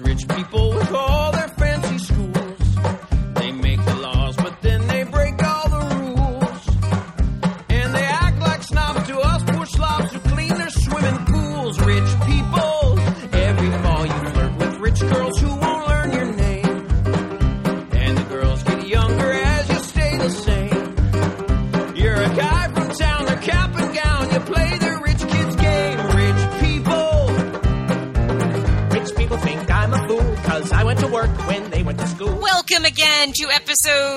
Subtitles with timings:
[0.00, 0.77] Rich people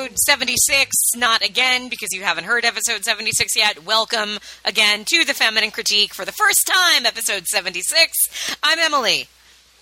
[0.02, 0.96] episode 76.
[1.16, 3.86] Not again because you haven't heard episode 76 yet.
[3.86, 8.56] Welcome again to the Feminine Critique for the first time, episode 76.
[8.64, 9.28] I'm Emily.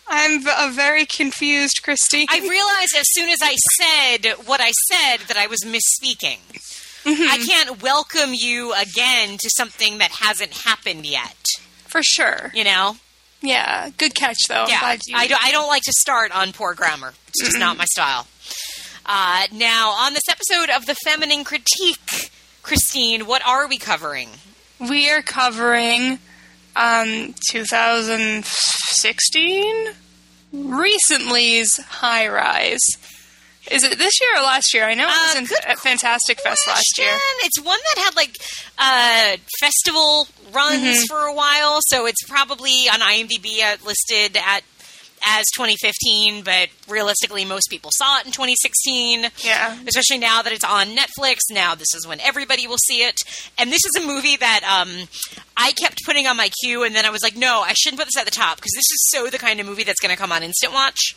[0.10, 2.26] I'm a very confused Christy.
[2.30, 6.40] I realized as soon as I said what I said that I was misspeaking.
[7.06, 7.30] Mm-hmm.
[7.30, 11.38] I can't welcome you again to something that hasn't happened yet.
[11.86, 12.52] for sure.
[12.54, 12.98] You know?
[13.42, 14.64] Yeah, good catch though.
[14.64, 17.14] I'm yeah, glad you- I, don't, I don't like to start on poor grammar.
[17.30, 18.28] It's just not my style.
[19.12, 22.30] Uh, now, on this episode of the Feminine Critique,
[22.62, 24.30] Christine, what are we covering?
[24.80, 26.20] we are covering
[26.76, 29.88] um 2016
[30.54, 32.80] recently's High Rise.
[33.70, 34.86] Is it this year or last year?
[34.86, 35.40] I know it was Uh,
[35.72, 37.12] in Fantastic Fest last year.
[37.44, 38.38] It's one that had like
[38.78, 41.04] uh, festival runs Mm-hmm.
[41.10, 44.62] for a while, so it's probably on IMDb uh, listed at
[45.24, 49.28] as 2015, but realistically, most people saw it in 2016.
[49.44, 49.78] Yeah.
[49.88, 51.38] especially now that it's on Netflix.
[51.52, 53.16] Now this is when everybody will see it.
[53.58, 55.08] And this is a movie that um,
[55.58, 58.06] I kept putting on my queue, and then I was like, no, I shouldn't put
[58.08, 60.20] this at the top because this is so the kind of movie that's going to
[60.20, 61.16] come on Instant Watch.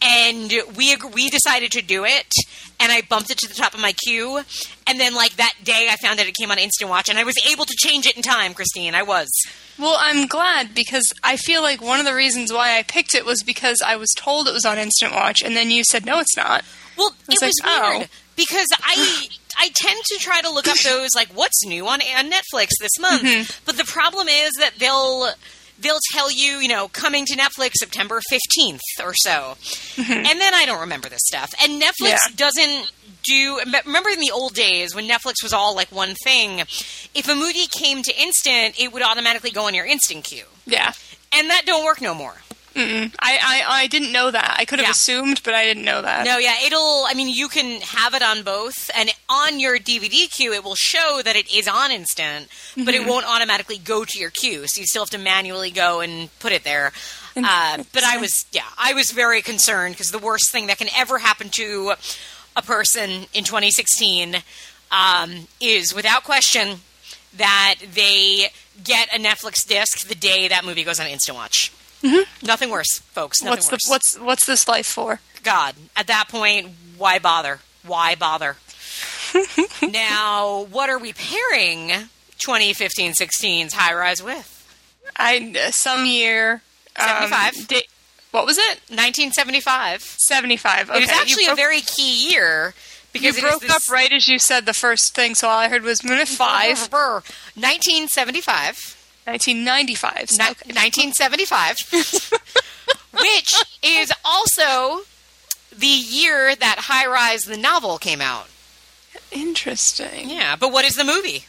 [0.00, 2.32] And we we decided to do it,
[2.80, 4.40] and I bumped it to the top of my queue.
[4.86, 7.24] And then, like that day, I found that it came on Instant Watch, and I
[7.24, 8.54] was able to change it in time.
[8.54, 9.28] Christine, I was.
[9.78, 13.24] Well, I'm glad because I feel like one of the reasons why I picked it
[13.24, 16.18] was because I was told it was on Instant Watch, and then you said no,
[16.18, 16.64] it's not.
[16.96, 18.14] Well, it It's was like, weird oh.
[18.36, 22.30] because I I tend to try to look up those like what's new on, on
[22.30, 23.22] Netflix this month.
[23.22, 23.62] Mm-hmm.
[23.64, 25.30] But the problem is that they'll
[25.80, 29.56] they'll tell you, you know, coming to Netflix September 15th or so.
[29.96, 31.52] And then I don't remember this stuff.
[31.62, 32.30] And Netflix Mm-hmm.
[32.30, 32.36] Yeah.
[32.36, 32.92] doesn't
[33.24, 36.60] do remember in the old days when Netflix was all like one thing,
[37.14, 40.44] if a movie came to instant, it would automatically go on your instant queue.
[40.66, 40.92] Yeah.
[41.32, 42.34] And that don't work no more.
[42.78, 44.56] I, I, I didn't know that.
[44.58, 44.92] I could have Yeah.
[44.92, 46.24] assumed, but I didn't know that.
[46.24, 47.04] No, yeah, it'll.
[47.06, 50.74] I mean, you can have it on both, and on your DVD queue, it will
[50.76, 54.66] show that it is on instant, but it won't automatically go to your queue.
[54.68, 56.92] So you still have to manually go and put it there.
[57.36, 60.88] Uh, but I was, yeah, I was very concerned because the worst thing that can
[60.96, 61.92] ever happen to
[62.56, 64.36] a person in 2016
[64.90, 66.80] um, is, without question,
[67.36, 68.48] that they
[68.82, 71.70] get a Netflix disc the day that movie goes on Instant Watch.
[72.42, 73.42] Nothing worse, folks.
[73.42, 73.82] Nothing what's worse.
[73.84, 75.20] the what's what's this life for?
[75.42, 75.74] God.
[75.96, 77.60] At that point, why bother?
[77.86, 78.56] Why bother?
[79.90, 84.54] now, what are we pairing 2015-16's High Rise with?
[85.16, 86.62] I some year
[86.96, 87.68] um, 75.
[87.68, 87.86] da-
[88.30, 88.80] what was it?
[88.90, 90.02] 1975.
[90.02, 90.88] Seventy five.
[90.90, 90.98] Okay.
[90.98, 92.74] it was actually you a very key year
[93.12, 95.58] because it is broke this- up right as you said the first thing, so all
[95.58, 96.78] I heard was minute five.
[96.92, 98.94] 1975.
[99.28, 100.14] 1995.
[100.20, 100.72] Ni- So, okay.
[100.72, 102.32] 1975.
[103.12, 105.02] which is also
[105.76, 108.48] the year that High Rise the novel came out.
[109.30, 110.30] Interesting.
[110.30, 111.44] Yeah, but what is the movie?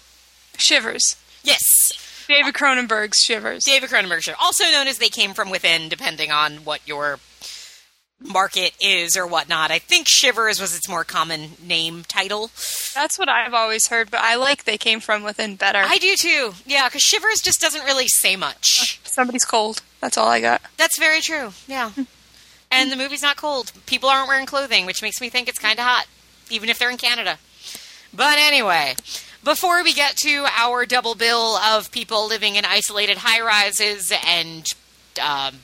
[0.58, 1.16] Shivers.
[1.44, 2.26] Yes.
[2.28, 3.66] David Cronenberg's Shivers.
[3.66, 7.20] David Cronenberg show, also known as They Came From Within, depending on what your
[8.22, 9.72] market is or whatnot.
[9.72, 12.52] I think Shivers was its more common name title.
[12.94, 15.82] That's what I've always heard, but I like they came from within better.
[15.84, 16.54] I do too.
[16.66, 19.00] Yeah, because Shivers just doesn't really say much.
[19.04, 19.82] Somebody's cold.
[20.02, 20.62] That's all I got.
[20.78, 21.52] That's very true.
[21.68, 21.92] Yeah.
[22.72, 23.72] And the movie's not cold.
[23.86, 26.06] People aren't wearing clothing, which makes me think it's kind of hot,
[26.50, 27.38] even if they're in Canada.
[28.14, 28.96] But anyway,
[29.44, 34.66] before we get to our double bill of people living in isolated high rises and
[35.22, 35.56] um,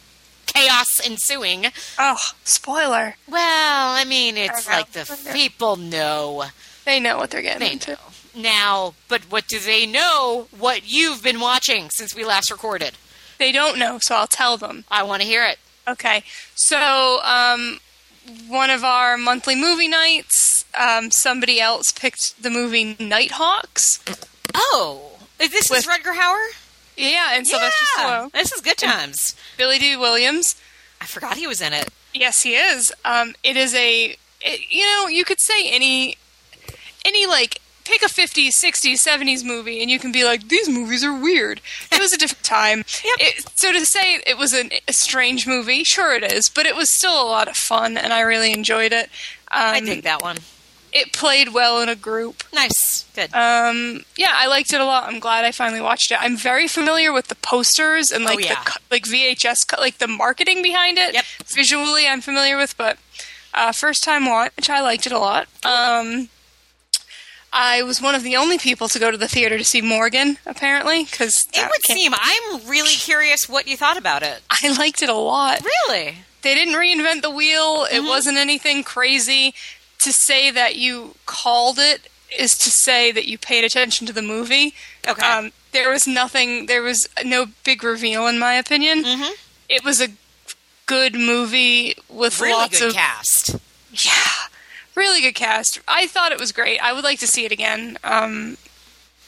[0.45, 3.15] chaos ensuing, Oh, spoiler.
[3.27, 6.45] well, I mean, it's I like the people know.
[6.85, 7.91] They know what they're getting They into.
[7.91, 7.97] know.
[8.35, 10.47] Now, but what do they know?
[10.57, 12.93] What you've been watching since we last recorded?
[13.37, 14.85] They don't know, so I'll tell them.
[14.91, 15.57] I want to hear it.
[15.87, 16.23] Okay.
[16.55, 17.79] So, um,
[18.47, 23.99] one of our monthly movie nights, um, somebody else picked the movie Nighthawks.
[24.53, 26.47] Oh, is this With- is Rutger Hauer?
[26.97, 28.31] Yeah, and Sylvester yeah, Stallone.
[28.31, 29.35] this is good times.
[29.57, 30.55] Billy Dee Williams.
[31.01, 31.89] I forgot he was in it.
[32.13, 32.93] Yes, he is.
[33.03, 36.17] Um, it is a, it, you know, you could say any,
[37.03, 41.03] any like pick a 50s, 60s, 70s movie and you can be like, these movies
[41.03, 41.61] are weird.
[41.91, 42.83] It was a different time.
[43.19, 46.75] It, so to say it was an, a strange movie, sure it is, but it
[46.75, 49.05] was still a lot of fun and I really enjoyed it.
[49.51, 50.37] Um, I dig that one.
[50.93, 52.43] It played well in a group.
[52.53, 52.94] Nice.
[53.15, 53.33] Good.
[53.33, 55.07] Um, yeah, I liked it a lot.
[55.07, 56.17] I'm glad I finally watched it.
[56.21, 58.63] I'm very familiar with the posters and like Oh, yeah.
[58.63, 61.13] the like VHS, cut like the marketing behind it.
[61.13, 61.25] Yep.
[61.47, 62.97] Visually, I'm familiar with, but
[63.53, 65.47] uh, first time watch, I liked it a lot.
[65.63, 66.29] Um,
[67.53, 70.37] I was one of the only people to go to the theater to see Morgan,
[70.45, 72.11] apparently, because it would seem.
[72.13, 74.41] I'm really curious what you thought about it.
[74.49, 75.61] I liked it a lot.
[75.63, 76.17] Really?
[76.41, 77.85] They didn't reinvent the wheel.
[77.89, 78.07] It Mm-hmm.
[78.07, 79.53] wasn't anything crazy.
[80.03, 84.21] To say that you called it is to say that you paid attention to the
[84.21, 84.73] movie.
[85.07, 85.25] Okay.
[85.25, 86.65] Um, there was nothing.
[86.67, 89.03] There was no big reveal, in my opinion.
[89.03, 89.31] Mhm.
[89.69, 90.09] It was a
[90.85, 93.55] good movie with Really lots good of cast.
[93.91, 94.31] yeah,
[94.95, 95.79] really good cast.
[95.87, 96.79] I thought it was great.
[96.79, 97.97] I would like to see it again.
[98.03, 98.57] Um,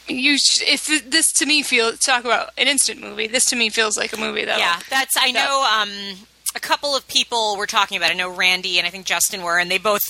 [0.08, 3.28] you, sh- if this to me feels talk about an instant movie.
[3.28, 5.16] This to me feels like a movie that Yeah, that's.
[5.18, 5.64] I know.
[5.70, 8.10] Um, a couple of people were talking about.
[8.10, 8.16] it.
[8.16, 10.04] I know Randy and I think Justin were, and they both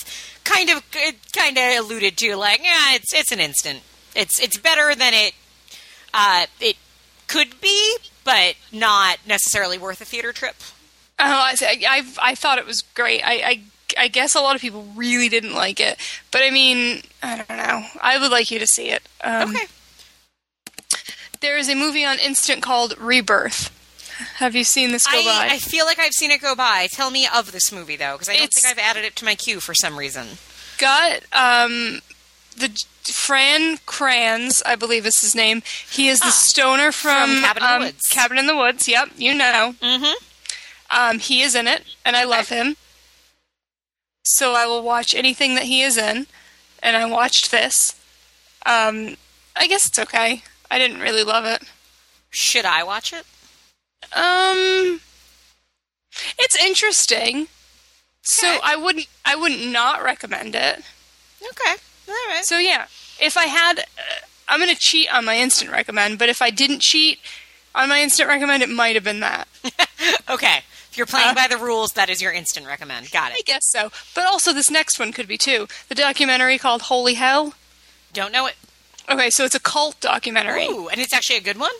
[0.44, 0.82] kind of
[1.36, 3.82] kind of alluded to like, yeah, it's it's an instant.
[4.16, 5.34] It's it's better than it
[6.14, 6.78] uh, it
[7.28, 10.56] could be, but not necessarily worth a theater trip.
[11.20, 13.22] Oh, I, I, I thought it was great.
[13.24, 13.62] I, I,
[13.98, 15.98] I guess a lot of people really didn't like it,
[16.32, 17.84] but I mean, I don't know.
[18.02, 19.02] I would like you to see it.
[19.24, 19.66] Um, Okay.
[21.40, 23.72] There is a movie on Instant called Rebirth.
[24.36, 25.54] Have you seen this go I, by?
[25.54, 26.88] I feel like I've seen it go by.
[26.92, 29.26] Tell me of this movie though, because I don't It's- think I've added it to
[29.26, 30.38] my queue for some reason.
[30.78, 32.02] Got um,
[32.56, 32.70] the
[33.04, 35.62] Fran Kranz, I believe is his name.
[35.90, 38.02] He is the Ah, stoner from, from Cabin in the um, Woods.
[38.10, 38.88] Cabin in the Woods.
[38.88, 39.76] Yep, you know.
[39.82, 40.14] Mm-hmm.
[40.90, 42.76] Um, he is in it, and I love him.
[44.24, 46.28] So I will watch anything that he is in,
[46.84, 47.96] and I watched this.
[48.66, 49.16] Um,
[49.56, 50.44] I guess it's okay.
[50.70, 51.64] I didn't really love it.
[52.30, 53.26] Should I watch it?
[54.16, 55.02] Um,
[56.40, 57.48] it's interesting.
[58.24, 60.80] So I wouldn't, I would not not recommend it.
[61.42, 61.76] Okay.
[62.10, 62.44] All right.
[62.44, 62.88] So yeah,
[63.22, 63.84] if I had, uh,
[64.48, 66.20] I'm gonna cheat on my instant recommend.
[66.20, 67.20] But if I didn't cheat
[67.76, 69.48] on my instant recommend, it might have been that.
[70.30, 70.58] Okay.
[70.92, 73.12] If you're playing Uh, by the rules, that is your instant recommend.
[73.12, 73.38] Got it.
[73.40, 73.92] I guess so.
[74.14, 75.68] But also, this next one could be too.
[75.90, 77.54] The documentary called Holy Hell.
[78.14, 78.56] Don't know it.
[79.10, 80.66] Okay, so it's a cult documentary.
[80.68, 81.72] Ooh, and it's actually a good one.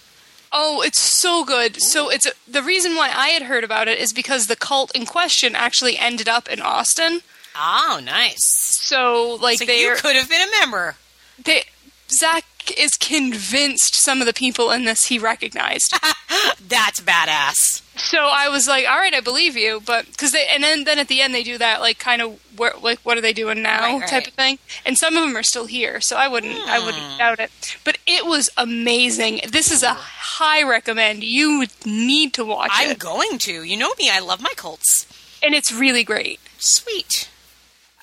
[0.52, 1.82] Oh, it's so good.
[1.82, 4.96] So it's a, the reason why I had heard about it is because the cult
[4.96, 7.22] in question actually ended up in Austin.
[7.56, 8.46] Oh, nice.
[8.46, 10.96] So like So they could have been a member.
[11.44, 11.64] they
[12.10, 12.46] Zach
[12.78, 15.94] is convinced some of the people in this he recognized.
[16.68, 17.82] That's badass.
[17.98, 21.00] so I was like, all right, I believe you, but because they and then then
[21.00, 23.62] at the end they do that like kind of where like what are they doing
[23.62, 24.10] now Right, right.
[24.10, 27.18] type of thing, and some of them are still here, so I wouldn't I wouldn't
[27.18, 27.78] doubt it.
[27.84, 29.42] But it was amazing.
[29.50, 31.24] This is a high recommend.
[31.24, 33.64] You need to watch I'm it, going to.
[33.64, 34.10] You know me.
[34.12, 35.06] I love my cults.
[35.42, 36.40] and it's really great.
[36.60, 37.30] Sweet.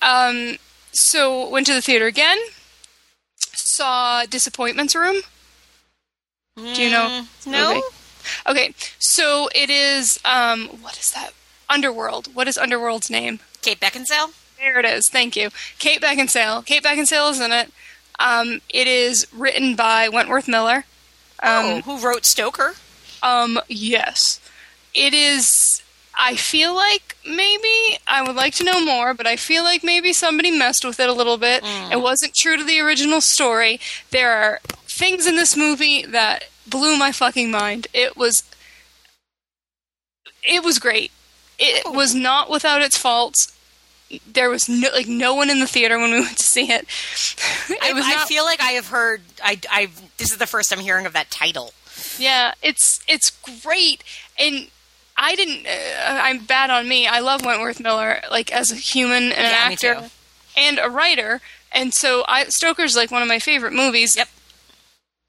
[0.00, 0.56] Um,
[0.92, 2.38] so went to the theater again.
[3.78, 5.16] Saw Disappointments Room.
[6.56, 7.24] Do you know?
[7.24, 7.68] Mm, no.
[7.74, 7.82] movie?
[8.48, 10.20] Okay, so it is.
[10.24, 11.30] Um, what is that?
[11.68, 12.28] Underworld.
[12.34, 13.40] What is Underworld's name?
[13.62, 14.32] Kate Beckinsale.
[14.58, 15.08] There it is.
[15.08, 16.64] Thank you, Kate Beckinsale.
[16.64, 17.72] Kate Beckinsale is in it.
[18.20, 20.84] Um, it is written by Wentworth Miller.
[21.42, 22.74] oh, Um, who wrote Stoker?
[23.22, 24.38] um, yes,
[24.94, 25.82] it is.
[26.18, 30.12] I feel like maybe I would like to know more, but I feel like maybe
[30.12, 31.62] somebody messed with it a little bit.
[31.62, 31.92] Mm.
[31.92, 33.80] It wasn't true to the original story.
[34.10, 37.88] There are things in this movie that blew my fucking mind.
[37.92, 38.42] It was
[40.46, 41.10] it was great.
[41.58, 41.92] It oh.
[41.92, 43.56] was not without its faults.
[44.30, 46.86] There was no like no one in the theater when we went to see it.
[47.68, 49.22] It I, was I feel like I have heard.
[49.42, 49.88] I, I.
[50.18, 51.72] This is the first I'm hearing of that title.
[52.18, 53.30] Yeah, it's it's
[53.62, 54.04] great,
[54.38, 54.68] and
[55.16, 55.66] I didn't.
[55.66, 57.06] Uh, I'm bad on me.
[57.06, 60.10] I love Wentworth Miller, like as a human and an Yeah, me actor
[60.56, 61.40] and a writer,
[61.72, 64.16] and so I Stoker's like one of my favorite movies.
[64.16, 64.28] Yep.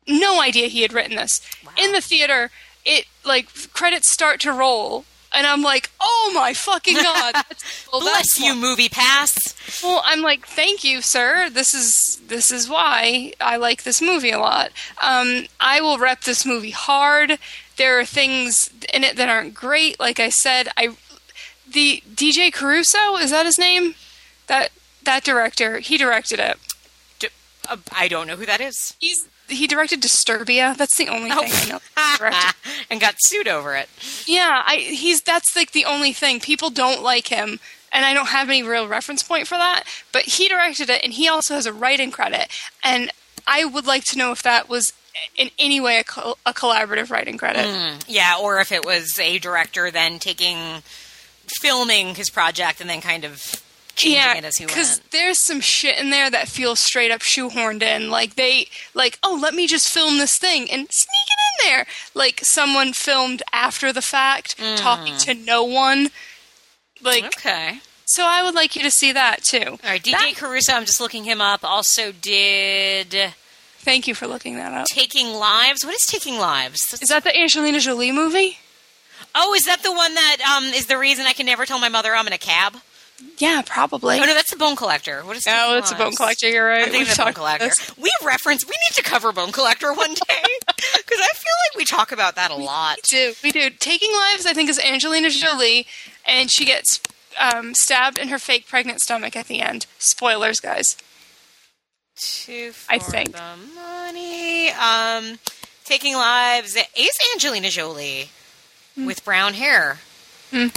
[0.08, 1.42] No idea he had written this
[1.78, 2.52] in the theater.
[2.84, 7.36] It like credits start to roll, and I'm like, oh my fucking god!
[7.92, 9.56] Well, Bless you, movie pass.
[9.82, 11.50] well, I'm like, thank you, sir.
[11.50, 14.72] This is this is why I like this movie a lot.
[15.02, 17.38] Um, I will rep this movie hard.
[17.78, 20.00] There are things in it that aren't great.
[20.00, 20.96] Like I said, I
[21.70, 23.96] the DJ Caruso is that his name?
[24.48, 24.72] That
[25.04, 26.58] that director, he directed it.
[27.20, 27.28] D-
[27.70, 28.96] uh, I don't know who that is.
[29.00, 30.76] He's he directed Disturbia.
[30.76, 31.82] That's the only thing I know.
[32.90, 33.90] and got sued over it.
[34.26, 36.40] Yeah, I he's that's like the only thing.
[36.40, 37.60] People don't like him
[37.92, 41.14] and I don't have any real reference point for that, but he directed it and
[41.14, 42.48] he also has a writing credit
[42.84, 43.12] and
[43.48, 44.94] I would like to know if that was
[45.38, 47.66] in any way a, col- a collaborative writing credit.
[47.66, 50.58] Mm, yeah, or if it was a director then taking
[51.62, 53.62] filming his project and then kind of
[53.96, 54.74] changing yeah, it as he went.
[54.76, 58.10] because there's some shit in there that feels straight up shoehorned in.
[58.10, 61.86] Like they, like, oh, let me just film this thing and sneak it in there.
[62.14, 64.76] Like someone filmed after the fact, mm.
[64.78, 66.10] talking to no one.
[67.02, 67.80] Like, Okay.
[68.06, 69.64] so I would like you to see that too.
[69.66, 73.34] All right, DJ That- Caruso, I'm just looking him up, also did
[73.86, 74.88] Thank you for looking that up.
[74.88, 75.86] Taking Lives.
[75.86, 76.88] What is Taking Lives?
[76.92, 78.58] That's- Is that the Angelina Jolie movie?
[79.38, 81.90] oh, is that the one that um, is the reason I can never tell my
[81.90, 82.76] mother I'm in a cab?
[83.38, 84.18] Yeah, probably.
[84.20, 85.22] Oh, no, that's the Bone Collector.
[85.22, 86.50] What is Oh, it's a bone collector.
[86.50, 86.82] You're right.
[86.88, 87.66] I think of Bone talked about Collector.
[87.68, 87.98] this.
[87.98, 88.66] We reference.
[88.66, 92.36] We need to cover Bone Collector one day because I feel like we talk about
[92.36, 92.98] that a lot.
[93.12, 93.34] We do.
[93.42, 93.70] We do.
[93.70, 95.88] Taking Lives, I think, is Angelina Jolie,
[96.26, 97.00] and she gets
[97.40, 99.86] um, stabbed in her fake pregnant stomach at the end.
[99.98, 100.98] Spoilers, guys.
[102.18, 103.34] Two I think.
[103.34, 103.42] the
[103.76, 104.70] money.
[104.72, 105.40] Um,
[105.84, 108.30] Taking Lives is Angelina Jolie
[108.98, 110.00] with brown hair.
[110.52, 110.68] Hmm.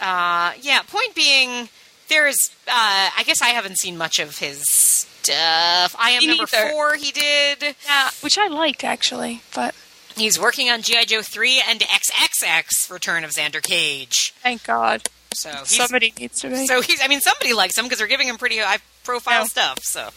[0.00, 0.80] Uh, yeah.
[0.86, 1.68] Point being,
[2.08, 2.36] there's.
[2.66, 5.94] Uh, I guess I haven't seen much of his stuff.
[5.98, 6.96] I am number four.
[6.96, 7.76] He did.
[7.86, 9.74] Yeah, which I liked actually, but
[10.16, 14.32] He's working on GI Joe three and XXX Return of Xander Cage.
[14.42, 16.66] thank God So he's, somebody needs to be.
[16.66, 17.00] So he's.
[17.02, 19.78] I mean, somebody likes him because they're giving him pretty high profile stuff.
[19.82, 20.10] So,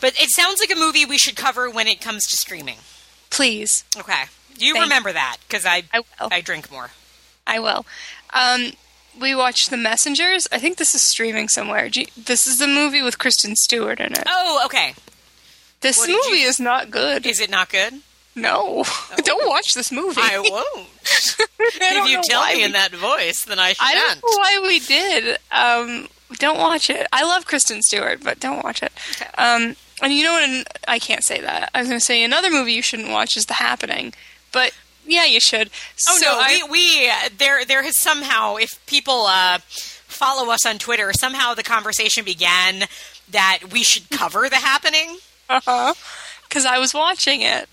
[0.00, 2.78] but it sounds like a movie we should cover when it comes to streaming.
[3.30, 4.24] Please, Okay,
[4.58, 6.02] you Thank- remember that because I I.
[6.20, 6.90] I drink more.
[7.46, 7.84] I will.
[8.32, 8.72] Um,
[9.20, 10.46] we watched The Messengers.
[10.52, 11.86] I think this is streaming somewhere.
[11.92, 14.22] You- This is the movie with Kristen Stewart in it.
[14.26, 14.94] Oh, okay.
[15.80, 17.26] this what movie you- is not good.
[17.26, 18.00] Is it not good?
[18.36, 18.84] no,
[19.24, 20.20] don't watch this movie.
[20.22, 20.88] I won't.
[21.80, 24.20] I if you tell me we- in that voice, then I I shan't.
[24.20, 25.38] don't know why we did.
[25.50, 27.06] Um, don't watch it.
[27.12, 28.92] I love Kristen Stewart, but don't watch it.
[29.12, 29.30] Okay.
[29.38, 30.66] Um, and you know what?
[30.88, 31.70] I can't say that.
[31.74, 34.14] I was going to say another movie you shouldn't watch is The Happening,
[34.52, 34.72] but
[35.06, 35.68] yeah, you should.
[36.08, 40.50] Oh So no, I- we we uh, there there has somehow if people uh, follow
[40.52, 42.84] us on Twitter, somehow the conversation began
[43.30, 45.18] that we should cover the happening.
[45.48, 45.94] uh huh.
[46.48, 47.68] because I was watching it,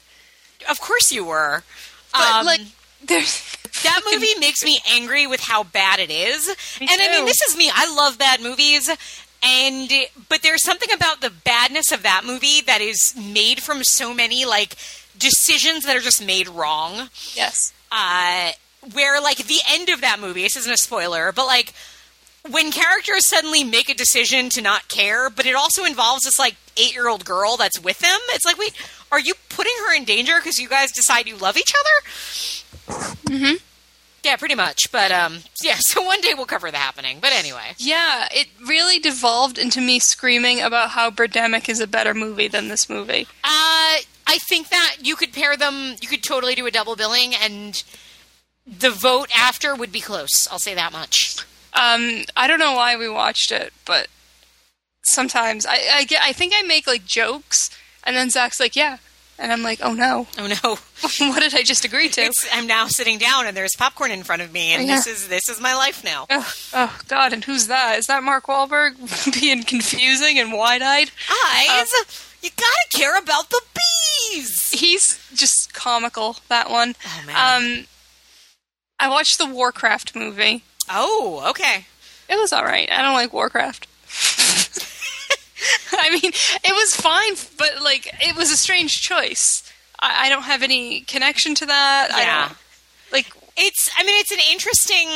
[0.69, 1.63] Of course you were.
[2.11, 2.61] but Um, like
[3.07, 6.47] there's that movie makes me angry with how bad it is.
[6.79, 7.69] Me and I mean, this is me.
[7.73, 8.89] I love bad movies.
[9.43, 9.89] And
[10.29, 14.45] but there's something about the badness of that movie that is made from so many
[14.45, 14.75] like
[15.17, 17.09] decisions that are just made wrong.
[17.33, 18.51] yes, uh,
[18.93, 21.73] where like the end of that movie, this isn't a spoiler, but like
[22.50, 26.56] when characters suddenly make a decision to not care, but it also involves this like
[26.77, 28.20] eight year old girl that's with them.
[28.29, 28.74] It's like, wait,
[29.12, 33.00] are you putting her in danger because you guys decide you love each other?
[33.36, 33.56] Mm-hmm.
[34.24, 34.91] Yeah, pretty much.
[34.91, 35.75] But um, yeah.
[35.79, 37.20] So one day we'll cover the happening.
[37.22, 42.13] But anyway, yeah, it really devolved into me screaming about how Birdemic is a better
[42.13, 43.27] movie than this movie.
[43.44, 43.98] uh,
[44.29, 45.96] I think that you could pair them.
[46.01, 47.82] You could totally do a double billing, and
[48.65, 50.48] the vote after would be close.
[50.51, 51.38] I'll say that much.
[51.77, 54.07] Um, I don't know why we watched it, but
[55.03, 56.22] sometimes I, I get.
[56.24, 57.69] I think I make like jokes,
[58.03, 58.98] and then Zach's like, "Yeah,"
[59.38, 60.75] and I'm like, "Oh no, Oh no.
[61.31, 64.24] what did I just agree to?" It's, I'm now sitting down and there's popcorn in
[64.24, 64.96] front of me, and Yeah.
[64.96, 66.25] this is this is my life now.
[66.29, 67.34] Oh, oh God!
[67.34, 67.98] And who's that?
[68.00, 68.96] Is that Mark Wahlberg
[69.39, 71.12] being confusing and wide-eyed?
[71.29, 71.89] Eyes,
[72.41, 74.72] you gotta care about the bees.
[74.72, 76.38] He's just comical.
[76.50, 76.96] That one.
[77.05, 77.79] Oh man.
[77.79, 77.86] Um,
[79.00, 80.63] I watched the Warcraft movie.
[80.89, 81.86] Oh, okay.
[82.29, 82.89] It was all right.
[82.91, 83.88] I don't like Warcraft.
[85.94, 89.63] I mean, it was fine, but like, it was a strange choice.
[90.00, 92.10] I, I don't have any connection to that.
[92.13, 92.48] I Yeah.
[92.50, 92.58] don't,
[93.12, 93.27] like,
[93.58, 93.89] It's.
[93.98, 95.08] I mean, it's an interesting.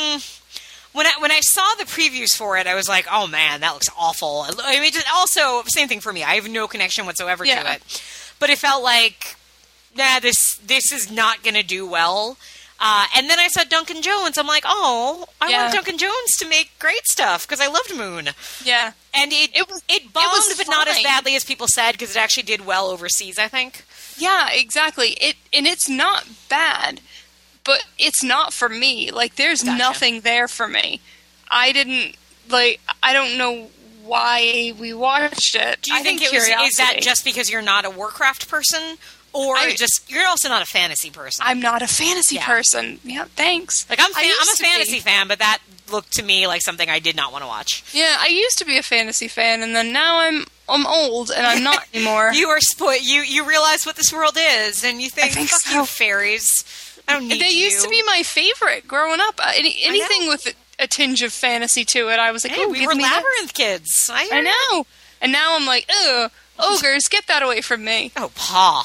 [0.92, 3.72] When I when I saw the previews for it, I was like, "Oh man, that
[3.72, 6.22] looks awful." I mean, it also same thing for me.
[6.24, 7.62] I have no connection whatsoever Yeah.
[7.62, 8.02] to it,
[8.38, 9.36] but it felt like,
[9.96, 12.36] nah, this this is not going to do well.
[12.84, 14.36] Uh, and then I saw Duncan Jones.
[14.36, 15.62] I'm like, oh, I Yeah.
[15.62, 18.30] want Duncan Jones to make great stuff because I loved Moon.
[18.64, 21.68] yeah, And it It was- it it bombed, was but not as badly as people
[21.72, 23.38] said because it actually did well overseas.
[23.38, 23.84] I think.
[24.16, 25.10] yeah, exactly.
[25.12, 27.00] It and it's not bad,
[27.62, 29.10] but it's not for me.
[29.12, 29.78] Like, there's Gotcha.
[29.78, 31.00] nothing there for me.
[31.48, 32.16] I didn't
[32.48, 32.80] like.
[33.02, 33.70] I don't know
[34.02, 35.82] why we watched it.
[35.82, 36.42] Do you I think, it was?
[36.72, 38.98] Is that just because you're not a Warcraft person,
[39.32, 41.44] or I- just you're also not a fantasy person?
[41.46, 42.46] I'm not a fantasy Yeah.
[42.46, 43.00] person.
[43.04, 43.86] Yeah, thanks.
[43.90, 45.58] like I'm fan- I'm a fantasy fan, but that
[45.90, 47.82] looked to me like something I did not want to watch.
[47.92, 51.46] Yeah, I used to be a fantasy fan, and then now I'm I'm old, and
[51.46, 52.32] I'm not anymore.
[52.32, 53.02] You are spoiled.
[53.02, 55.80] You you realize what this world is, and you think, think "Fuck so.
[55.80, 56.64] you, fairies!
[57.08, 59.40] I don't need they you." used to be my favorite growing up.
[59.42, 60.46] Uh, Any, anything with
[60.78, 62.94] a, a tinge of fantasy to it, I was like, Hey, oh, we give were
[62.94, 63.00] that.
[63.22, 64.08] labyrinth kids.
[64.12, 64.86] I, I know.
[65.20, 68.12] And now I'm like, ugh, Ogres, get that away from me.
[68.16, 68.84] Oh, Paul.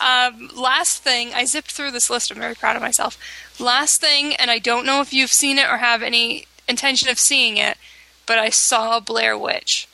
[0.00, 2.30] Um, last thing, I zipped through this list.
[2.30, 3.18] I'm very proud of myself.
[3.58, 7.18] Last thing, and I don't know if you've seen it or have any intention of
[7.18, 7.76] seeing it,
[8.26, 9.86] but I saw Blair Witch.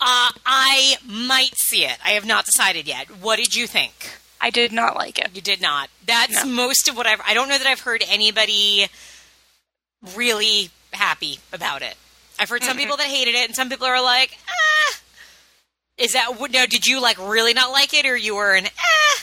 [0.00, 1.98] Uh, I might see it.
[2.04, 3.08] I have not decided yet.
[3.20, 4.18] What did you think?
[4.40, 5.28] I did not like it.
[5.34, 5.90] You did not.
[6.06, 6.50] That's No.
[6.50, 7.20] most of what I've.
[7.26, 8.88] I don't know that I've heard anybody
[10.16, 11.94] really happy about it.
[12.38, 14.98] I've heard some people that hated it, and some people are like, ah.
[15.98, 16.64] Is that what- no?
[16.64, 19.22] Did you like really not like it, or you were an ah?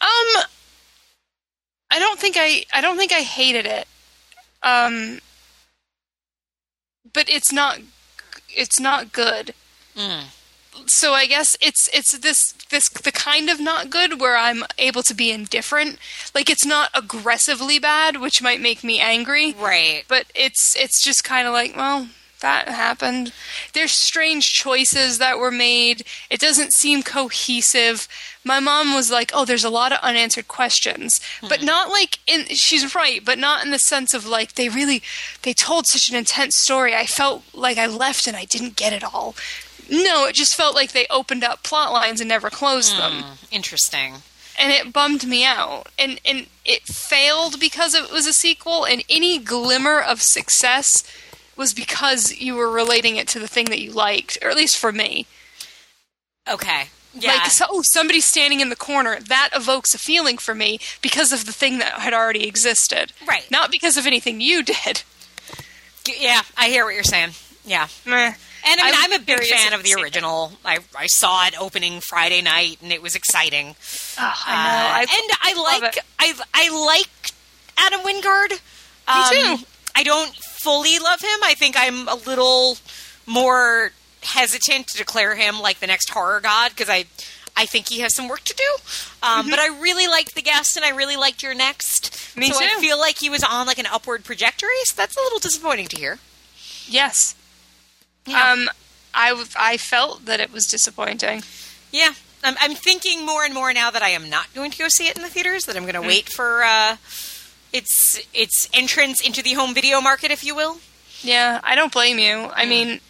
[0.00, 0.44] Um,
[1.90, 2.64] I don't think I.
[2.72, 3.86] I don't think I hated it.
[4.62, 5.20] Um,
[7.12, 7.80] but it's not.
[8.48, 9.54] It's not good.
[9.96, 10.24] Mm.
[10.86, 15.02] So I guess it's it's this this the kind of not good where I'm able
[15.02, 15.98] to be indifferent.
[16.34, 19.52] Like it's not aggressively bad, which might make me angry.
[19.52, 20.04] Right.
[20.08, 22.08] but it's it's just kind of like well
[22.40, 23.32] that happened.
[23.72, 26.04] There's strange choices that were made.
[26.30, 28.08] It doesn't seem cohesive.
[28.44, 31.20] My mom was like oh there's a lot of unanswered questions.
[31.40, 31.48] Hmm.
[31.48, 35.02] But not like in she's right but not in the sense of like they really
[35.42, 36.94] they told such an intense story.
[36.94, 39.34] I felt like i left and i didn't get it all.
[39.90, 43.22] No it just felt like they opened up plot lines and never closed them.
[43.22, 43.34] Hmm.
[43.50, 44.14] Interesting.
[44.58, 45.88] and it bummed me out.
[45.98, 51.02] And and it failed because it was a sequel, and any glimmer of success
[51.60, 54.78] was because you were relating it to the thing that you liked, or at least
[54.78, 55.26] for me.
[56.48, 56.88] Okay.
[57.12, 57.32] Yeah.
[57.32, 61.32] Like, so, oh, somebody standing in the corner, that evokes a feeling for me because
[61.32, 63.12] of the thing that had already existed.
[63.28, 63.48] Right.
[63.50, 65.02] Not because of anything you did.
[66.18, 66.40] yeah.
[66.56, 67.32] I hear what you're saying.
[67.66, 67.88] Yeah.
[68.06, 68.32] Meh.
[68.64, 70.02] And I mean, I I'm was a big fan of the you've seen it.
[70.02, 70.52] original.
[70.64, 73.74] I, I saw it opening Friday night, and it was exciting.
[74.18, 74.70] Oh, I know.
[74.70, 75.98] Uh, I, and I like.
[76.18, 77.32] I I like
[77.78, 78.52] Adam Wingard.
[79.08, 79.64] Um, too.
[79.94, 80.30] I don't
[80.62, 81.38] fully love him.
[81.44, 82.76] I think I'm a little
[83.26, 87.04] more hesitant to declare him like the next horror god because I
[87.56, 88.76] I think he has some work to do.
[89.22, 92.10] Um, But I really liked the guest, and I really liked You're Next.
[92.12, 92.40] Mm-hmm.
[92.40, 92.80] Me so I too.
[92.80, 94.68] feel like he was on like an upward trajectory.
[94.84, 96.18] So that's a little disappointing to hear.
[96.88, 97.34] yes.
[98.26, 98.52] Yeah.
[98.52, 98.68] Um,
[99.14, 101.42] I, w- I felt that it was disappointing.
[101.90, 102.12] Yeah,
[102.44, 105.08] I'm, I'm thinking more and more now that I am not going to go see
[105.08, 105.64] it in the theaters.
[105.64, 105.92] That I'm Mm.
[105.92, 106.96] going to wait for uh,
[107.72, 110.78] its its entrance into the home video market, if you will.
[111.22, 112.50] Yeah, I don't blame you.
[112.54, 113.00] I mean,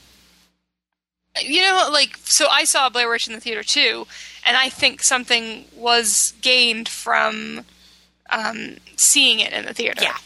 [1.40, 4.06] you know, like, so I saw Blair Witch in the theater too,
[4.44, 7.64] and I think something was gained from
[8.30, 10.02] um, seeing it in the theater.
[10.02, 10.16] Yeah.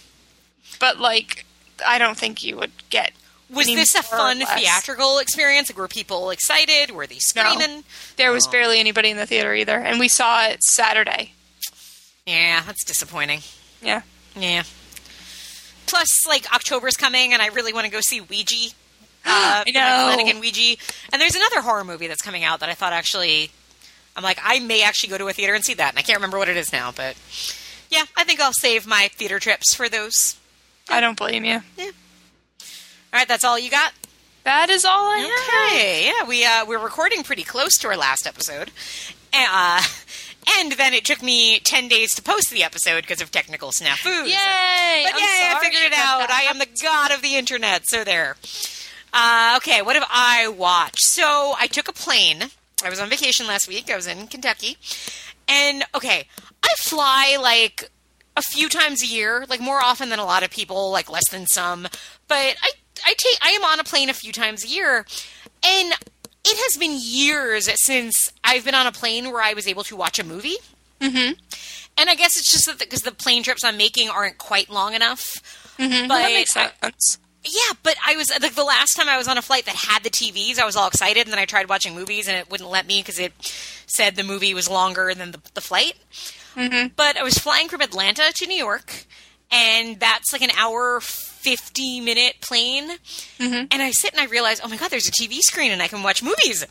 [0.81, 1.45] But, like,
[1.87, 3.13] I don't think you would get.
[3.51, 5.71] Was this a fun theatrical experience?
[5.71, 6.91] Like, were people excited?
[6.91, 7.85] Were they screaming?
[8.17, 11.35] There was barely anybody in the theater either, and we saw it Saturday.
[12.27, 13.43] Yeah, that's disappointing.
[13.83, 14.03] Yeah.
[14.37, 14.63] Yeah.
[15.87, 18.75] Plus, like October's coming, and I really want to go see Ouija.
[19.27, 20.13] Uh, I know.
[20.13, 20.77] Flanagan Ouija,
[21.11, 23.51] and there's another horror movie that's coming out that I thought actually,
[24.15, 26.19] I'm like, I may actually go to a theater and see that, and I can't
[26.19, 27.17] remember what it is now, but
[27.89, 30.37] yeah, I think I'll save my theater trips for those.
[30.91, 31.63] I don't blame you.
[31.79, 31.85] Yeah.
[31.87, 33.95] All right, that's all you got.
[34.45, 35.73] That is all I have.
[35.73, 38.71] Okay, yeah, we uh, we're recording pretty close to our last episode,
[39.33, 39.83] uh,
[40.59, 44.27] and then it took me ten days to post the episode because of technical snafus.
[44.27, 45.05] Yay!
[45.05, 46.31] But I'm yay, I figured it out.
[46.31, 47.87] I am the god of the internet.
[47.87, 48.37] So there.
[49.15, 51.07] Uh, okay, what have I watched?
[51.07, 52.45] So I took a plane.
[52.85, 53.91] I was on vacation last week.
[53.91, 54.77] I was in Kentucky,
[55.49, 56.29] and okay,
[56.63, 57.91] I fly like
[58.37, 61.31] a few times a year, like more often than a lot of people, like less
[61.31, 61.85] than some.
[62.29, 62.73] But I,
[63.05, 64.99] I take, I am on a plane a few times a year,
[65.65, 65.93] and
[66.45, 69.97] it has been years since I've been on a plane where I was able to
[69.97, 70.57] watch a movie.
[71.01, 71.33] Mm-hmm.
[71.97, 74.95] And I guess it's just that because the plane trips I'm making aren't quite long
[74.95, 75.23] enough.
[75.79, 76.09] Mm-hmm.
[76.09, 77.19] But That makes I- sense.
[77.45, 80.03] yeah, but I was like the last time I was on a flight that had
[80.03, 82.71] the TVs, I was all excited, and then I tried watching movies, and it wouldn't
[82.71, 83.33] let me because it
[83.87, 85.95] said the movie was longer than the, the flight.
[86.57, 86.89] Mm-hmm.
[86.97, 89.05] But I was flying from Atlanta to New York,
[89.51, 91.01] and that's like an hour
[91.45, 92.91] fifty minute plane.
[93.39, 95.89] And I sit and I realize, oh my god, there's a TV screen, and I
[95.89, 96.65] can watch movies.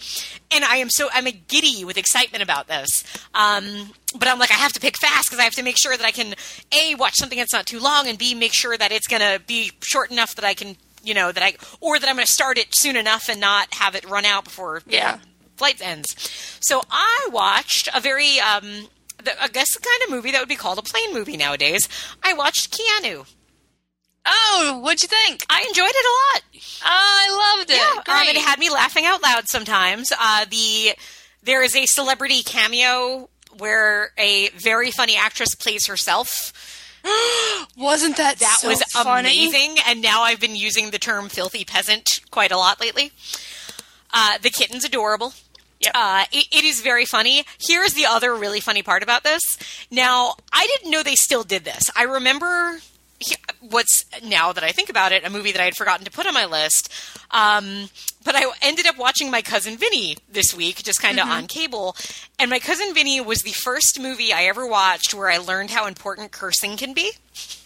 [0.51, 3.03] And I am so I'm a giddy with excitement about this.
[3.35, 5.95] Um, but I'm like, I have to pick fast because I have to make sure
[5.95, 6.33] that I can
[6.71, 9.71] a watch something that's not too long, and b make sure that it's gonna be
[9.83, 12.75] short enough that I can, you know, that I or that I'm gonna start it
[12.75, 15.19] soon enough and not have it run out before Yeah.
[15.57, 16.15] flight ends.
[16.61, 18.87] So I watched a very, um,
[19.23, 21.87] the, I guess the kind of movie that would be called a plane movie nowadays.
[22.23, 23.25] I watched Keanu.
[24.25, 25.43] Oh, what'd you think?
[25.49, 26.43] I enjoyed it a lot.
[26.83, 27.75] I loved it.
[27.77, 30.11] Yeah, um, it had me laughing out loud sometimes.
[30.17, 30.93] Uh, the
[31.41, 36.53] there is a celebrity cameo where a very funny actress plays herself.
[37.77, 39.27] Wasn't that That so was funny?
[39.47, 43.11] amazing, and now I've been using the term "filthy peasant" quite a lot lately.
[44.13, 45.33] Uh, the kitten's adorable.
[45.81, 45.91] Yep.
[45.95, 47.43] Uh, it, it is very funny.
[47.59, 49.57] Here's the other really funny part about this.
[49.91, 51.91] Now, I didn't know they still did this.
[51.93, 52.79] I remember
[53.61, 56.25] what's now that I think about it, a movie that I had forgotten to put
[56.25, 56.91] on my list.
[57.31, 57.89] Um,
[58.23, 61.95] but I ended up watching my cousin Vinny this week, just kind of on cable.
[62.39, 65.87] And my cousin Vinny was the first movie I ever watched where I learned how
[65.87, 67.11] important cursing can be.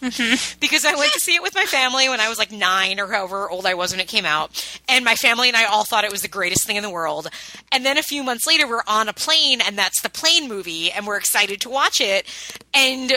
[0.60, 3.08] because I went to see it with my family when I was like nine or
[3.08, 4.80] however old I was when it came out.
[4.88, 7.28] And my family and I all thought it was the greatest thing in the world.
[7.70, 10.90] And then a few months later, we're on a plane, and that's the plane movie,
[10.90, 12.26] and we're excited to watch it.
[12.72, 13.12] And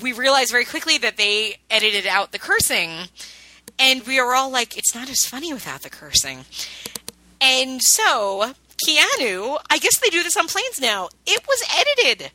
[0.00, 3.08] we realized very quickly that they edited out the cursing.
[3.78, 6.44] And we were all like, it's not as funny without the cursing.
[7.40, 8.52] And so,
[8.86, 11.08] Keanu, I guess they do this on planes now.
[11.26, 12.30] It was edited.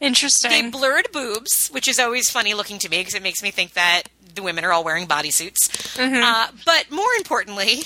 [0.00, 0.50] Interesting.
[0.50, 3.74] They blurred boobs, which is always funny looking to me because it makes me think
[3.74, 5.98] that the women are all wearing bodysuits.
[5.98, 7.82] Uh, but more importantly,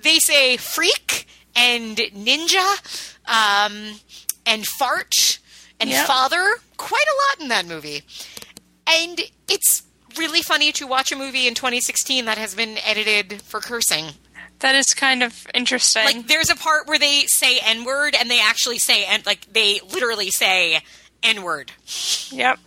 [0.00, 3.98] they say freak and ninja um,
[4.46, 5.38] and fart
[5.80, 6.06] and Yep.
[6.06, 8.02] father quite a lot in that movie.
[8.86, 9.82] And it's
[10.18, 14.06] really funny to watch a movie in 2016 that has been edited for cursing.
[14.60, 16.04] that is kind of interesting.
[16.04, 19.52] Like there's a part where they say N word and they actually say and like
[19.52, 20.80] they literally say
[21.22, 21.72] N word.
[22.30, 22.58] yep.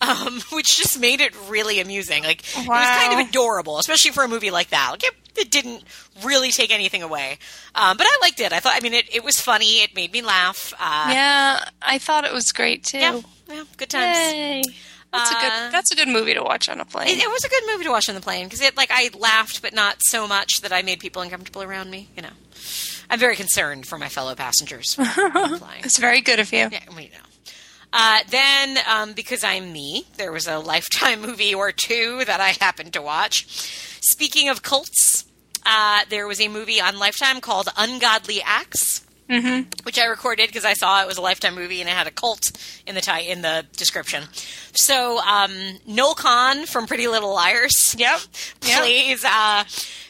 [0.00, 2.22] um, which just made it really amusing.
[2.22, 4.90] Like it was kind of adorable, especially for a movie like that.
[4.92, 5.82] Like it, it didn't
[6.24, 7.38] really take anything away,
[7.74, 8.52] um, but I liked it.
[8.52, 9.82] I thought, I mean, it, it was funny.
[9.82, 10.72] It made me laugh.
[10.78, 12.98] Uh, Yeah, I thought it was great too.
[12.98, 14.32] yeah, yeah, good times.
[14.32, 14.62] Yay.
[15.16, 15.72] That's a Uh, good.
[15.72, 17.08] That's a good movie to watch on a plane.
[17.08, 19.10] It, it was a good movie to watch on the plane because it like I
[19.18, 22.08] laughed, but not so much that I made people uncomfortable around me.
[22.16, 22.30] You know,
[23.10, 25.80] I'm very concerned for my fellow passengers flying.
[25.84, 26.68] it's very good of you.
[26.70, 27.18] Yeah, we know.
[27.92, 32.48] Uh, then, um, because I'm me, there was a Lifetime movie or two that I
[32.60, 33.46] happened to watch.
[34.02, 35.24] Speaking of cults,
[35.64, 39.05] uh, there was a movie on Lifetime called Ungodly Acts.
[39.82, 42.10] Which I recorded because I saw it was a Lifetime movie and it had a
[42.12, 42.52] cult
[42.86, 44.24] in the tie in the description.
[44.72, 45.52] So um,
[45.86, 48.20] Noel Kahn from Pretty Little Liars, Yep.
[48.66, 48.78] Yep.
[48.78, 49.64] plays uh,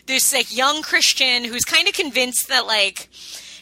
[0.07, 3.09] this like young Christian who's kind of convinced that like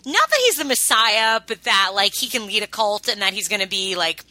[0.06, 3.32] not that he's the Messiah, but that like he can lead a cult and that
[3.32, 4.24] he's going to be like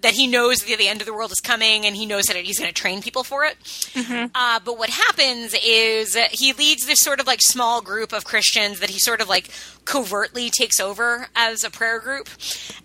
[0.00, 2.36] that he knows that the end of the world is coming and he knows that
[2.36, 3.56] he's going to train people for it.
[4.34, 8.78] Uh, but what happens is he leads this sort of like small group of Christians
[8.80, 9.50] that he sort of like
[9.84, 12.28] covertly takes over as a prayer group.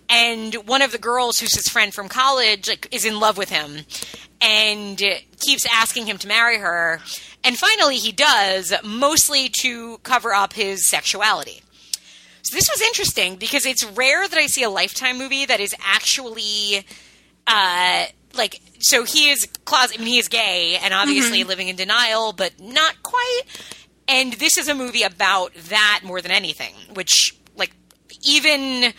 [0.08, 3.50] And one of the girls who's his friend from college like, is in love with
[3.50, 3.84] him
[4.40, 4.98] and
[5.38, 7.00] keeps asking him to marry her.
[7.44, 11.62] And finally he does, mostly to cover up his sexuality.
[12.42, 15.74] So this was interesting because it's rare that I see a Lifetime movie that is
[15.82, 16.84] actually
[17.46, 19.96] uh, like so he is closet.
[19.96, 23.42] I mean, he is gay and obviously living in denial, but not quite.
[24.06, 27.72] And this is a movie about that more than anything, which like
[28.22, 28.92] even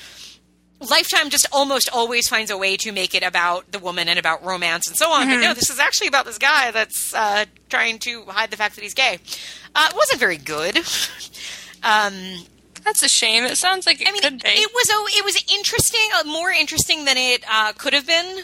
[0.80, 4.44] Lifetime just almost always finds a way to make it about the woman and about
[4.44, 5.28] romance and so on.
[5.30, 8.76] But no, this is actually about this guy that's uh, trying to hide the fact
[8.76, 9.20] that he's gay.
[9.74, 10.78] Uh, it wasn't very good.
[11.84, 12.14] um,
[12.86, 13.44] That's a shame.
[13.44, 14.50] It sounds like it I mean, could be.
[14.50, 18.44] it was oh, it was interesting, uh, more interesting than it uh, could have been.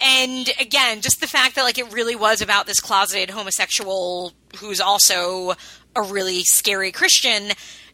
[0.00, 4.80] And again, just the fact that like it really was about this closeted homosexual who's
[4.80, 5.54] also
[5.94, 7.52] a really scary Christian.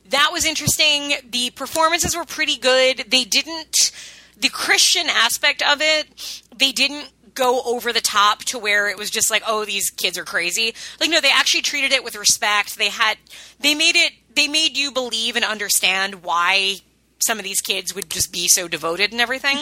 [0.09, 1.15] That was interesting.
[1.31, 3.05] The performances were pretty good.
[3.09, 3.93] They didn't
[4.39, 6.43] the Christian aspect of it.
[6.57, 10.17] They didn't go over the top to where it was just like, oh, these kids
[10.17, 10.75] are crazy.
[11.01, 12.79] Like, no, they actually treated it with respect.
[12.79, 13.19] They had,
[13.61, 16.77] they made it, they made you believe and understand why
[17.25, 19.57] some of these kids would just be so devoted and everything.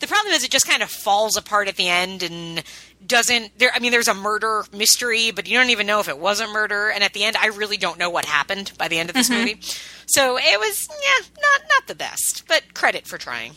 [0.00, 2.62] The problem is it just kind of falls apart at the end and
[3.06, 6.18] doesn't there I mean there's a murder mystery but you don't even know if it
[6.18, 8.98] was a murder and at the end I really don't know what happened by the
[8.98, 9.58] end of this movie.
[10.06, 13.52] So it was yeah, not not the best, but credit for trying.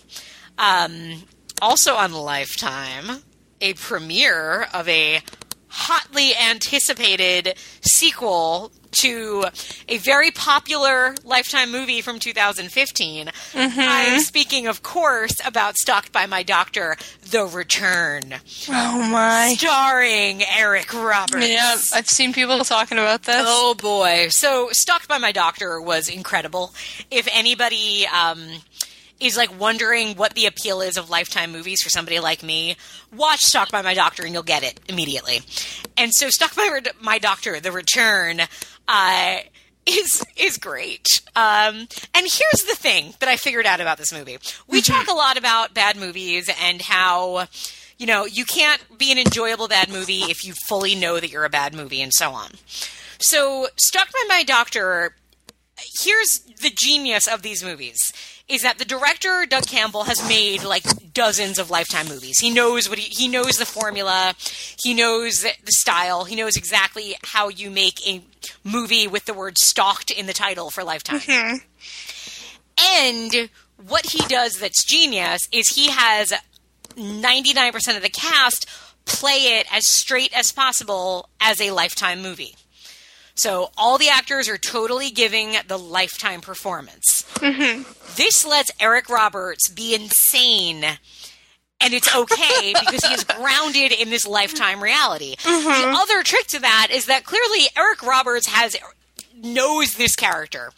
[0.57, 1.23] Um,
[1.61, 3.23] also on Lifetime,
[3.61, 5.21] a premiere of a
[5.69, 9.43] hotly anticipated sequel to
[9.87, 13.29] a very popular Lifetime movie from 2015.
[13.53, 16.95] I'm speaking, of course, about Stalked by My Doctor,
[17.29, 18.35] The Return,
[18.69, 19.53] oh my.
[19.57, 21.47] starring Eric Roberts.
[21.47, 23.43] Yeah, I've seen people talking about this.
[23.45, 24.27] Oh boy!
[24.29, 26.73] So, Stalked by My Doctor was incredible.
[27.11, 28.47] If anybody um,
[29.19, 32.75] is like wondering what the appeal is of Lifetime movies for somebody like me,
[33.15, 35.41] watch Stalked by My Doctor and you'll get it immediately.
[35.95, 38.41] And so, Stalked by My Doctor: The Return.
[38.87, 39.37] Uh,
[39.87, 41.07] is is great.
[41.35, 44.37] Um, and here's the thing that I figured out about this movie.
[44.67, 47.47] We talk a lot about bad movies and how
[47.97, 51.45] you know you can't be an enjoyable bad movie if you fully know that you're
[51.45, 52.51] a bad movie and so on.
[53.19, 55.15] So, Stuck by My Doctor
[55.99, 58.13] here's the genius of these movies
[58.47, 62.39] is that the director Doug Campbell has made like dozens of lifetime movies.
[62.39, 64.35] He knows what he, he knows the formula,
[64.81, 68.23] he knows the style, he knows exactly how you make a
[68.63, 71.19] movie with the word stalked in the title for lifetime.
[71.19, 71.57] Mm-hmm.
[72.79, 73.49] And
[73.85, 76.33] what he does that's genius is he has
[76.95, 78.67] 99% of the cast
[79.05, 82.55] play it as straight as possible as a lifetime movie.
[83.37, 87.23] So all the actors are totally giving the lifetime performance.
[87.35, 87.83] Mm-hmm.
[88.15, 90.83] This lets Eric Roberts be insane.
[91.79, 95.35] And it's okay because he is grounded in this lifetime reality.
[95.35, 95.95] The mm-hmm.
[95.95, 98.75] other trick to that is that clearly Eric Roberts has
[99.41, 100.71] knows this character.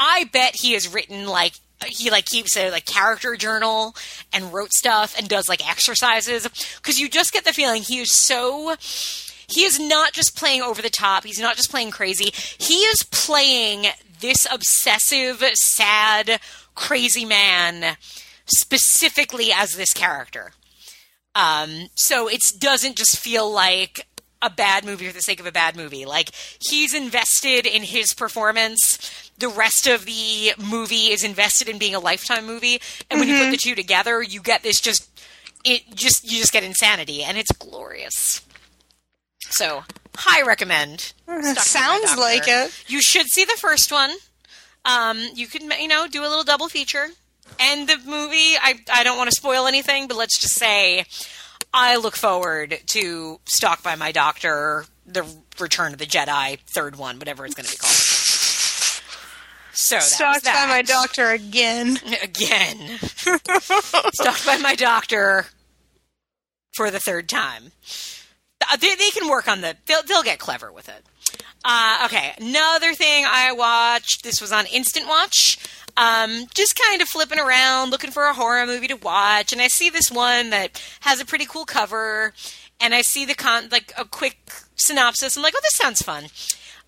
[0.00, 1.52] I bet he has written like
[1.86, 3.94] he like keeps a like character journal
[4.32, 8.12] and wrote stuff and does like exercises because you just get the feeling he is
[8.12, 8.74] so
[9.48, 13.02] he is not just playing over the top he's not just playing crazy he is
[13.04, 13.86] playing
[14.20, 16.40] this obsessive sad
[16.74, 17.96] crazy man
[18.46, 20.52] specifically as this character
[21.34, 24.06] um so it doesn't just feel like
[24.42, 26.04] a bad movie for the sake of a bad movie.
[26.04, 26.30] Like
[26.60, 29.30] he's invested in his performance.
[29.38, 32.80] The rest of the movie is invested in being a lifetime movie.
[33.10, 35.10] And when you put the two together, you get this just
[35.64, 38.45] it just you just get insanity and it's glorious.
[39.50, 39.84] So,
[40.16, 41.12] high recommend.
[41.26, 42.72] My Sounds like it.
[42.86, 44.10] You should see the first one.
[44.84, 47.08] Um, you could, you know, do a little double feature.
[47.58, 51.04] And the movie, I, I don't want to spoil anything, but let's just say
[51.72, 55.26] I look forward to Stalked by My Doctor, The
[55.58, 57.92] Return of the Jedi, third one, whatever it's going to be called.
[59.78, 61.98] So that Stalked by my doctor again.
[62.22, 62.98] Again.
[62.98, 65.46] Stalked by My Doctor
[66.74, 67.72] for the third time.
[68.72, 71.04] Uh, They, they can work on the, they'll, they'll get clever with it.
[71.64, 74.22] Uh, okay, another thing I watched.
[74.22, 75.58] This was on Instant Watch.
[75.96, 79.68] Um, just kind of flipping around, looking for a horror movie to watch, and I
[79.68, 82.34] see this one that has a pretty cool cover,
[82.80, 84.36] and I see the con like a quick
[84.76, 85.36] synopsis.
[85.36, 86.26] I'm like, oh, this sounds fun.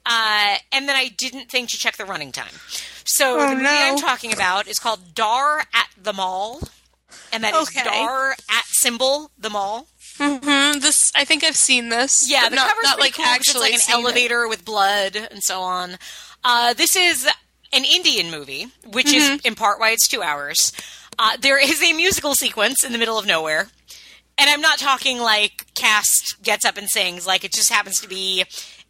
[0.05, 2.53] Uh, and then I didn't think to check the running time.
[3.05, 3.71] So Oh, the movie no.
[3.71, 6.61] I'm talking about is called Darr at the Mall,
[7.33, 7.83] and that is Okay.
[7.89, 9.89] Darr at symbol the mall.
[10.19, 12.29] Hmm This, I think I've seen this.
[12.29, 14.03] Yeah, the not, cover's not like cool actually it's like an seen it.
[14.05, 15.97] elevator with blood and so on.
[16.45, 17.27] Uh, this is
[17.73, 19.35] an Indian movie, which Mm-hmm.
[19.37, 20.73] is in part why it's two hours.
[21.19, 23.69] Uh, there is a musical sequence in the middle of nowhere.
[24.41, 28.09] And I'm not talking like cast gets up and sings, like it just happens to
[28.09, 28.45] be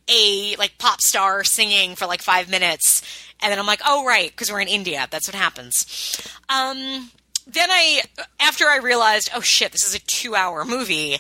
[0.09, 3.03] a like pop star singing for like five minutes.
[3.41, 5.07] And then I'm like, oh, right, because we're in India.
[5.11, 6.19] That's what happens.
[6.49, 7.11] Um,
[7.49, 8.03] then I,
[8.41, 11.19] after I realized, oh shit, this is a two hour movie,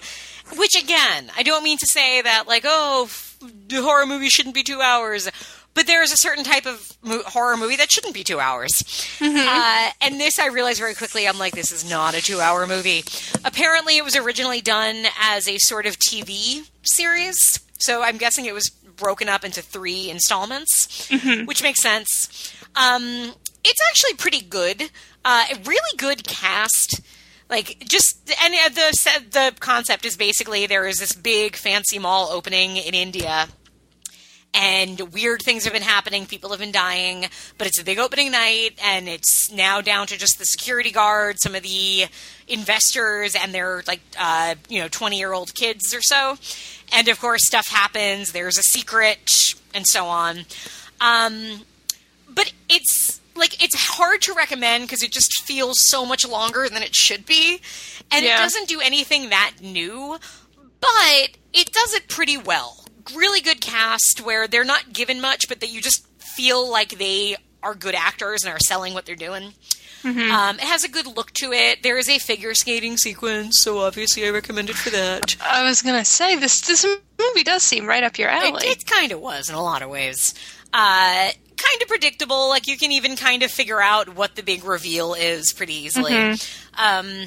[0.56, 3.36] which again, I don't mean to say that like, oh, f-
[3.68, 5.28] the horror movie shouldn't be two hours.
[5.74, 8.82] But there is a certain type of mo- horror movie that shouldn't be two hours.
[9.20, 12.66] Uh, and this, I realized very quickly, I'm like, this is not a two hour
[12.66, 13.04] movie.
[13.44, 17.60] Apparently, it was originally done as a sort of TV series.
[17.78, 21.08] So I'm guessing it was broken up into three installments,
[21.46, 22.52] which makes sense.
[22.74, 24.90] Um, it's actually pretty good.
[25.30, 27.02] Uh, a really good cast.
[27.50, 32.30] Like just and uh, the the concept is basically there is this big fancy mall
[32.30, 33.48] opening in India,
[34.54, 36.24] and weird things have been happening.
[36.24, 37.26] People have been dying,
[37.58, 41.36] but it's a big opening night, and it's now down to just the security guard,
[41.40, 42.06] some of the
[42.46, 46.38] investors, and their like uh, you know twenty year old kids or so.
[46.94, 48.32] And of course, stuff happens.
[48.32, 50.46] There's a secret, and so on.
[51.02, 51.64] Um,
[52.34, 56.82] but it's like it's hard to recommend because it just feels so much longer than
[56.82, 57.60] it should be,
[58.10, 60.18] and it doesn't do anything that new.
[60.80, 62.84] But it does it pretty well.
[63.14, 67.36] Really good cast where they're not given much, but that you just feel like they
[67.62, 69.54] are good actors and are selling what they're doing.
[70.30, 71.82] Um, it has a good look to it.
[71.82, 75.36] There is a figure skating sequence, so obviously I recommend it for that.
[75.40, 76.60] I was gonna say this.
[76.60, 76.86] This
[77.18, 78.64] movie does seem right up your alley.
[78.64, 80.34] It, it kind of was in a lot of ways.
[80.72, 81.30] Uh,
[81.68, 82.48] kind of predictable.
[82.48, 86.14] Like you can even kind of figure out what the big reveal is pretty easily.
[86.74, 87.26] Um,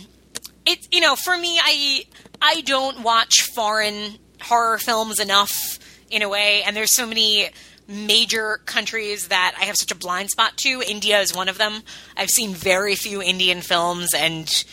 [0.66, 2.06] it you know for me, I
[2.42, 7.50] I don't watch foreign horror films enough in a way, and there's so many
[7.88, 10.82] major countries that I have such a blind spot to.
[10.88, 11.82] India is one of them.
[12.16, 14.66] I've seen very few Indian films, and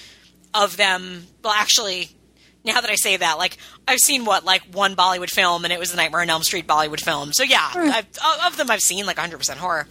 [0.55, 2.11] of them, well, actually,
[2.65, 5.79] now that I say that, like I've seen what like one Bollywood film, and it
[5.79, 7.33] was the Nightmare on Elm Street Bollywood film.
[7.33, 8.07] So yeah, I've,
[8.47, 9.87] of them I've seen like 100 percent horror.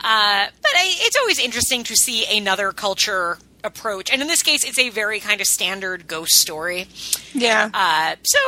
[0.00, 4.64] Uh, but I, it's always interesting to see another culture approach, and in this case,
[4.64, 6.86] it's a very kind of standard ghost story.
[7.32, 7.70] yeah.
[7.72, 8.38] Uh, so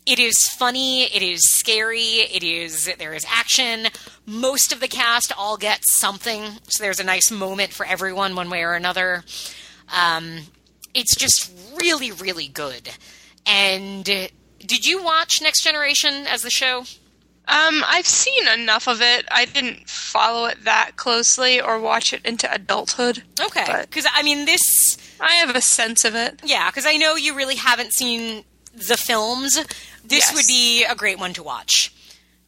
[0.05, 1.03] it is funny.
[1.03, 2.01] It is scary.
[2.01, 3.87] It is there is action.
[4.25, 8.49] Most of the cast all get something, so there's a nice moment for everyone, one
[8.49, 9.23] way or another.
[9.95, 10.39] Um,
[10.95, 12.89] it's just really, really good.
[13.45, 16.85] And did you watch Next Generation as the show?
[17.47, 19.25] Um, I've seen enough of it.
[19.31, 23.23] I didn't follow it that closely or watch it into adulthood.
[23.39, 24.97] Okay, because I mean this.
[25.19, 26.41] I have a sense of it.
[26.43, 29.55] Yeah, because I know you really haven't seen the films.
[30.03, 30.33] This Yes.
[30.33, 31.93] would be a great one to watch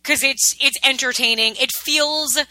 [0.01, 1.55] because it's it's entertaining.
[1.57, 2.45] It feels, um,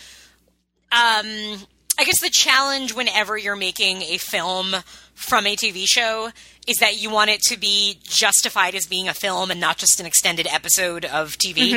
[0.92, 4.74] I guess the challenge whenever you're making a film
[5.14, 6.30] from a TV show
[6.66, 10.00] is that you want it to be justified as being a film and not just
[10.00, 11.72] an extended episode of TV.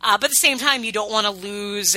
[0.00, 1.96] Uh, but at the same time, you don't want to lose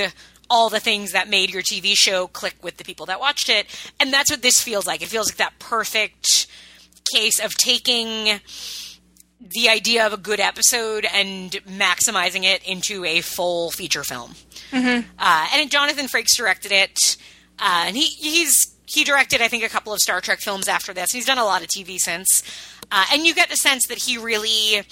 [0.49, 3.67] all the things that made your TV show click with the people that watched it.
[3.99, 5.01] And that's what this feels like.
[5.01, 6.47] It feels like that perfect
[7.13, 8.39] case of taking
[9.39, 14.33] the idea of a good episode and maximizing it into a full feature film.
[15.19, 17.17] Uh, and Jonathan Frakes directed it,
[17.59, 20.93] uh, and he he's he directed I think a couple of Star Trek films after
[20.93, 21.11] this.
[21.11, 22.43] He's done a lot of TV since,
[22.91, 24.83] uh, and you get the sense that he really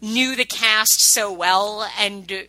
[0.00, 2.46] knew the cast so well and.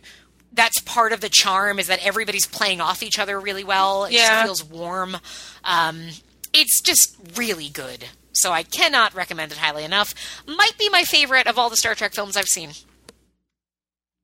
[0.54, 4.04] That's part of the charm is that everybody's playing off each other really well.
[4.04, 4.28] It Yeah.
[4.28, 5.16] just feels warm.
[5.64, 6.10] Um,
[6.52, 8.04] it's just really good.
[8.34, 10.12] So I cannot recommend it highly enough.
[10.46, 12.72] Might be my favorite of all the Star Trek films I've seen.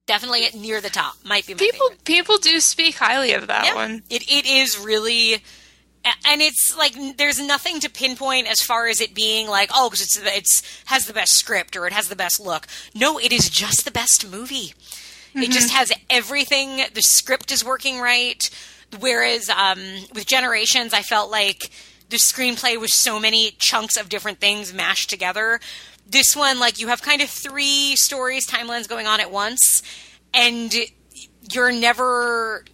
[0.06, 1.14] Definitely near the top.
[1.24, 2.04] Might be my People favorite.
[2.04, 3.74] people do speak highly of that Yeah.
[3.74, 4.02] one.
[4.10, 5.42] It it is really,
[6.24, 10.02] and it's like there's nothing to pinpoint as far as it being like oh because
[10.02, 12.66] it's it's has the best script or it has the best look.
[12.94, 14.74] No, it is just the best movie.
[15.34, 16.82] It just has everything.
[16.92, 18.48] The script is working right.
[18.98, 19.78] Whereas um,
[20.14, 21.70] with Generations, I felt like
[22.08, 25.60] the screenplay was so many chunks of different things mashed together.
[26.08, 29.82] This one, like you have kind of three stories, timelines going on at once,
[30.32, 30.74] and
[31.52, 32.64] you're never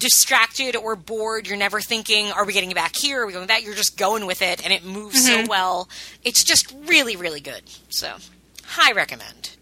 [0.00, 1.46] distracted or bored.
[1.46, 3.22] You're never thinking, are we getting back here?
[3.22, 3.62] Are we going that?
[3.62, 5.88] You're just going with it, and it moves so well.
[6.24, 7.62] It's just really, really good.
[7.90, 8.16] So,
[8.64, 9.56] high recommend.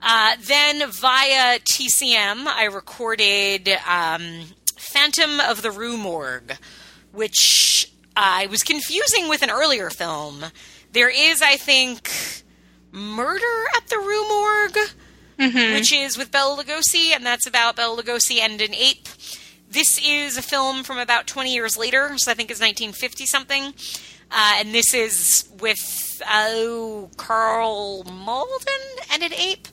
[0.00, 6.56] Uh, then via TCM, I recorded um, Phantom of the Rue Morgue,
[7.12, 10.44] which I was confusing with an earlier film.
[10.92, 12.10] There is, I think,
[12.90, 14.78] Murder at the Rue Morgue,
[15.74, 19.08] which is with Bela Lugosi, and that's about Bela Lugosi and an ape.
[19.72, 23.72] This is a film from about 20 years later, so I think it's 1950 something.
[24.30, 29.66] Uh, and this is with oh, Karl Malden and an ape.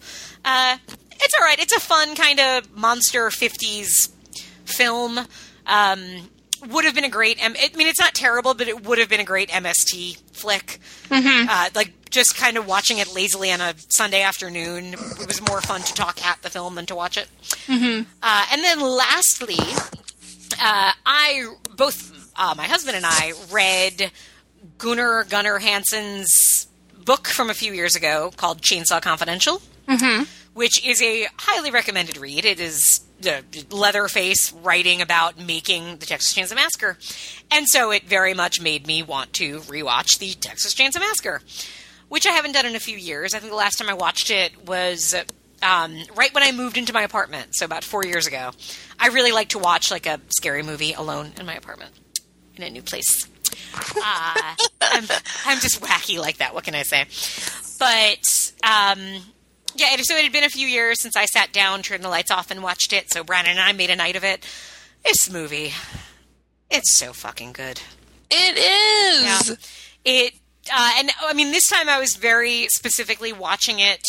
[0.46, 0.78] Uh,
[1.12, 1.60] it's all right.
[1.60, 4.10] It's a fun kind of monster 50s
[4.64, 5.20] film.
[5.68, 6.30] Um,
[6.68, 7.44] would have been a great.
[7.44, 10.80] M- I mean, it's not terrible, but it would have been a great MST flick.
[11.50, 14.94] Uh, like just kind of watching it lazily on a Sunday afternoon.
[14.94, 17.28] It was more fun to talk at the film than to watch it.
[18.24, 19.58] Uh, and then lastly,
[20.62, 24.12] uh, I both uh, my husband and I read
[24.78, 26.68] Gunnar Gunnar Hansen's
[27.06, 29.62] book from a few years ago called Chainsaw Confidential,
[30.54, 32.46] which is a highly recommended read.
[32.46, 33.02] It is
[33.70, 36.98] Leatherface writing about making the Texas Chainsaw Massacre,
[37.52, 41.42] and so it very much made me want to rewatch the Texas Chainsaw Massacre,
[42.08, 43.34] which I haven't done in a few years.
[43.34, 45.16] I think the last time I watched it was
[45.62, 48.52] um, right when I moved into my apartment, so about four years ago.
[49.00, 51.92] I really like to watch like a scary movie alone in my apartment
[52.56, 53.28] in a new place.
[53.76, 55.06] Uh, I'm,
[55.46, 56.54] I'm just wacky like that.
[56.54, 57.06] What can I say?
[57.80, 59.22] But um,
[59.76, 62.32] yeah, so it had been a few years since I sat down, turned the lights
[62.32, 63.12] off, and watched it.
[63.12, 64.46] So Brandon and I made a night of it.
[65.04, 65.74] This movie,
[66.70, 67.82] it's so fucking good.
[68.30, 69.50] It is.
[69.50, 69.56] Yeah.
[70.06, 70.34] It
[70.72, 74.04] uh, and I mean this time I was very specifically watching it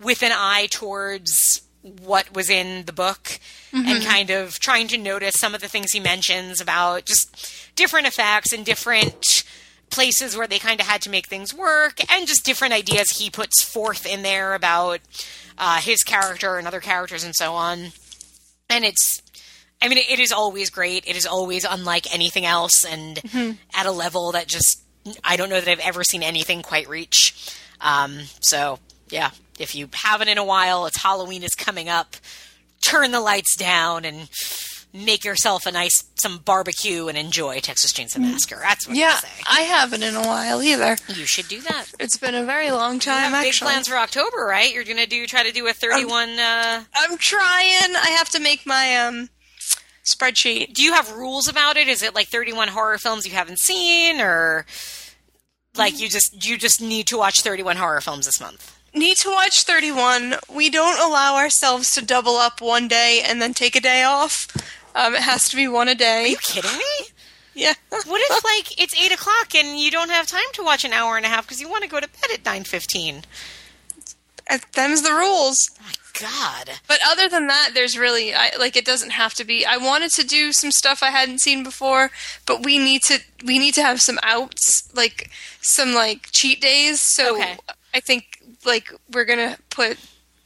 [0.00, 3.38] with an eye towards what was in the book
[3.72, 8.06] and kind of trying to notice some of the things he mentions about just different
[8.06, 9.44] effects and different
[9.90, 13.30] places where they kind of had to make things work and just different ideas he
[13.30, 15.00] puts forth in there about
[15.56, 17.92] uh, his character and other characters and so on
[18.70, 19.22] and it's
[19.80, 21.06] I mean, it is always great.
[21.06, 23.20] It is always unlike anything else, and
[23.74, 24.82] at a level that just
[25.22, 27.54] I don't know that I've ever seen anything quite reach.
[27.80, 28.80] Um, so
[29.10, 32.16] yeah, if you haven't in a while, it's Halloween is coming up.
[32.80, 34.28] Turn the lights down and
[34.92, 38.58] make yourself a nice some barbecue and enjoy Texas Chainsaw Massacre.
[38.62, 39.28] That's what Yeah, I say.
[39.48, 40.96] I haven't in a while either.
[41.08, 41.86] You should do that.
[42.00, 44.72] It's been a very long You time, big plans for October, right?
[44.72, 46.38] You're gonna do try to do a 31.
[46.38, 47.94] uh, I'm trying.
[47.96, 49.28] I have to make my um
[50.04, 50.72] spreadsheet.
[50.72, 51.86] do you have rules about it?
[51.86, 54.64] Is it like 31 horror films you haven't seen or
[55.76, 58.77] like you just you just need to watch 31 horror films this month?
[58.94, 60.34] Need to watch 31.
[60.52, 64.48] We don't allow ourselves to double up one day and then take a day off.
[64.94, 66.24] Um, it has to be one a day.
[66.24, 67.06] Are you kidding me?
[67.54, 67.74] Yeah.
[67.90, 71.16] What if like it's eight o'clock and you don't have time to watch an hour
[71.16, 73.24] and a half because you want to go to bed at 9:15?
[74.50, 75.70] Uh, Them's the rules.
[75.80, 79.64] My God, But other than that, there's really I, like it doesn't have to be.
[79.64, 82.10] I wanted to do some stuff I hadn't seen before,
[82.46, 85.30] but we need to we need to have some outs, like
[85.60, 87.00] some like cheat days.
[87.00, 87.56] So Okay.
[87.94, 89.98] I think like we're gonna put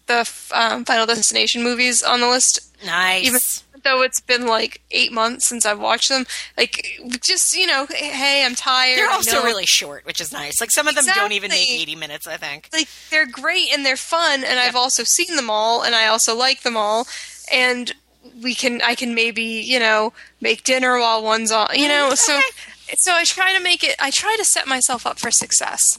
[0.07, 3.25] the um, Final Destination movies on the list, nice.
[3.25, 3.41] even
[3.85, 6.27] though it's been like eight months since I've watched them.
[6.57, 8.99] Like just you know, hey, I'm tired.
[8.99, 10.61] They're also know- really short, which is nice.
[10.61, 12.27] Like some of them don't even make 80 minutes.
[12.27, 12.69] I think.
[12.73, 16.37] like they're great and they're fun and I've also seen them all and I also
[16.37, 17.07] like them all
[17.53, 17.93] and
[18.41, 22.41] we can I can maybe you know make dinner while one's on you know so
[22.97, 25.99] so I try to make it I try to set myself up for success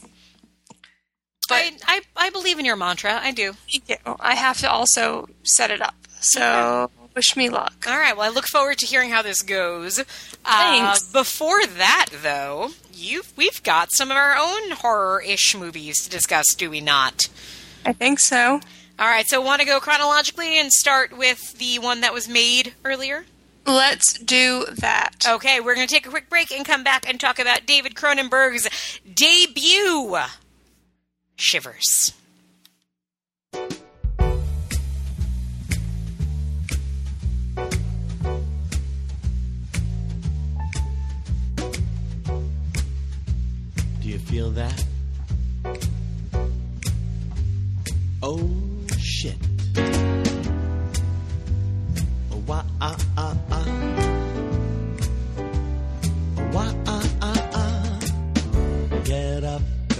[1.48, 3.18] but I, I I believe in your mantra.
[3.22, 3.54] I do.
[3.70, 8.16] Thank you I have to also set it up so wish me luck All right.
[8.16, 9.98] Well, I look forward to hearing how this goes.
[10.00, 10.04] Uh,
[10.44, 11.12] Thanks.
[11.12, 16.70] before that, though, you we've got some of our own horror-ish movies to discuss, do
[16.70, 17.22] we not?
[17.84, 18.60] I think so
[18.98, 19.26] All right.
[19.26, 23.24] So, want to go chronologically and start with the one that was made earlier?
[23.66, 27.18] let's do that Okay, we're going to take a quick break and come back and
[27.18, 28.68] talk about David Cronenberg's
[29.10, 30.16] debut,
[31.36, 32.12] Shivers.
[44.00, 44.84] Do you feel that?
[48.22, 48.50] Oh
[48.98, 49.36] shit.
[52.30, 54.13] Oh, wah, ah, ah, ah.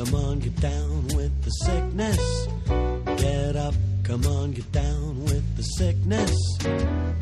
[0.04, 2.48] Come on, get down with the sickness.
[3.16, 6.36] Get up, come on, get down with the sickness.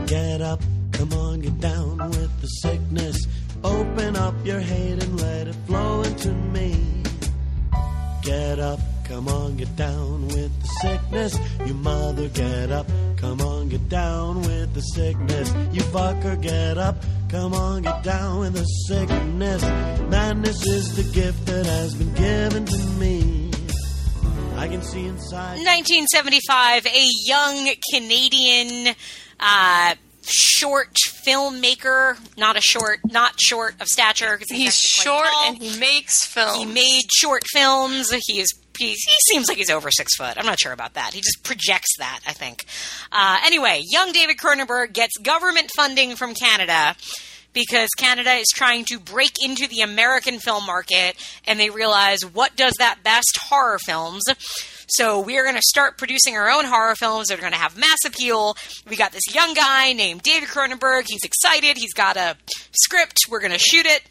[0.07, 0.61] Get up,
[0.93, 3.27] come on, get down with the sickness.
[3.63, 7.03] Open up your hate and let it flow into me.
[8.23, 8.81] Get up,
[9.13, 11.39] come on, get down with the sickness.
[11.67, 12.87] You mother, get up,
[13.19, 15.53] come on, get down with the sickness.
[15.71, 16.97] You fucker, get up,
[17.29, 19.63] come on, get down with the sickness.
[20.09, 23.51] Madness is the gift that has been given to me.
[24.57, 25.59] I can see inside.
[25.59, 28.95] 1975, a young Canadian
[29.41, 30.97] uh, short
[31.27, 35.49] filmmaker, not a short, not short of stature he's, he's short tall.
[35.49, 38.11] and he makes film He made short films.
[38.27, 38.62] He is.
[38.83, 40.37] He, he seems like he's over six foot.
[40.37, 41.15] I'm not sure about that.
[41.15, 42.21] He just projects that.
[42.27, 42.65] I think.
[43.13, 46.97] Uh, anyway, young David Cronenberg gets government funding from Canada
[47.53, 51.15] because Canada is trying to break into the American film market,
[51.47, 54.23] and they realize what does that best horror films.
[54.89, 57.79] So we're going to start producing our own horror films that are going to have
[57.79, 58.57] mass appeal.
[58.89, 61.05] We got this young guy named David Cronenberg.
[61.07, 61.77] He's excited.
[61.77, 62.37] He's got a
[62.73, 63.27] script.
[63.31, 64.03] We're going to shoot it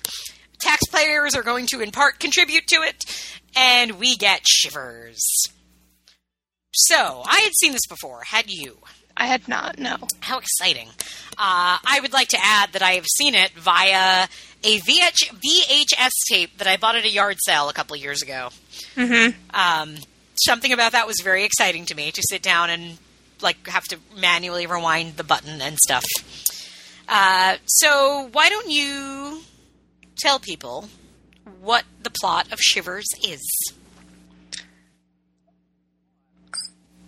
[0.61, 3.03] taxpayers are going to in part contribute to it,
[3.55, 5.21] and we get shivers.
[6.73, 8.23] So, I had seen this before.
[8.23, 8.77] Had you?
[9.17, 10.87] I had not no How exciting.
[11.37, 14.27] Uh, I would like to add that I have seen it via
[14.63, 18.49] a VH- VHS tape that I bought at a yard sale a couple years ago.
[18.95, 19.37] Mm-hmm.
[19.53, 19.95] Um,
[20.43, 22.97] something about that was very exciting to me to sit down and
[23.41, 26.05] like have to manually rewind the button and stuff.
[27.07, 29.41] Uh, so why don't you
[30.17, 30.87] tell people
[31.59, 33.41] what the plot of Shivers is?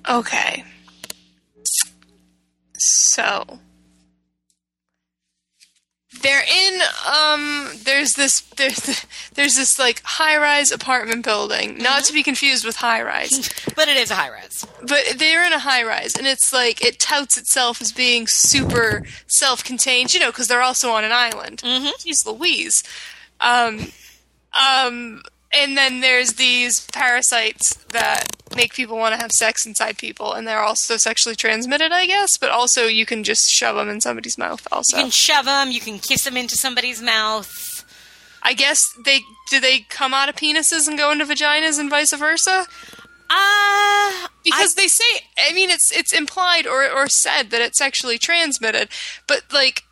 [0.09, 0.63] Okay.
[2.77, 3.59] So,
[6.21, 6.81] They're in
[7.11, 12.77] um there's this there's there's this like high-rise apartment building, not to be confused with
[12.77, 13.49] high-rise.
[13.75, 17.37] But it is a high-rise but they're in a high-rise and it's like it touts
[17.37, 21.61] itself as being super self-contained, you know, cuz they're also on an island.
[21.63, 21.87] Mm-hmm.
[22.07, 22.83] Jeez Louise.
[23.39, 23.91] Um
[24.53, 25.21] um
[25.55, 28.25] and then there's these parasites that
[28.55, 32.37] make people want to have sex inside people and they're also sexually transmitted, I guess,
[32.39, 34.97] but also you can just shove them in somebody's mouth also.
[34.97, 35.69] You can shove them.
[35.69, 37.51] You can kiss them into somebody's mouth.
[38.41, 39.19] I guess they
[39.51, 42.65] do they come out of penises and go into vaginas and vice versa?
[43.29, 48.17] Uh, Because they say I mean it's it's implied or or said that it's sexually
[48.17, 48.89] transmitted,
[49.27, 49.83] but like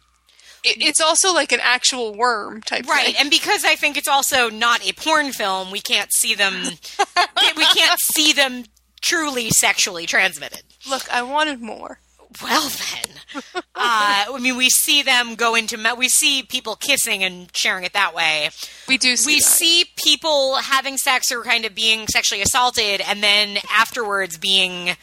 [0.64, 3.16] it's also like an actual worm type Right, thing.
[3.20, 6.54] and because I think it's also not a porn film, we can't see them.
[7.58, 8.66] we can't see them
[9.02, 10.62] truly sexually transmitted.
[10.90, 12.00] Look, I wanted more.
[12.42, 15.78] Well, then, uh, I mean, we see them go into.
[15.78, 18.50] Me- we see people kissing and sharing it that way.
[18.88, 19.44] We do see We that.
[19.46, 24.96] see people having sex or kind of being sexually assaulted, and then afterwards being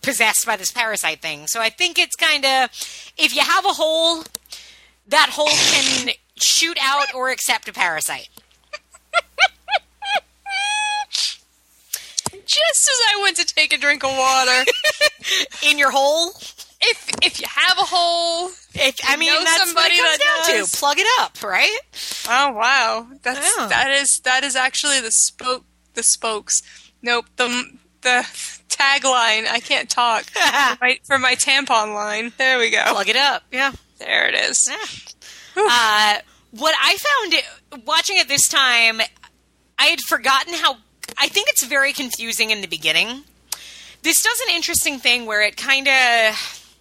[0.00, 1.48] possessed by this parasite thing.
[1.48, 2.70] So I think it's kind of
[3.18, 4.22] if you have a hole,
[5.08, 8.28] that hole can shoot out or accept a parasite.
[12.44, 14.64] just as I went to take a drink of water.
[15.68, 16.30] in your hole.
[16.80, 20.46] if if you have a hole, If, I mean, that's somebody what it that comes
[20.48, 20.72] down does.
[20.72, 20.78] to.
[20.78, 21.78] Plug it up, right?
[22.28, 26.62] oh wow, that's that is that is actually the spoke the spokes.
[27.02, 27.48] Nope the
[28.02, 28.26] the
[28.68, 29.46] tagline.
[29.48, 32.32] I can't talk for, my, for my tampon line.
[32.36, 32.84] There we go.
[32.88, 33.42] Plug it up.
[33.50, 33.72] Yeah.
[33.98, 34.70] There it is.
[35.56, 36.18] Uh,
[36.50, 39.00] what I found it, watching it this time,
[39.78, 40.76] I had forgotten how.
[41.16, 43.22] I think it's very confusing in the beginning.
[44.02, 46.76] This does an interesting thing where it kind of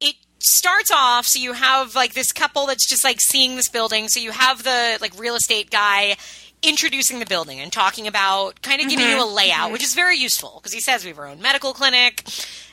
[0.00, 4.08] it starts off so you have like this couple that's just like seeing this building
[4.08, 6.16] so you have the like real estate guy
[6.62, 10.16] introducing the building and talking about kind of giving you a layout which is very
[10.16, 12.22] useful because he says we have our own medical clinic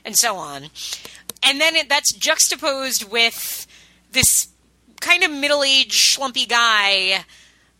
[0.06, 0.70] and so on
[1.46, 3.68] and then it, that's juxtaposed with
[4.12, 4.48] this
[5.02, 7.24] kind of middle-aged schlumpy guy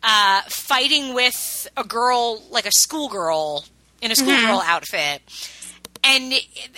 [0.04, 3.66] uh, fighting with a girl like a schoolgirl
[4.02, 5.22] in a schoolgirl outfit
[6.04, 6.34] and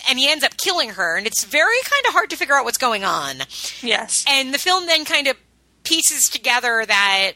[0.07, 2.63] and he ends up killing her and it's very kind of hard to figure out
[2.65, 3.37] what's going on
[3.81, 4.23] Yes.
[4.29, 5.35] and the film then kind of
[5.83, 7.31] pieces together that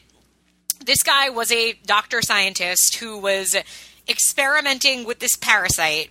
[0.84, 3.56] this guy was a doctor scientist who was
[4.08, 6.10] experimenting with this parasite.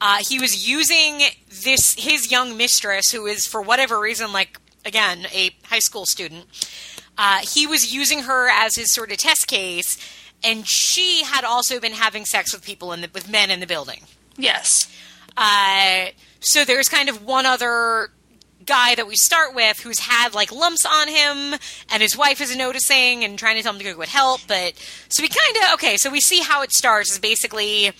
[0.00, 5.26] Uh, he was using this his young mistress, who is for whatever reason, like again,
[5.32, 6.46] a high school student.
[7.18, 9.96] Uh, he was using her as his sort of test case,
[10.44, 13.66] and she had also been having sex with people in the, with men in the
[13.66, 14.02] building.
[14.36, 14.92] Yes.
[15.36, 16.06] Uh,
[16.40, 18.10] so there's kind of one other
[18.64, 21.58] guy that we start with who's had like lumps on him,
[21.90, 24.42] and his wife is noticing and trying to tell him to go get help.
[24.46, 24.74] But
[25.08, 25.96] so we kind of okay.
[25.96, 27.92] So we see how it starts is basically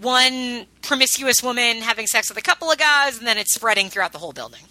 [0.00, 4.12] one promiscuous woman having sex with a couple of guys, and then it's spreading throughout
[4.12, 4.62] the whole building.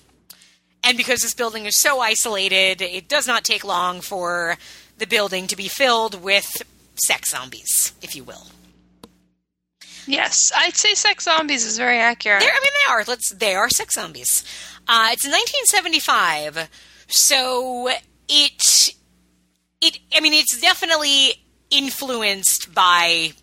[0.84, 4.57] And because this building is so isolated, it does not take long for
[4.97, 6.61] the building to be filled with
[7.03, 8.47] sex zombies, if you will.
[10.07, 10.51] Yes.
[10.55, 12.41] I'd say sex zombies is very accurate.
[12.41, 13.03] They're, I mean, they are.
[13.07, 13.32] Let's.
[13.32, 14.43] They are sex zombies.
[14.88, 16.69] Uh, it's 1975,
[17.07, 17.89] so
[18.30, 18.93] it.
[19.82, 19.99] It.
[20.15, 23.34] I mean, it's definitely influenced by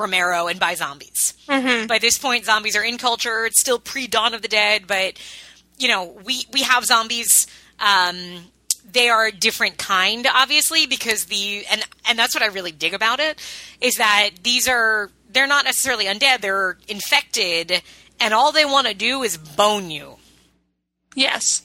[0.00, 1.34] Romero and by zombies.
[1.48, 1.86] Mm-hmm.
[1.86, 3.46] By this point, zombies are in culture.
[3.46, 5.18] It's still pre Dawn of the Dead, but
[5.78, 7.46] you know, we we have zombies.
[7.78, 8.46] Um,
[8.92, 12.94] they are a different kind, obviously, because the and and that's what I really dig
[12.94, 13.40] about it
[13.80, 17.82] is that these are they're not necessarily undead; they're infected,
[18.18, 20.16] and all they want to do is bone you.
[21.14, 21.62] yes.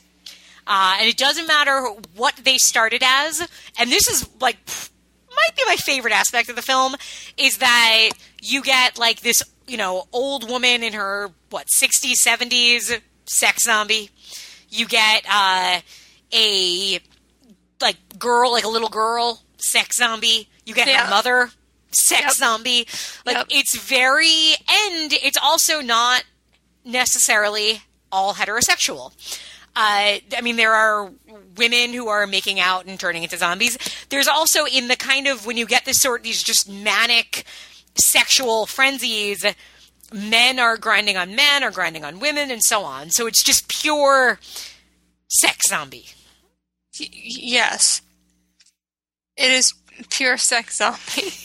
[0.67, 3.47] Uh, and it doesn't matter what they started as.
[3.77, 4.57] And this is like
[5.35, 6.95] might be my favorite aspect of the film
[7.37, 8.09] is that
[8.41, 14.09] you get like this, you know, old woman in her what 60s, 70s sex zombie.
[14.69, 15.79] You get uh,
[16.33, 16.99] a
[17.81, 20.47] like girl, like a little girl sex zombie.
[20.65, 21.05] You get Yeah.
[21.05, 21.49] her mother
[21.91, 22.31] sex Yep.
[22.33, 22.87] zombie.
[23.25, 23.47] Like Yep.
[23.49, 26.23] it's very and it's also not
[26.83, 27.81] necessarily
[28.11, 29.11] all heterosexual.
[29.75, 31.11] Uh, I mean, there are
[31.57, 33.77] women who are making out and turning into zombies.
[34.09, 37.43] There's also in the kind of when you get this sort these just manic
[37.97, 39.45] sexual frenzies,
[40.13, 43.09] men are grinding on men or grinding on women and so on.
[43.09, 44.39] So it's just pure
[45.27, 46.05] sex zombie.
[46.99, 48.01] Y- yes.
[49.35, 49.73] It is
[50.09, 51.33] pure sex zombie.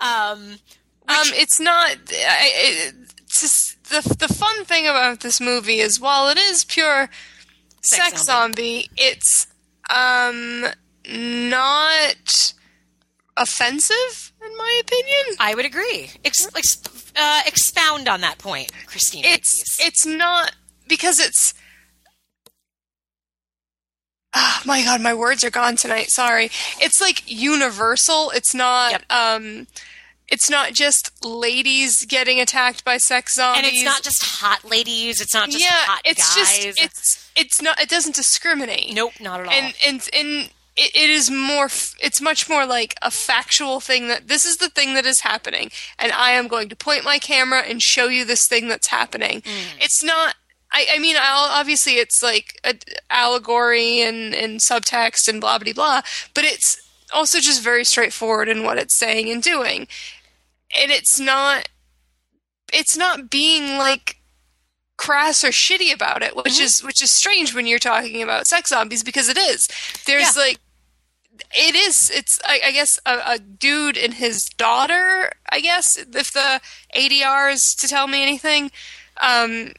[0.00, 0.58] Um,
[1.08, 1.90] um, it's not.
[1.90, 6.64] I, it, it's just, the the fun thing about this movie is while it is
[6.64, 7.08] pure
[7.82, 8.90] Sex sex, zombie.
[8.96, 9.46] it's
[9.94, 10.66] um,
[11.08, 12.52] not
[13.36, 15.36] offensive in my opinion.
[15.38, 16.10] I would agree.
[16.24, 19.28] Ex- ex- uh, expound on that point, Christina.
[19.28, 19.86] It's please.
[19.86, 20.52] it's not
[20.88, 21.54] because it's.
[24.34, 26.10] Oh my god, my words are gone tonight.
[26.10, 26.50] Sorry.
[26.80, 28.30] It's like universal.
[28.34, 28.92] It's not.
[28.92, 29.02] Yep.
[29.10, 29.66] Um,
[30.28, 33.64] it's not just ladies getting attacked by sex zombies.
[33.64, 35.20] and it's not just hot ladies.
[35.20, 36.64] It's not just yeah, hot it's guys.
[36.64, 37.80] just it's it's not.
[37.80, 38.92] It doesn't discriminate.
[38.94, 39.52] nope, not at all.
[39.52, 44.28] and and and it, it is more it's much more like a factual thing that
[44.28, 47.60] this is the thing that is happening and i am going to point my camera
[47.60, 49.64] and show you this thing that's happening mm.
[49.80, 50.34] it's not
[50.72, 52.74] I, I mean, I'll, obviously, it's like a
[53.08, 56.02] allegory and, and subtext and blah blah blah,
[56.34, 56.76] but it's
[57.14, 59.86] also just very straightforward in what it's saying and doing,
[60.80, 61.68] and it's not,
[62.72, 64.16] it's not being like
[64.96, 68.70] crass or shitty about it, which is which is strange when you're talking about sex
[68.70, 69.68] zombies because it is.
[70.06, 70.42] There's Yeah.
[70.42, 70.58] like
[71.54, 75.30] it is it's I, I guess a, a dude and his daughter.
[75.52, 76.60] I guess if the
[76.96, 78.70] ADR is to tell me anything,
[79.20, 79.72] um,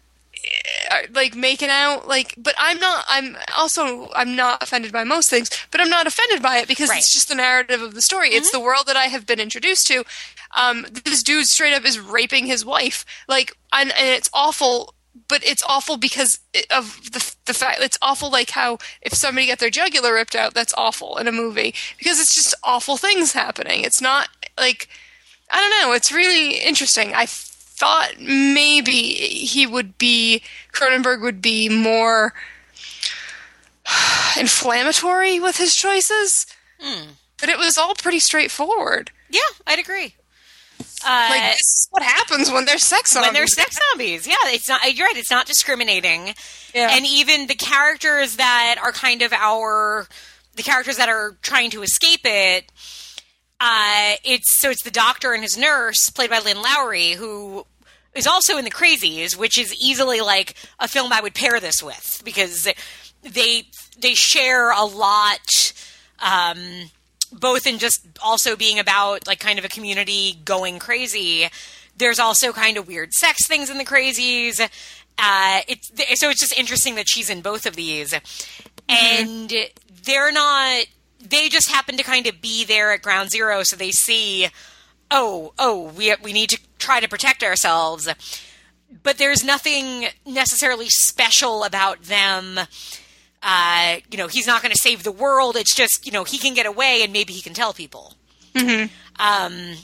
[1.14, 2.34] like making out like.
[2.38, 3.06] But I'm not.
[3.08, 6.90] I'm also I'm not offended by most things, but I'm not offended by it because
[6.90, 7.00] Right.
[7.00, 8.30] it's just the narrative of the story.
[8.30, 10.04] It's the world that I have been introduced to.
[10.56, 14.94] Um, this dude straight up is raping his wife, like, and, and it's awful
[15.28, 16.40] but it's awful because
[16.70, 20.54] of the the fact it's awful like how if somebody got their jugular ripped out
[20.54, 24.30] that's awful in a movie because it's just awful things happening it's not
[24.60, 24.88] like
[25.50, 27.26] i don't know it's really interesting i
[27.78, 30.42] thought maybe he would be
[30.74, 32.34] cronenberg would be more
[34.40, 36.46] inflammatory with his choices
[37.40, 40.16] but it was all pretty straightforward yeah, I'd agree.
[41.06, 44.36] Uh, like this is what happens when there's sex on when there's sex zombies, yeah,
[44.46, 44.82] it's not.
[44.96, 45.18] You're right.
[45.18, 46.34] It's not discriminating.
[46.74, 46.90] Yeah.
[46.92, 50.08] And even the characters that are kind of our,
[50.56, 52.72] the characters that are trying to escape it,
[53.60, 57.66] uh, it's so it's the doctor and his nurse, played by Lynn Lowry, who
[58.14, 61.82] is also in the Crazies, which is easily like a film I would pair this
[61.82, 62.68] with because
[63.24, 63.64] they
[64.00, 65.74] they share a lot.
[66.20, 66.90] Um,
[67.32, 71.48] both in just also being about like kind of a community going crazy.
[71.98, 74.62] There's also kind of weird sex things in the crazies.
[75.18, 75.90] Uh, it's
[76.20, 78.14] so it's just interesting that she's in both of these,
[78.88, 79.54] and
[80.04, 80.86] they're not.
[81.20, 84.48] They just happen to kind of be there at ground zero, so they see,
[85.12, 88.08] oh, oh, we we need to try to protect ourselves.
[89.04, 92.60] But there's nothing necessarily special about them
[93.44, 95.56] uh, you know, he's not going to save the world.
[95.56, 98.16] It's just, you know, he can get away and maybe he can tell people.
[99.20, 99.76] Um,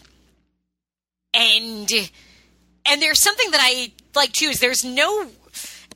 [1.33, 1.89] and
[2.85, 5.21] and there's something that I like too is there's no,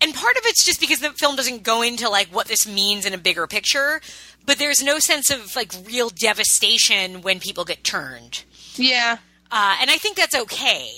[0.02, 3.06] and part of it's just because the film doesn't go into like what this means
[3.06, 4.02] in a bigger picture,
[4.48, 8.44] but there's no sense of like real devastation when people get turned.
[8.76, 9.18] yeah
[9.52, 10.90] Uh, and I think that's okay.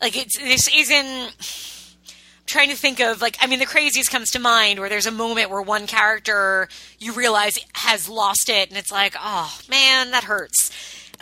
[0.00, 1.36] Like it's this isn't
[2.46, 5.10] trying to think of like I mean the crazies comes to mind where there's a
[5.12, 6.68] moment where one character
[6.98, 10.70] you realize has lost it and it's like oh man that hurts.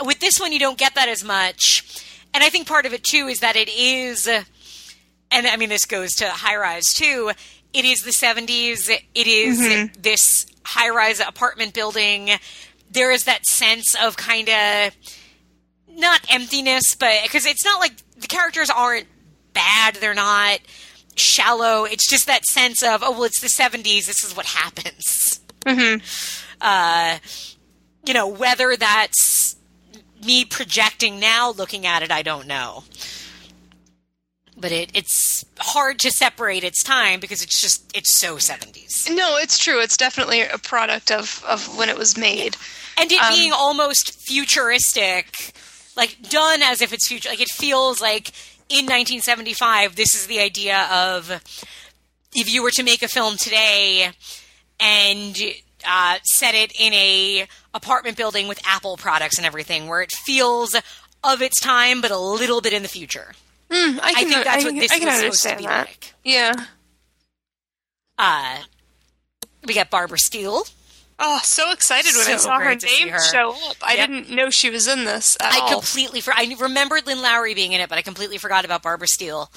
[0.05, 2.05] With this one you don't get that as much.
[2.35, 5.87] And I think part of it too is that it is and I mean this
[5.87, 7.31] goes to high rise too.
[7.73, 8.91] It is the 70s.
[9.15, 12.31] It is this high rise apartment building.
[12.91, 14.97] There is that sense of kind of
[15.89, 19.07] not emptiness, but because it's not like the characters aren't
[19.53, 20.61] bad, they're not
[21.17, 21.85] shallow.
[21.85, 24.07] It's just that sense of oh well, it's the '70s.
[24.07, 25.41] This is what happens.
[25.67, 26.03] Mm-hmm.
[26.61, 27.19] Uh,
[28.07, 29.57] you know whether that's
[30.25, 32.85] me projecting now, looking at it, I don't know.
[34.61, 39.09] But it, it's hard to separate its time because it's just it's so 70s.
[39.11, 42.57] no it's true it's definitely a product of of when it was made
[43.01, 45.55] and it Um, being almost futuristic,
[45.97, 47.31] like done as if it's future.
[47.31, 48.31] Like it feels like
[48.69, 51.31] in 1975, this is the idea of
[52.35, 54.11] if you were to make a film today
[54.79, 55.37] and
[55.87, 60.75] uh, set it in a apartment building with Apple products and everything, where it feels
[61.25, 63.33] of its time but a little bit in the future.
[63.71, 65.65] I, I can, think that's I what this I can was supposed to understand be
[65.67, 65.87] that.
[65.89, 66.15] like.
[66.25, 66.55] Yeah.
[68.19, 68.59] Uh,
[69.67, 70.65] we got Barbara Steele.
[71.19, 73.21] Oh, so excited when I saw her great to see name her.
[73.21, 73.77] show up.
[73.83, 74.09] I Yep.
[74.09, 75.73] didn't know she was in this at I all.
[75.73, 79.07] completely for I remembered Lynn Lowry being in it, but I completely forgot about Barbara
[79.09, 79.51] Steele.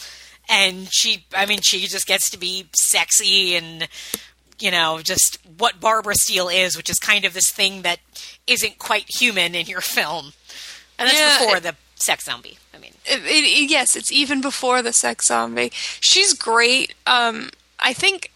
[0.50, 3.88] And she, I mean, she just gets to be sexy and
[4.60, 8.00] you know just what Barbara Steele is, which is kind of this thing that
[8.46, 10.34] isn't quite human in your film,
[11.00, 12.58] and that's Yeah, before it- the sex zombie.
[12.74, 15.72] I mean, It- it- yes, it's even before the sex zombie.
[16.00, 16.94] She's great.
[17.06, 17.50] Um,
[17.80, 18.32] I think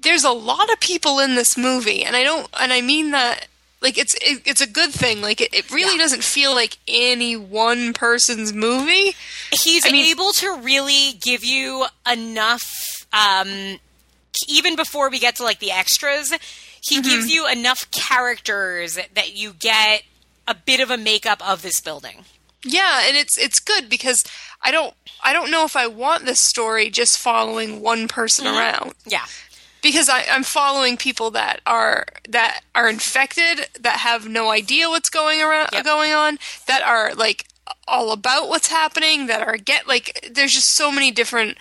[0.00, 3.48] there's a lot of people in this movie, and I don't, and I mean that
[3.80, 5.20] like it's it, it's a good thing.
[5.22, 6.02] Like it, it really Yeah.
[6.02, 9.14] doesn't feel like any one person's movie.
[9.52, 12.64] He's I mean- able to really give you enough
[13.12, 13.78] um
[14.48, 16.32] even before we get to like the extras
[16.80, 17.08] he Mm-hmm.
[17.08, 20.02] gives you enough characters that you get
[20.48, 22.24] a bit of a makeup of this building
[22.64, 24.24] Yeah, and it's it's good because
[24.62, 28.56] I don't I don't know if I want this story just following one person Mm-hmm.
[28.58, 28.94] around.
[29.06, 29.26] yeah
[29.80, 35.08] because I, I'm following people that are that are infected, that have no idea what's
[35.08, 35.84] going around Yep.
[35.84, 37.46] going on, that are like
[37.86, 41.58] all about what's happening, that are get like there's just so many different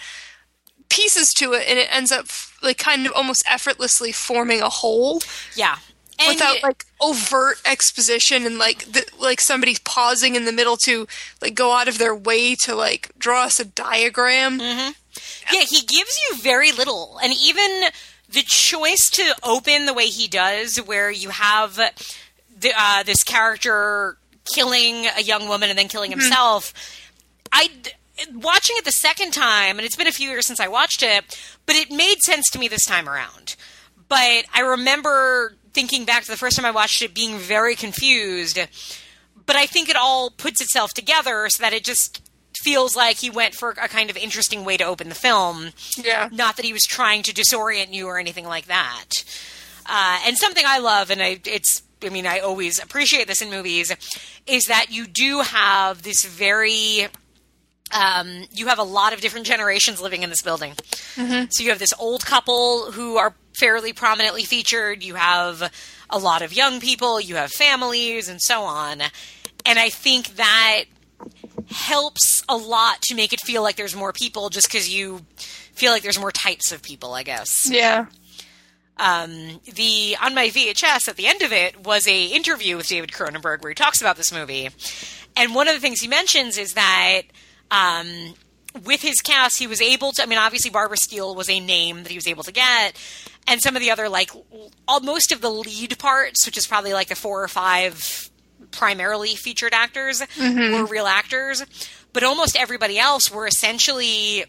[0.90, 2.26] pieces to it, and it ends up
[2.64, 5.22] like kind of almost effortlessly forming a whole
[5.56, 5.78] yeah
[6.20, 11.08] and without like overt exposition and like the, like somebody pausing in the middle to
[11.42, 14.60] like go out of their way to like draw us a diagram.
[14.60, 17.20] yeah he gives you very little.
[17.22, 17.90] And even
[18.30, 24.18] the choice to open the way he does where you have the, uh, this character
[24.54, 26.74] killing a young woman and then killing himself.
[27.52, 27.70] I
[28.34, 31.40] watching it the second time and it's been a few years since i watched it
[31.68, 33.56] but it made sense to me this time around.
[34.10, 38.58] But i remember thinking back to the first time i watched it being very confused
[39.46, 42.22] but i think it all puts itself together so that it just
[42.64, 46.30] feels like he went for a kind of interesting way to open the film Yeah.
[46.32, 49.10] not that he was trying to disorient you or anything like that.
[49.86, 53.50] Uh, and something I love, and I, it's, I mean, I always appreciate this in
[53.52, 53.94] movies,
[54.48, 57.08] is that you do have this very,
[57.98, 60.74] um, you have a lot of different generations living in this building.
[61.16, 65.04] So you have this old couple who are fairly prominently featured.
[65.04, 65.72] You have
[66.10, 67.20] a lot of young people.
[67.20, 69.02] You have families, and so on.
[69.66, 70.86] And I think that
[71.72, 75.26] helps a lot to make it feel like there's more people, just because you
[75.74, 77.14] feel like there's more types of people.
[77.14, 78.06] I guess Yeah.
[78.98, 83.12] um, the on my VHS at the end of it was a interview with David
[83.12, 84.70] Cronenberg where he talks about this movie,
[85.36, 87.22] and one of the things he mentions is that
[87.70, 88.34] um,
[88.86, 90.24] with his cast he was able to.
[90.24, 92.96] I mean, obviously Barbara Steele was a name that he was able to get,
[93.48, 94.32] and some of the other like
[94.88, 98.30] all, most of the lead parts, which is probably like the four or five
[98.72, 101.66] primarily featured actors, were real actors,
[102.14, 104.46] but almost everybody else were essentially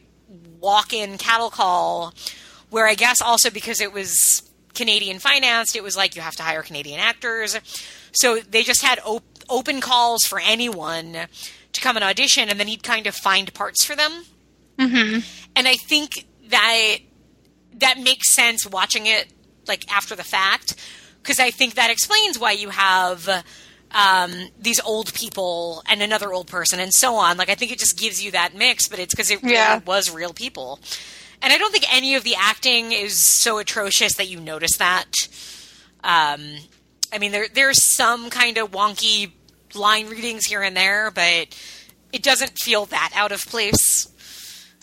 [0.60, 2.12] walk-in cattle call
[2.70, 4.42] where I guess also because it was
[4.74, 7.58] Canadian financed, it was like you have to hire Canadian actors.
[8.12, 11.16] So they just had op- open calls for anyone
[11.72, 14.24] to come and audition, and then he'd kind of find parts for them.
[14.78, 15.20] Mm-hmm.
[15.56, 16.98] And I think that
[17.78, 19.28] that makes sense watching it
[19.66, 20.74] like after the fact,
[21.22, 23.44] because I think that explains why you have
[23.92, 27.36] um, these old people and another old person and so on.
[27.36, 30.10] Like I think it just gives you that mix, but it's because it really was
[30.10, 30.80] real people.
[31.40, 35.12] And I don't think any of the acting is so atrocious that you notice that.
[36.02, 36.56] Um,
[37.12, 39.32] I mean, there there's some kind of wonky
[39.74, 41.56] line readings here and there, but
[42.12, 44.07] it doesn't feel that out of place.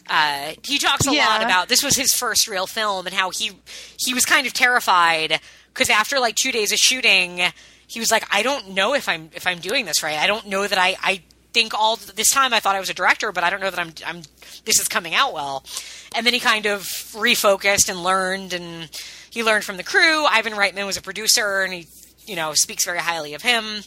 [0.08, 3.52] Uh, he talks a lot about this was his first real film and how he
[3.98, 5.40] he was kind of terrified
[5.74, 7.42] because after like two days of shooting,
[7.88, 10.18] he was like, I don't know if I'm if I'm doing this right.
[10.18, 11.22] I don't know that I I
[11.54, 13.80] think all this time I thought I was a director, but I don't know that
[13.80, 14.22] I'm I'm
[14.66, 15.64] this is coming out well.
[16.16, 16.82] And then he kind of
[17.14, 18.90] refocused and learned, and
[19.30, 20.26] he learned from the crew.
[20.26, 21.88] Ivan Reitman was a producer, and he
[22.26, 23.82] you know speaks very highly of him.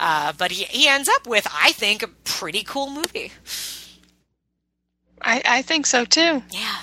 [0.00, 3.32] Uh, but he he ends up with, I think, a pretty cool movie.
[5.22, 6.42] I, I think so too.
[6.50, 6.78] Yeah.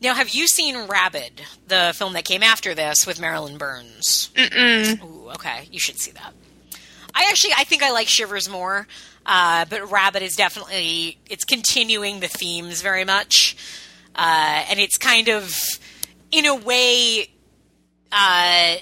[0.00, 4.30] Now, have you seen Rabid, the film that came after this with Marilyn Burns?
[4.34, 5.02] Mm-mm.
[5.02, 6.34] Ooh, okay, you should see that.
[7.14, 8.86] I actually, I think I like Shivers more,
[9.24, 13.56] uh, but Rabid is definitely it's continuing the themes very much,
[14.14, 15.56] uh, and it's kind of,
[16.30, 17.30] in a way,
[18.12, 18.76] uh,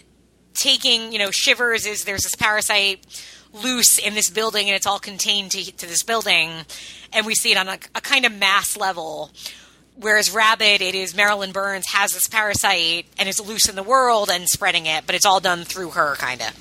[0.55, 3.05] taking you know Shivers is there's this parasite
[3.53, 6.51] loose in this building and it's all contained to, to this building,
[7.13, 9.31] and we see it on a, a kind of mass level.
[9.97, 14.31] Whereas Rabid, it is Marilyn Burns has this parasite and is loose in the world
[14.33, 16.55] and spreading it, but it's all done through her, kind of.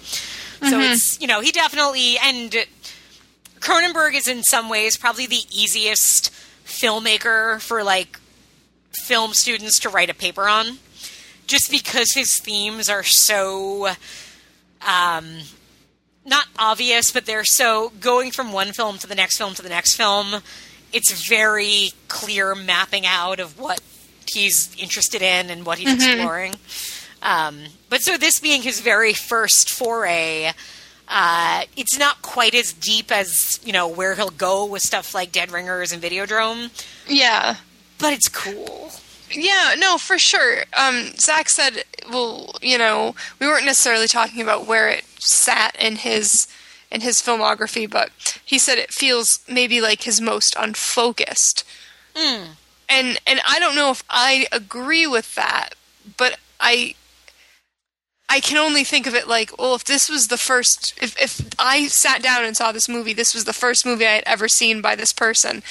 [0.69, 2.55] So it's you know he definitely and
[3.59, 6.31] Cronenberg is in some ways probably the easiest
[6.65, 8.19] filmmaker for like
[8.91, 10.77] film students to write a paper on,
[11.47, 13.87] just because his themes are so
[14.87, 15.39] um,
[16.31, 19.69] not obvious, but they're so going from one film to the next film to the
[19.69, 20.41] next film.
[20.91, 23.81] It's very clear mapping out of what
[24.33, 26.55] he's interested in and what he's exploring.
[27.21, 27.59] Um,
[27.89, 30.51] but so this being his very first foray,
[31.07, 35.31] uh, it's not quite as deep as you know where he'll go with stuff like
[35.31, 36.69] Dead Ringers and Videodrome,
[37.07, 37.55] Yeah.
[37.99, 38.91] but it's cool.
[39.33, 40.65] Yeah, no, for sure.
[40.77, 45.97] Um, Zach said, well, you know, we weren't necessarily talking about where it sat in
[45.97, 46.47] his
[46.91, 51.63] in his filmography, but he said it feels maybe like his most unfocused.
[52.15, 52.51] Hmm.
[52.89, 55.69] And and I don't know if I agree with that,
[56.17, 56.95] but I
[58.27, 61.49] I can only think of it like, well, if this was the first, if if
[61.59, 64.47] I sat down and saw this movie, this was the first movie I had ever
[64.47, 65.63] seen by this person.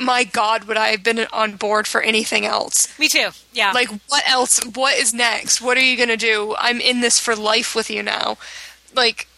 [0.00, 2.98] My God, would I have been on board for anything else?
[2.98, 3.28] Me too.
[3.52, 3.72] Yeah.
[3.72, 4.58] Like, what else?
[4.74, 5.60] What is next?
[5.60, 6.54] What are you gonna do?
[6.58, 8.38] I'm in this for life with you now.
[8.94, 9.28] Like,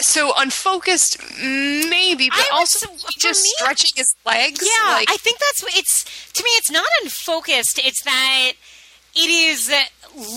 [0.00, 2.88] so unfocused, maybe, but was- also
[3.18, 4.60] just me- stretching his legs.
[4.62, 6.50] Yeah, like, I think that's what it's to me.
[6.58, 7.78] It's not unfocused.
[7.82, 8.52] It's that
[9.14, 9.72] it is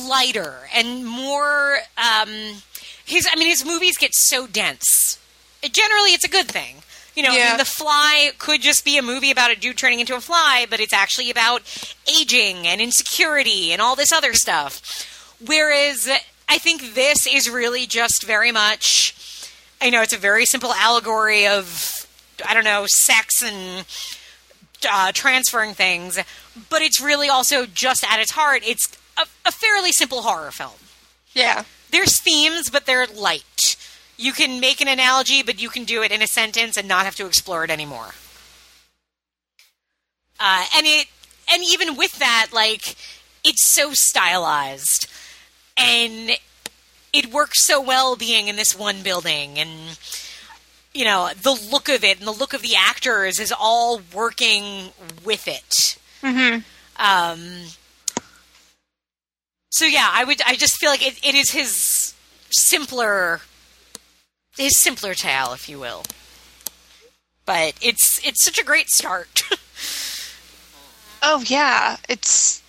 [0.07, 1.80] lighter and more.
[1.97, 2.62] Um,
[3.05, 5.20] his, I mean, his movies get so dense.
[5.62, 6.78] Generally, it's a good thing.
[7.16, 9.99] You know, I mean, The Fly could just be a movie about a dude turning
[9.99, 11.62] into a fly, but it's actually about
[12.10, 15.36] aging and insecurity and all this other stuff.
[15.45, 16.10] Whereas
[16.47, 19.47] I think this is really just very much,
[19.84, 22.07] you know, it's a very simple allegory of,
[22.47, 23.86] I don't know, sex and
[24.89, 26.20] uh, transferring things,
[26.70, 30.72] but it's really also just at its heart, it's a, a fairly simple horror film.
[31.34, 33.76] yeah, There's themes, but they're light.
[34.20, 37.05] You can make an analogy, but you can do it in a sentence and not
[37.05, 38.09] have to explore it anymore.
[40.38, 41.07] Uh, and it,
[41.49, 42.97] and even with that, like,
[43.45, 45.07] it's so stylized,
[45.78, 46.32] and
[47.13, 49.97] it works so well being in this one building, and
[50.93, 54.89] you know the look of it and the look of the actors is all working
[55.24, 55.97] with it.
[56.22, 56.59] Mm-hmm.
[56.97, 57.67] Um,
[59.70, 60.41] so yeah, I would.
[60.45, 62.13] I just feel like it, it is his
[62.51, 63.39] simpler,
[64.60, 66.03] his simpler tale, if you will.
[67.45, 69.43] But it's it's such a great start.
[71.22, 72.62] Oh yeah, it's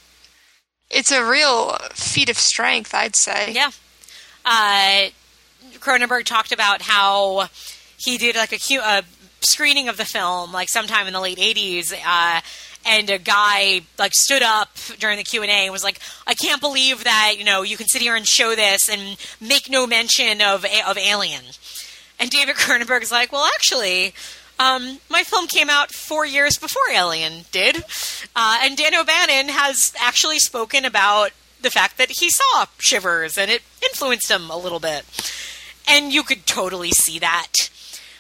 [0.91, 3.53] it's a real feat of strength, I'd say.
[3.53, 3.71] yeah.
[4.45, 5.11] Uh,
[5.75, 7.49] Cronenberg talked about how
[7.97, 9.03] he did like a, a
[9.43, 12.41] screening of the film like sometime in the late 80s uh,
[12.85, 14.69] and a guy like stood up
[14.99, 18.03] during the q&a and was like i can't believe that you know you can sit
[18.03, 21.43] here and show this and make no mention of, of alien
[22.21, 24.15] and david Cronenberg is like well actually
[24.61, 27.83] um, my film came out four years before Alien did,
[28.37, 31.31] uh, and Dan O'Bannon has actually spoken about
[31.63, 35.07] the fact that he saw Shivers and it influenced him a little bit,
[35.89, 37.53] and you could totally see that.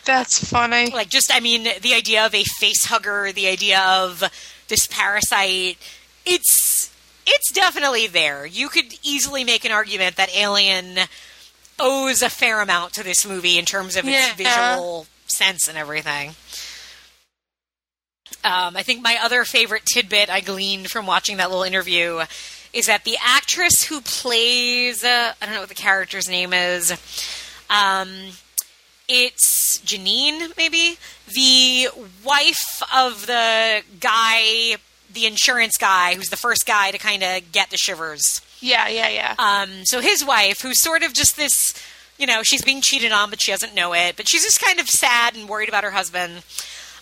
[0.06, 0.90] That's funny.
[0.90, 4.24] Like, just I mean, the idea of a face hugger, the idea of
[4.68, 5.76] this parasite,
[6.24, 6.90] it's
[7.26, 8.46] it's definitely there.
[8.46, 11.00] You could easily make an argument that Alien
[11.80, 14.34] owes a fair amount to this movie in terms of its Yeah.
[14.34, 16.34] visual sense and everything.
[18.44, 22.20] Um, I think my other favorite tidbit I gleaned from watching that little interview
[22.72, 26.92] is that the actress who plays uh, I don't know what the character's name is.
[27.68, 28.08] Um,
[29.08, 30.96] it's Janine, maybe
[31.34, 31.88] the
[32.24, 34.76] wife of the guy,
[35.12, 38.40] the insurance guy, who's the first guy to kind of get the shivers.
[38.60, 39.34] Yeah, yeah, yeah.
[39.38, 41.74] Um, so his wife, who's sort of just this,
[42.18, 44.16] you know, she's being cheated on, but she doesn't know it.
[44.16, 46.42] But she's just kind of sad and worried about her husband.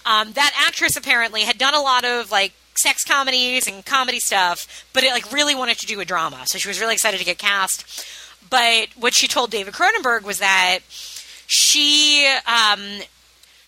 [0.06, 4.86] Um, that actress apparently had done a lot of like sex comedies and comedy stuff,
[4.92, 6.44] but it like really wanted to do a drama.
[6.46, 8.06] So she was really excited to get cast.
[8.48, 13.00] But what she told David Cronenberg was that she um,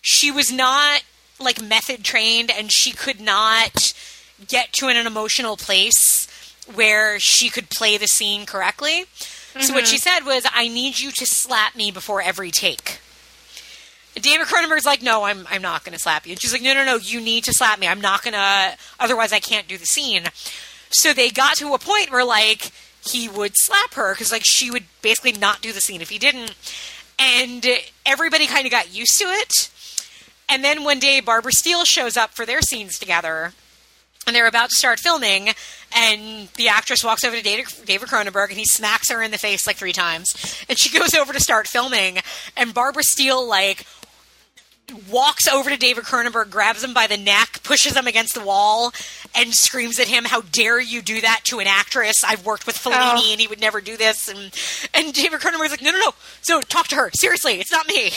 [0.01, 1.03] she was not
[1.39, 3.93] like method trained, and she could not
[4.47, 6.27] get to an emotional place
[6.75, 9.05] where she could play the scene correctly.
[9.59, 10.01] So what she mm-hmm.
[10.01, 12.99] said was, "I need you to slap me before every take."
[14.15, 16.73] David Cronenberg's like, "No, I'm I'm not going to slap you." And she's like, "No,
[16.73, 17.87] no, no, you need to slap me.
[17.87, 20.23] I'm not going to otherwise I can't do the scene."
[20.89, 22.71] So they got to a point where like
[23.03, 26.19] he would slap her cuz like she would basically not do the scene if he
[26.19, 26.55] didn't.
[27.19, 27.65] And
[28.05, 29.69] everybody kind of got used to it.
[30.47, 33.53] And then one day Barbara Steele shows up for their scenes together
[34.27, 35.49] and they're about to start filming,
[35.95, 39.65] and the actress walks over to David, Cronenberg, and he smacks her in the face
[39.67, 40.63] like three times.
[40.69, 42.19] And she goes over to start filming,
[42.55, 43.85] and Barbara Steele like
[45.09, 48.91] walks over to David Cronenberg, grabs him by the neck, pushes him against the wall,
[49.33, 52.23] and screams at him, "How dare you do that to an actress?
[52.25, 53.31] I've worked with Fellini, Oh.
[53.31, 54.51] and he would never do this." And
[54.93, 56.13] and David Cronenberg's like, "No, no, no!
[56.41, 57.59] So talk to her seriously.
[57.61, 58.09] It's not me."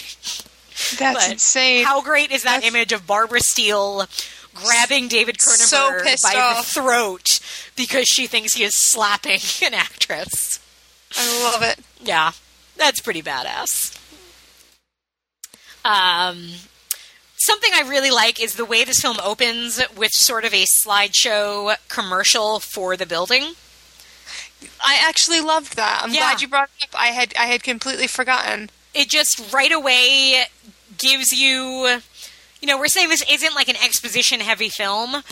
[0.98, 1.84] That's But insane.
[1.84, 4.08] How great is that That's- image of Barbara Steele
[4.54, 6.66] grabbing David Cronenberg So by off.
[6.72, 7.40] the throat
[7.76, 10.60] because she thinks he is slapping an actress?
[11.16, 11.78] I love it.
[12.00, 12.32] Yeah,
[12.76, 13.98] that's pretty badass.
[15.84, 16.48] Um,
[17.36, 21.76] something I really like is the way this film opens with sort of a slideshow
[21.88, 23.52] commercial for the building.
[24.82, 26.00] I actually loved that.
[26.02, 26.20] I'm Yeah.
[26.20, 26.98] glad you brought it up.
[27.00, 28.70] I had I had completely forgotten.
[28.94, 30.44] It just right away
[30.96, 32.00] gives you,
[32.64, 35.22] you know, we're saying this isn't like an exposition heavy film,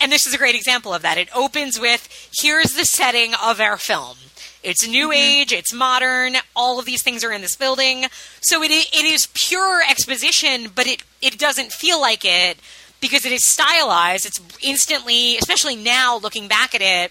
[0.00, 1.18] and this is a great example of that.
[1.18, 4.18] It opens with here's the setting of our film.
[4.62, 8.04] It's new age, it's modern, all of these things are in this building.
[8.40, 12.58] So it it is pure exposition, but it it doesn't feel like it
[13.00, 14.24] because it is stylized.
[14.24, 17.10] It's instantly, especially now looking back at it,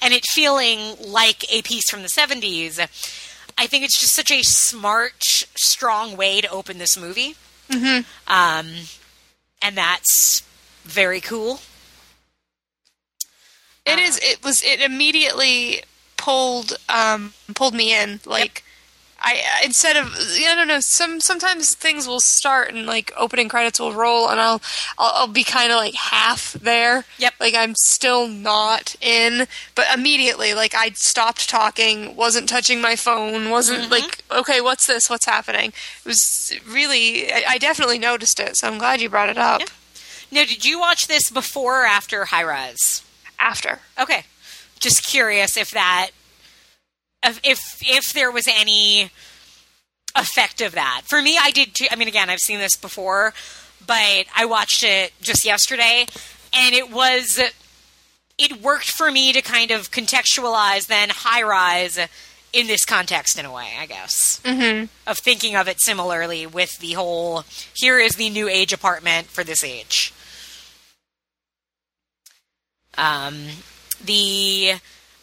[0.00, 2.78] and it feeling like a piece from the 70s.
[3.58, 5.20] I think it's just such a smart,
[5.58, 7.34] strong way to open this movie.
[7.68, 8.02] Mm-hmm.
[8.32, 8.86] Um,
[9.62, 10.42] and that's
[10.84, 11.60] very cool.
[13.84, 14.18] It is.
[14.22, 14.62] It was.
[14.64, 15.82] It immediately
[16.16, 18.20] pulled um pulled me in.
[18.26, 18.64] Like
[19.18, 20.80] I instead of I don't know.
[20.80, 24.60] Some sometimes things will start and like opening credits will roll, and I'll
[24.98, 27.04] I'll, I'll be kind of like half there.
[27.18, 27.34] Yep.
[27.40, 33.50] Like I'm still not in, but immediately like I stopped talking, wasn't touching my phone,
[33.50, 33.92] wasn't mm-hmm.
[33.92, 35.08] like okay, what's this?
[35.08, 35.70] What's happening?
[35.70, 37.32] It was really.
[37.32, 39.62] I, I definitely noticed it, so I'm glad you brought it up.
[40.30, 43.02] Now, did you watch this before or after High Rise?
[43.38, 43.80] After.
[43.98, 44.24] Okay,
[44.80, 46.10] just curious if that,
[47.22, 49.10] if if, if there was any
[50.14, 51.02] effect of that.
[51.04, 51.86] For me, I did too.
[51.90, 53.34] I mean, again, I've seen this before,
[53.86, 56.06] but I watched it just yesterday,
[56.52, 57.40] and it was
[58.38, 61.98] it worked for me to kind of contextualize then High Rise
[62.52, 64.40] in this context in a way, I guess.
[64.44, 64.86] Mm-hmm.
[65.06, 67.44] Of thinking of it similarly with the whole
[67.74, 70.12] here is the new age apartment for this age.
[72.98, 73.46] Um,
[74.02, 74.74] the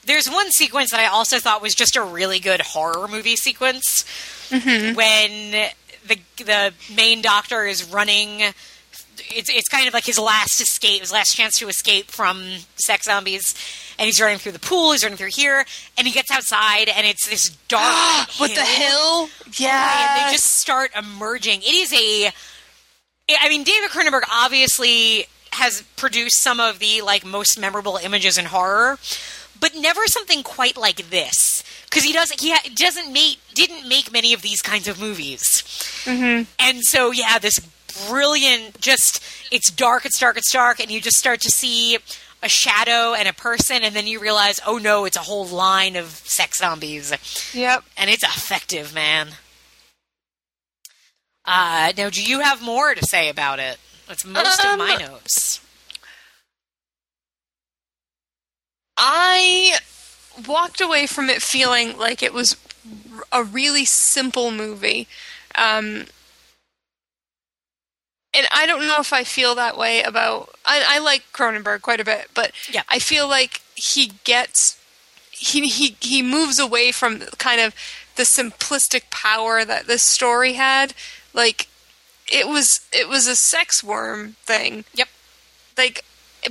[0.06, 4.06] there's one sequence that I also thought was just a really good horror movie sequence
[4.50, 4.96] mm-hmm.
[4.96, 5.72] when
[6.08, 8.42] the the main doctor is running.
[9.30, 12.44] It's it's kind of like his last escape, his last chance to escape from
[12.76, 13.56] sex zombies,
[13.98, 14.92] and he's running through the pool.
[14.92, 15.66] He's running through here,
[15.98, 20.34] and he gets outside, and it's this dark With the hill, yeah, oh, and they
[20.34, 21.62] just start emerging.
[21.62, 22.32] It is a.
[23.40, 28.46] I mean, David Cronenberg obviously has produced some of the like most memorable images in
[28.46, 28.98] horror,
[29.60, 32.42] but never something quite like this because he doesn't.
[32.42, 35.64] He ha- doesn't make didn't make many of these kinds of movies,
[36.06, 36.44] mm-hmm.
[36.60, 37.60] and so yeah, this
[38.08, 38.80] brilliant.
[38.82, 41.98] Just it's dark, it's dark, it's dark, and you just start to see
[42.42, 45.96] a shadow and a person, and then you realize, oh no, it's a whole line
[45.96, 47.14] of sex zombies
[47.54, 47.84] Yep.
[47.96, 49.30] and it's effective, man.
[51.46, 53.78] Uh, now, do you have more to say about it?
[54.08, 55.60] That's most of my Um, notes.
[59.06, 59.80] I
[60.48, 62.56] walked away from it feeling like it was
[63.34, 65.08] a really simple movie.
[65.56, 66.06] Um,
[68.34, 70.56] and I don't know if I feel that way about.
[70.66, 72.84] I, I like Cronenberg quite a bit, but Yeah.
[72.88, 74.80] I feel like he gets
[75.32, 77.76] he he he moves away from kind of
[78.16, 80.94] the simplistic power that this story had.
[81.34, 81.68] Like
[82.32, 85.10] it was it was a sex worm thing Yep.
[85.78, 86.06] like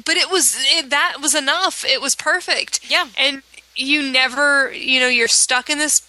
[0.04, 3.08] but it was it, that was enough it was perfect Yeah.
[3.18, 3.42] and
[3.76, 6.02] you never you know you're stuck in this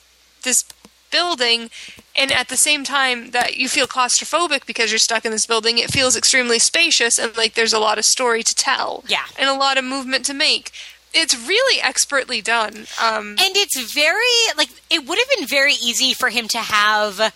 [0.43, 0.65] this
[1.11, 1.69] building
[2.15, 5.77] and at the same time that you feel claustrophobic because you're stuck in this building
[5.77, 9.25] it feels extremely spacious and like there's a lot of story to tell Yeah.
[9.38, 10.71] and a lot of movement to make
[11.13, 14.17] it's really expertly done um And it's very,
[14.57, 17.31] like, it would have been very easy for him to have,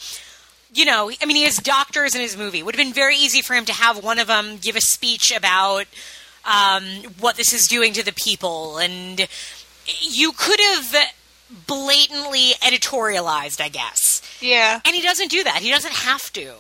[0.73, 2.57] you know, I mean, he has doctors in his movie.
[2.59, 4.81] It would have been very easy for him to have one of them give a
[4.81, 5.85] speech about
[6.47, 6.83] um,
[7.19, 8.77] what this is doing to the people.
[8.79, 9.27] And
[10.01, 10.95] you could have
[11.67, 14.21] blatantly editorialized, I guess.
[14.41, 15.57] yeah And he doesn't do that.
[15.61, 16.53] He doesn't have to.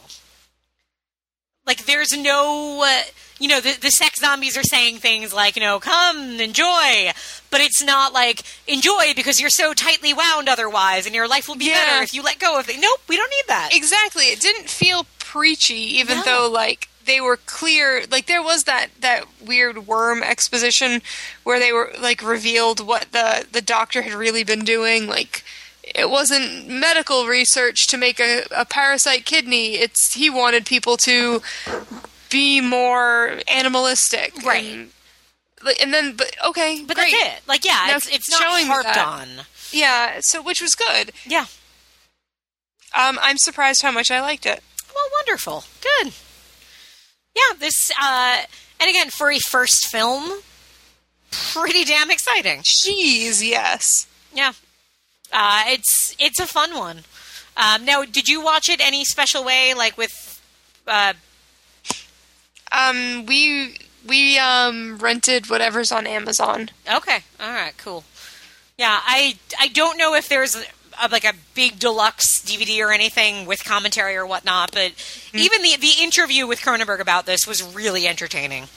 [1.65, 3.01] Like, there's no, uh,
[3.39, 7.11] you know, the, the sex zombies are saying things like, you know, come, enjoy.
[7.51, 11.57] But it's not like, enjoy because you're so tightly wound otherwise and your life will
[11.57, 11.73] be Yeah.
[11.73, 12.77] better if you let go of it.
[12.79, 13.71] Nope, we don't need that.
[13.73, 16.23] exactly it didn't feel preachy even No.
[16.23, 21.01] though like they were clear like there was that that weird worm exposition
[21.43, 25.43] where they were like revealed what the the doctor had really been doing like
[25.83, 31.41] it wasn't medical research to make a, a parasite kidney it's he wanted people to
[32.29, 34.65] be more animalistic Right.
[34.65, 34.89] and,
[35.81, 37.11] and then but okay but great.
[37.11, 37.47] that's it.
[37.47, 38.97] Like, yeah, Now it's, it's not showing harped that.
[39.07, 39.27] on.
[39.71, 41.45] yeah so which was good Yeah.
[42.93, 44.61] um i'm surprised how much i liked it
[44.93, 45.63] Well, wonderful.
[45.81, 46.13] Good.
[47.37, 48.37] Yeah, this, uh,
[48.79, 50.39] and again, for a first film,
[51.31, 52.61] pretty damn exciting.
[52.61, 54.53] jeez yes Yeah,
[55.31, 56.99] uh, it's it's a fun one.
[57.55, 60.41] Um, now, did you watch it any special way, like with
[60.87, 61.13] uh,
[62.71, 66.69] Um, we we um rented whatever's on Amazon.
[66.91, 67.19] Okay.
[67.39, 67.73] All right.
[67.77, 68.03] Cool.
[68.77, 70.55] Yeah, I I don't know if there's
[71.01, 74.93] a, like a big deluxe DVD or anything with commentary or whatnot, but
[75.33, 78.67] even the the interview with Cronenberg about this was really entertaining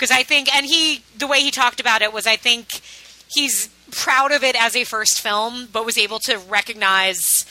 [0.00, 2.80] because I think, and he the way he talked about it was, I think
[3.28, 7.44] he's proud of it as a first film, but was able to recognize,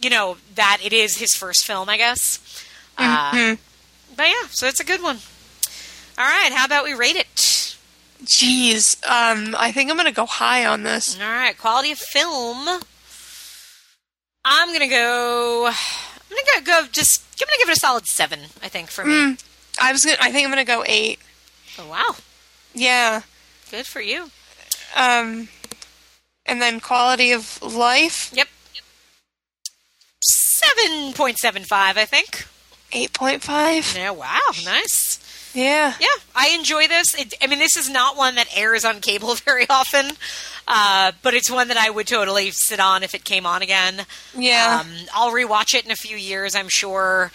[0.00, 2.64] you know, that it is his first film, I guess.
[2.96, 3.56] Uh,
[4.16, 5.18] but yeah, so it's a good one.
[6.16, 7.26] All right, how about we rate it?
[8.24, 11.20] Jeez, um, I think I'm gonna go high on this.
[11.20, 12.80] All right, quality of film.
[14.44, 15.66] I'm gonna go.
[15.66, 17.22] I'm gonna go, just.
[17.40, 18.40] I'm gonna give it a solid seven.
[18.62, 19.36] I think for me.
[19.80, 20.18] I was gonna.
[20.20, 21.18] I think I'm gonna go eight.
[21.78, 22.16] Oh wow,
[22.74, 23.22] Yeah.
[23.70, 24.30] good for you.
[24.96, 25.48] Um,
[26.46, 28.48] and then quality of life Yep.
[30.22, 31.96] Seven point seven five.
[31.96, 32.46] I think.
[32.92, 33.94] eight point five.
[33.96, 34.10] Yeah.
[34.10, 34.38] Wow.
[34.64, 35.18] Nice.
[35.54, 35.94] Yeah.
[36.00, 37.14] Yeah, I enjoy this.
[37.18, 40.12] It, I mean, this is not one that airs on cable very often,
[40.72, 44.06] uh, but it's one that I would totally sit on if it came on again.
[44.36, 44.82] Yeah.
[44.82, 47.32] Um, I'll rewatch it in a few years, I'm sure.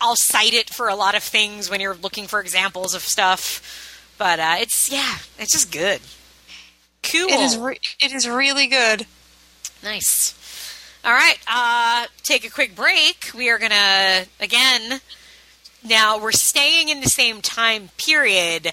[0.00, 4.12] I'll cite it for a lot of things when you're looking for examples of stuff.
[4.18, 6.00] But uh, it's, yeah, it's just good.
[7.02, 7.28] Cool.
[7.28, 7.56] It is.
[7.56, 9.06] Re- it is really good.
[9.82, 10.34] Nice.
[11.04, 13.30] All right, uh, take a quick break.
[13.34, 15.00] We are going to, again,
[15.86, 18.72] now we're staying in the same time period,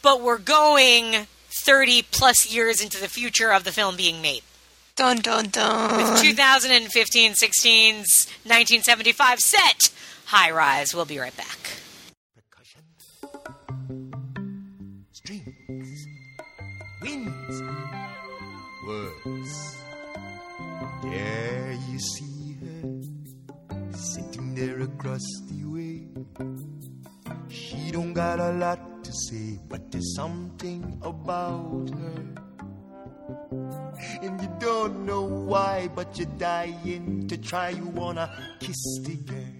[0.00, 1.26] but we're going
[1.64, 4.42] 30 plus years into the future of the film being made.
[4.96, 6.20] Dun dun dun.
[6.20, 9.90] 2015 16's 1975 set,
[10.26, 10.94] High Rise.
[10.94, 11.58] We'll be right back.
[12.36, 12.82] percussion,
[15.12, 16.06] strings,
[17.00, 17.62] winds,
[18.86, 19.76] words.
[21.02, 26.08] There you see her, sitting there across the way.
[27.48, 28.93] She don't got a lot
[29.68, 32.24] but there's something about her.
[34.22, 37.68] And you don't know why, but you're dying to try.
[37.70, 39.54] You wanna kiss the girl.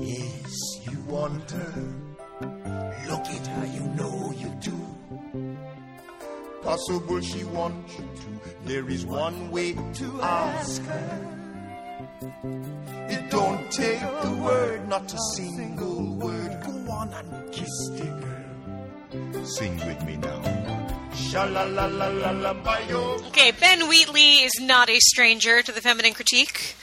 [0.00, 0.54] Yes,
[0.90, 1.74] you want her.
[3.08, 4.72] Look at her, you know you do.
[6.62, 8.28] Possible she wants you to.
[8.64, 11.42] There is one way to ask her.
[13.32, 16.62] It don't take a word, not a single word.
[16.62, 19.44] Go on and kiss the girl.
[19.46, 21.08] Sing with me now.
[21.14, 23.14] Sha la la la la la bayo.
[23.28, 26.76] Okay, Ben Wheatley is not a stranger to the feminine critique.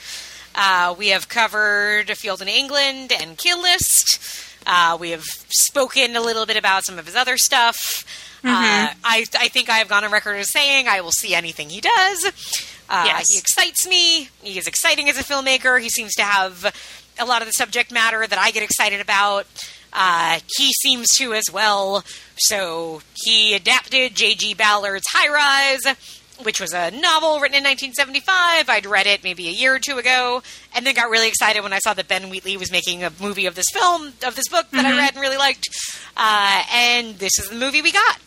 [0.56, 4.18] Uh, we have covered A Field in England and Kill List.
[4.66, 8.04] Uh, we have spoken a little bit about some of his other stuff.
[8.42, 11.68] Uh, I, I think I have gone on record as saying I will see anything
[11.68, 12.69] he does.
[12.90, 13.32] Uh, Yes.
[13.32, 14.28] He excites me.
[14.42, 15.80] He is exciting as a filmmaker.
[15.80, 16.74] He seems to have
[17.18, 19.46] a lot of the subject matter that I get excited about.
[19.92, 22.04] Uh, he seems to as well.
[22.36, 24.54] So he adapted J.G.
[24.54, 25.96] Ballard's High Rise,
[26.42, 28.68] which was a novel written in 1975.
[28.68, 30.42] I'd read it maybe a year or two ago,
[30.74, 33.46] and then got really excited when I saw that Ben Wheatley was making a movie
[33.46, 35.68] of this film, of this book that I read and really liked.
[36.16, 38.20] Uh, and this is the movie we got.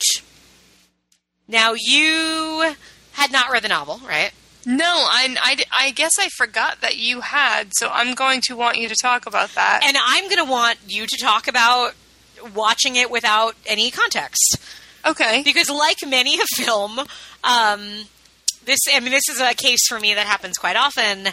[1.47, 2.74] Now, you
[3.14, 4.32] had not read the novel, right?
[4.66, 8.78] No, I, I, I guess I forgot that you had, so I'm going to want
[8.78, 9.82] you to talk about that.
[9.86, 11.93] And I'm going to want you to talk about
[12.55, 14.57] watching it without any context.
[15.05, 15.41] okay.
[15.43, 16.99] because like many a film
[17.43, 18.05] um,
[18.66, 21.28] this i mean this is a case for me that happens quite often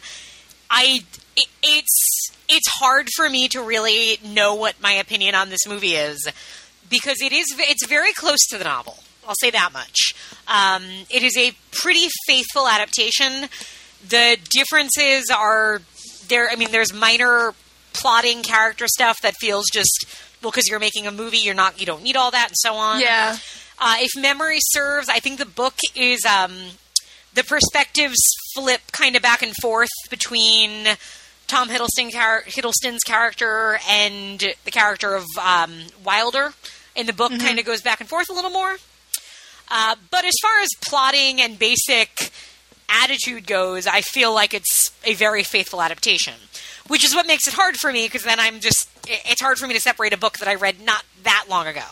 [0.70, 1.00] i
[1.36, 5.94] it, it's it's hard for me to really know what my opinion on this movie
[5.94, 6.28] is
[6.88, 8.98] because it is it's very close to the novel
[9.28, 10.14] i'll say that much
[10.48, 13.48] um, it is a pretty faithful adaptation
[14.08, 15.80] the differences are
[16.28, 17.52] there i mean there's minor
[17.92, 20.06] plotting character stuff that feels just
[20.42, 22.74] well because you're making a movie you're not you don't need all that and so
[22.74, 23.36] on Yeah.
[23.78, 26.52] uh, if memory serves, I think the book is um,
[27.34, 28.16] the perspectives
[28.54, 30.86] flip kind of back and forth between
[31.46, 35.72] Tom Hiddleston char- Hiddleston's character and the character of um,
[36.04, 36.52] Wilder.
[36.96, 38.76] In the book, kind of goes back and forth a little more.
[39.70, 42.30] Uh, but as far as plotting and basic
[42.88, 46.34] attitude goes, I feel like it's a very faithful adaptation,
[46.88, 49.66] which is what makes it hard for me because then I'm just, it's hard for
[49.66, 51.84] me to separate a book that I read not that long ago.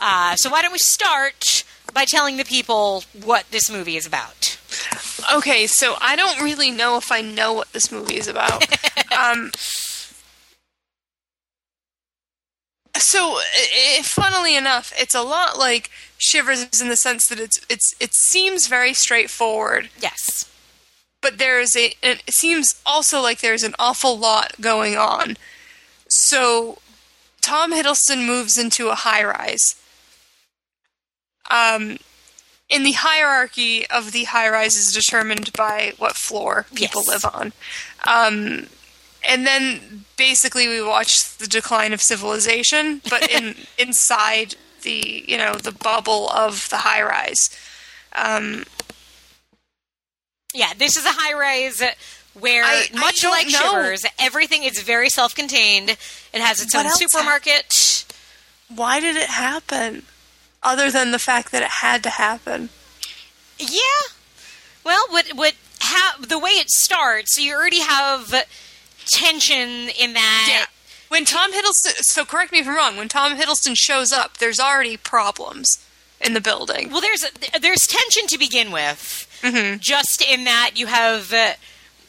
[0.00, 1.64] Uh, so why don't we start
[1.94, 4.58] by telling the people what this movie is about?
[5.34, 8.66] Okay, so I don't really know if I know what this movie is about.
[9.16, 9.50] um,
[12.98, 13.40] so,
[14.02, 18.66] funnily enough, it's a lot like Shivers in the sense that it's it's it seems
[18.68, 20.50] very straightforward, Yes.
[21.20, 25.36] but there's a it seems also like there's an awful lot going on.
[26.08, 26.78] So
[27.42, 29.76] Tom Hiddleston moves into a high rise.
[31.50, 31.98] Um,
[32.68, 37.24] in the hierarchy of the high rise is determined by what floor people Yes.
[37.24, 37.52] live on.
[38.04, 38.66] Um,
[39.26, 45.54] and then basically we watch the decline of civilization, but in inside the you know
[45.54, 47.50] the bubble of the high rise.
[48.14, 48.64] Um,
[50.54, 51.82] Yeah, this is a high rise
[52.34, 53.58] where, I- I much don't like know.
[53.72, 55.90] Shivers, everything is very self contained.
[55.90, 58.04] It has its What own supermarket.
[58.68, 60.04] why did it happen?
[60.62, 62.70] Other than the fact that it had to happen.
[63.58, 63.80] Yeah.
[64.84, 68.34] Well, what what ha- the way it starts, so you already have
[69.06, 70.66] tension in that.
[71.08, 72.96] When Tom Hiddleston, so correct me if I'm wrong.
[72.96, 75.84] When Tom Hiddleston shows up, there's already problems
[76.20, 76.90] in the building.
[76.90, 77.24] Well, there's
[77.60, 79.76] there's tension to begin with, Mm-hmm.
[79.78, 81.52] just in that you have uh,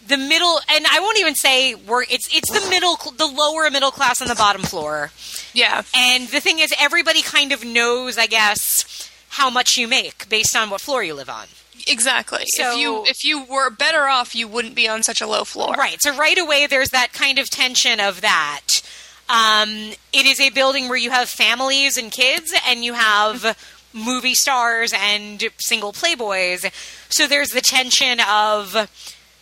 [0.08, 3.92] the middle, and I won't even say we're it's it's the middle, the lower middle
[3.92, 5.12] class on the bottom floor,
[5.54, 10.28] Yeah, and the thing is, everybody kind of knows, I guess, how much you make
[10.30, 11.48] based on what floor you live on.
[11.88, 12.44] Exactly.
[12.48, 15.44] So- if you if you were better off, you wouldn't be on such a low
[15.44, 15.74] floor.
[15.74, 16.02] Right.
[16.02, 18.82] So right away, there's that kind of tension of that.
[19.30, 23.58] Um, it is a building where you have families and kids, and you have
[23.94, 26.72] movie stars and single playboys.
[27.10, 28.90] So there's the tension of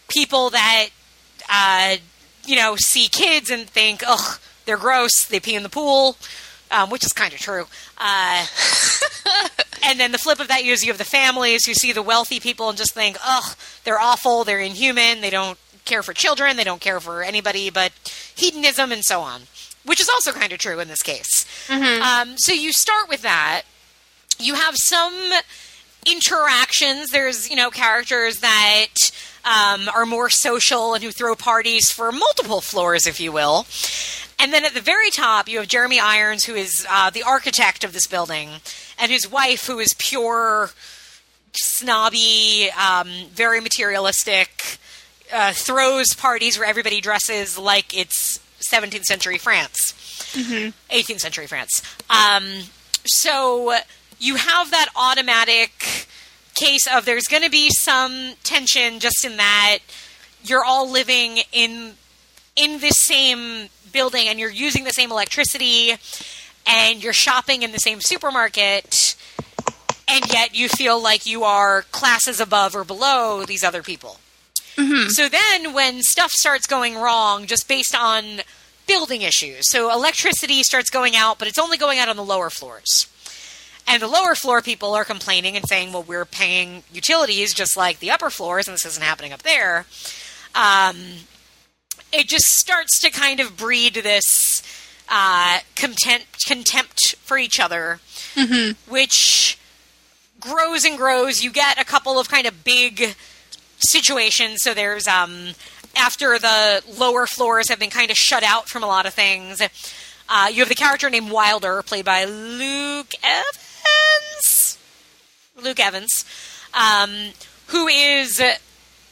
[0.07, 0.87] people that,
[1.49, 1.97] uh,
[2.45, 5.25] you know, see kids and think, ugh, they're gross.
[5.25, 6.17] They pee in the pool,
[6.71, 7.65] um, which is kind of true.
[7.97, 8.45] Uh,
[9.83, 12.39] and then the flip of that is you have the families who see the wealthy
[12.39, 16.63] people and just think, ugh, they're awful, they're inhuman, they don't care for children, they
[16.63, 17.91] don't care for anybody but
[18.35, 19.43] hedonism and so on,
[19.85, 21.45] which is also kind of true in this case.
[22.01, 23.63] Um, so you start with that.
[24.39, 25.13] You have some
[26.05, 27.11] interactions.
[27.11, 28.87] There's, you know, characters that
[29.45, 33.65] um, are more social and who throw parties for multiple floors, if you will.
[34.39, 37.83] And then at the very top, you have Jeremy Irons, who is uh, the architect
[37.83, 38.49] of this building,
[38.99, 40.71] and his wife, who is pure,
[41.53, 44.77] snobby, um, very materialistic,
[45.33, 48.39] uh, throws parties where everybody dresses like it's
[48.69, 49.93] 17th century France,
[50.91, 51.81] 18th century France.
[52.09, 52.43] Um,
[53.05, 53.75] so
[54.19, 56.07] you have that automatic
[56.55, 59.79] case of there's going to be some tension just in that
[60.43, 61.93] you're all living in
[62.55, 65.93] in this same building and you're using the same electricity
[66.67, 69.15] and you're shopping in the same supermarket
[70.07, 74.17] and yet you feel like you are classes above or below these other people.
[75.09, 78.41] So then when stuff starts going wrong just based on
[78.87, 79.71] building issues.
[79.71, 83.07] So electricity starts going out, but it's only going out on the lower floors.
[83.87, 87.99] And the lower floor people are complaining and saying, well, we're paying utilities just like
[87.99, 89.85] the upper floors, and this isn't happening up there.
[90.53, 90.97] Um,
[92.15, 94.61] it just starts to kind of breed this
[95.09, 97.99] uh, contempt, contempt for each other,
[98.87, 99.57] which
[100.39, 101.43] grows and grows.
[101.43, 103.15] You get a couple of kind of big
[103.79, 104.61] situations.
[104.63, 105.51] So there's um,
[105.95, 109.61] after the lower floors have been kind of shut out from a lot of things.
[110.27, 114.77] Uh, you have the character named Wilder, played by Luke Evans.
[115.61, 116.25] Luke Evans,
[116.73, 117.31] um,
[117.67, 118.41] who is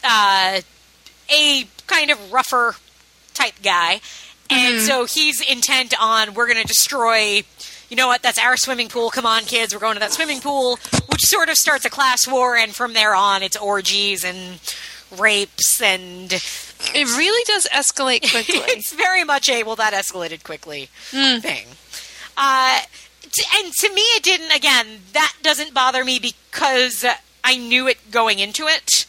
[0.03, 0.61] uh,
[1.29, 2.75] a kind of rougher
[3.33, 4.01] type guy.
[4.49, 7.43] And so he's intent on we're going to destroy,
[7.89, 9.09] you know what, that's our swimming pool.
[9.09, 10.77] Come on, kids, we're going to that swimming pool,
[11.07, 12.55] which sort of starts a class war.
[12.55, 14.59] And from there on, it's orgies and
[15.17, 15.81] rapes.
[15.81, 18.61] And It really does escalate quickly.
[18.67, 21.65] it's very much a, well, that escalated quickly thing.
[22.37, 22.81] Uh,
[23.31, 27.05] t- and to me, it didn't, again, that doesn't bother me because
[27.43, 29.05] I knew it going into it.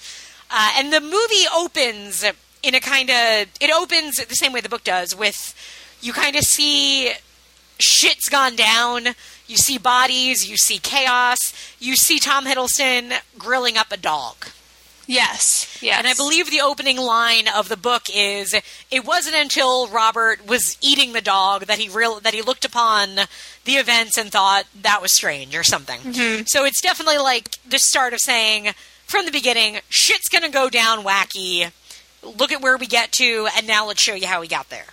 [0.51, 2.25] Uh, and the movie opens
[2.65, 5.55] in a kind of it opens the same way the book does with
[6.01, 7.13] you kind of see
[7.79, 9.09] shit's gone down
[9.47, 11.39] you see bodies you see chaos
[11.79, 14.37] you see tom hiddleston grilling up a dog
[15.07, 15.99] yes, yes.
[15.99, 18.55] and I believe the opening line of the book is
[18.91, 23.17] it wasn't until Robert was eating the dog that he real that he looked upon
[23.65, 26.01] the events and thought that was strange or something.
[26.01, 26.45] Mm-hmm.
[26.47, 28.71] So it's definitely like the start of saying
[29.07, 31.71] from the beginning, shit's going to go down wacky.
[32.25, 34.87] Look at where we get to and now let's show you how we got there.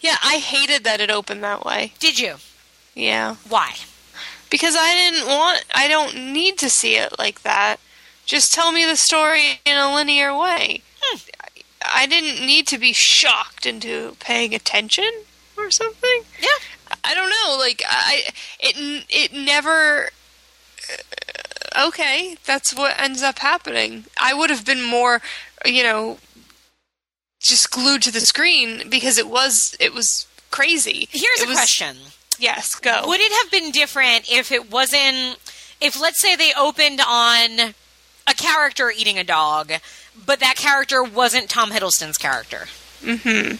[0.00, 1.92] Yeah, I hated that it opened that way.
[1.98, 2.36] Did you?
[2.94, 3.36] Yeah.
[3.48, 3.74] Why?
[4.50, 7.76] Because I didn't want, I don't need to see it like that.
[8.26, 10.82] Just tell me the story in a linear way.
[11.00, 11.18] Hmm.
[11.84, 15.10] I didn't need to be shocked into paying attention
[15.56, 16.22] or something.
[16.40, 16.48] Yeah.
[17.04, 17.56] I don't know.
[17.58, 18.22] Like I,
[18.60, 20.10] it it never.
[20.90, 24.04] uh, Okay, that's what ends up happening.
[24.20, 25.22] I would have been more,
[25.64, 26.18] you know,
[27.42, 31.08] just glued to the screen because it was it was crazy.
[31.10, 31.96] Here's It a was- question.
[32.38, 33.02] Yes, go.
[33.06, 35.38] Would it have been different if it wasn't
[35.80, 37.74] if let's say they opened on
[38.26, 39.72] a character eating a dog,
[40.26, 42.66] but that character wasn't Tom Hiddleston's character?
[43.02, 43.56] Mm-hmm.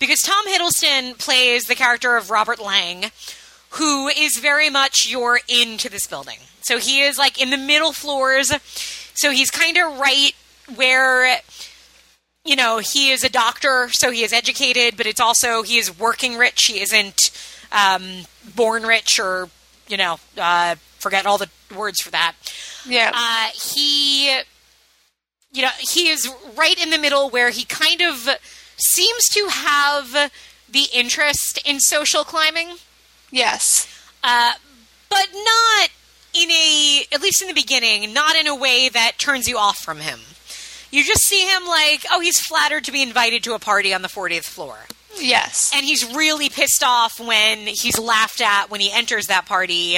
[0.00, 3.10] Because Tom Hiddleston plays the character of Robert Laing,
[3.70, 6.38] who is very much your into this building.
[6.62, 8.50] So he is like in the middle floors.
[9.14, 10.32] So he's kind of right
[10.74, 11.38] where
[12.48, 15.98] you know, he is a doctor, so he is educated, but it's also he is
[15.98, 16.64] working rich.
[16.64, 17.30] He isn't
[17.70, 18.24] um,
[18.56, 19.48] born rich or,
[19.86, 22.34] you know, uh, forget all the words for that.
[22.86, 23.12] yeah.
[23.14, 24.30] Uh, he,
[25.52, 28.28] you know, he is right in the middle where he kind of
[28.78, 30.32] seems to have
[30.70, 32.76] the interest in social climbing
[33.30, 33.86] yes.
[34.22, 34.52] uh,
[35.08, 35.88] but not
[36.34, 39.78] in a at least in the beginning not in a way that turns you off
[39.78, 40.20] from him
[40.90, 44.02] you just see him like oh he's flattered to be invited to a party on
[44.02, 44.76] the 40th floor
[45.20, 45.72] Yes.
[45.74, 49.96] and he's really pissed off when he's laughed at when he enters that party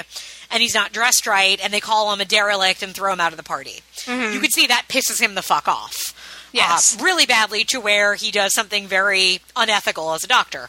[0.51, 3.33] and he's not dressed right and they call him a derelict and throw him out
[3.33, 6.15] of the party you could see that pisses him the fuck off
[6.53, 6.99] Yes.
[6.99, 10.69] uh, really badly to where he does something very unethical as a doctor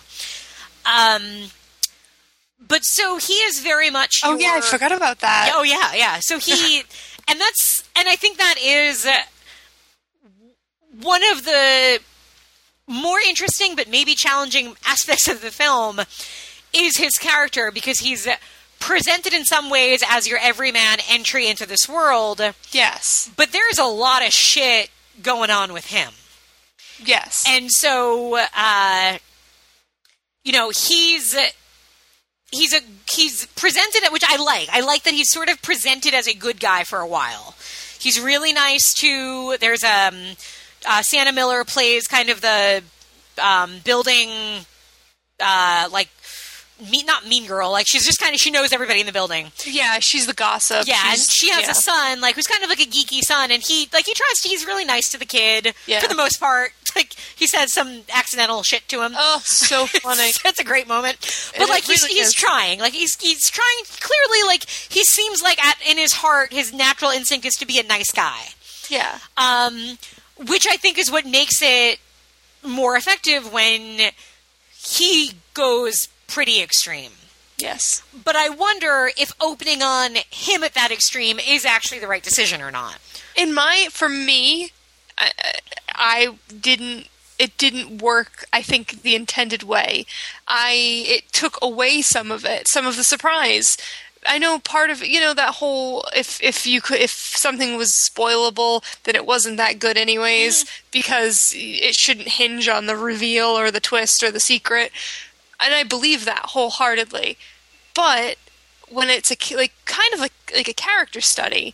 [0.85, 1.49] um
[2.67, 5.51] but so he is very much oh yeah, I forgot about that.
[5.53, 6.17] Oh yeah, yeah.
[6.21, 6.83] So he
[7.27, 9.17] and that's and I think that is uh,
[10.99, 11.99] one of the
[12.87, 15.99] more interesting but maybe challenging aspects of the film
[16.73, 18.27] is his character because he's
[18.79, 22.41] presented in some ways as your everyman entry into this world,
[22.71, 23.29] Yes.
[23.37, 24.89] but there's a lot of shit
[25.21, 26.11] going on with him.
[27.03, 27.45] Yes.
[27.47, 29.17] And so, uh,
[30.43, 31.35] you know, he's
[32.51, 32.79] he's a
[33.11, 34.69] he's presented at which I like.
[34.71, 37.55] I like that he's sort of presented as a good guy for a while.
[37.99, 39.57] He's really nice to.
[39.59, 40.15] There's um,
[40.87, 42.83] uh, Sienna Miller plays kind of the
[43.41, 44.29] um, building,
[45.39, 46.09] uh, like.
[46.91, 49.51] Me, not mean girl, like she's just kind of she knows everybody in the building.
[49.67, 50.87] yeah, she's the gossip.
[50.87, 51.71] Yeah, and she has yeah.
[51.71, 54.41] a son, like who's kind of like a geeky son, and he like he tries
[54.41, 54.49] to.
[54.49, 55.99] He's really nice to the kid Yeah.
[55.99, 56.71] for the most part.
[56.95, 59.13] Like he says some accidental shit to him.
[59.15, 60.31] Oh, so funny.
[60.43, 61.17] That's a great moment.
[61.53, 62.79] But And like it he's really he's trying.
[62.79, 64.43] Like he's he's trying clearly.
[64.47, 67.83] Like he seems like at in his heart, his natural instinct is to be a
[67.83, 68.41] nice guy.
[68.89, 69.19] yeah.
[69.37, 69.99] Um,
[70.47, 71.99] which I think is what makes it
[72.63, 74.11] more effective when
[74.75, 77.11] he goes pretty extreme.
[77.57, 78.01] Yes.
[78.25, 82.61] But I wonder if opening on him at that extreme is actually the right decision
[82.61, 82.97] or not.
[83.35, 84.71] in my for me
[85.17, 85.31] I,
[85.93, 87.07] I didn't
[87.39, 90.05] it didn't work i think the intended way
[90.47, 90.71] i
[91.07, 93.77] it took away some of it some of the surprise
[94.25, 97.91] i know part of you know that whole if if you could if something was
[97.91, 100.81] spoilable then it wasn't that good anyways mm.
[100.91, 104.91] because it shouldn't hinge on the reveal or the twist or the secret.
[105.63, 107.37] And i believe that wholeheartedly.
[107.93, 108.37] But
[108.89, 111.73] when it's a like kind of like like a character study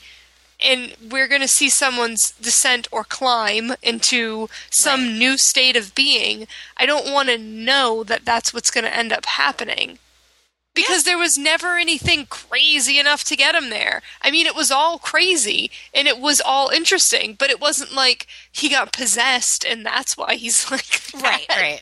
[0.64, 5.18] and we're going to see someone's descent or climb into some Right.
[5.18, 6.48] new state of being
[6.78, 10.00] i don't want to know that that's what's going to end up happening
[10.78, 14.02] because there was never anything crazy enough to get him there.
[14.22, 18.28] I mean, it was all crazy and it was all interesting, but it wasn't like
[18.52, 21.58] he got possessed and that's why he's like Right, that.
[21.58, 21.82] right.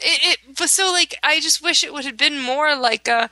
[0.00, 3.30] It, it but so like I just wish it would have been more like a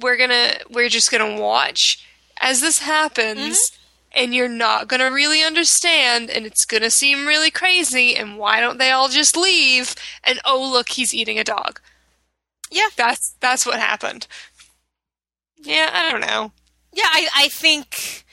[0.00, 2.04] we're gonna we're just gonna watch
[2.40, 3.58] as this happens.
[3.58, 3.82] Mm-hmm.
[4.18, 8.16] And you're not gonna really understand, and it's gonna seem really crazy.
[8.16, 9.94] And why don't they all just leave?
[10.24, 11.80] And oh, look, he's eating a dog.
[12.70, 12.88] Yeah.
[12.96, 14.26] That's that's what happened.
[15.58, 16.52] Yeah, I don't know.
[16.92, 18.24] Yeah, I, I think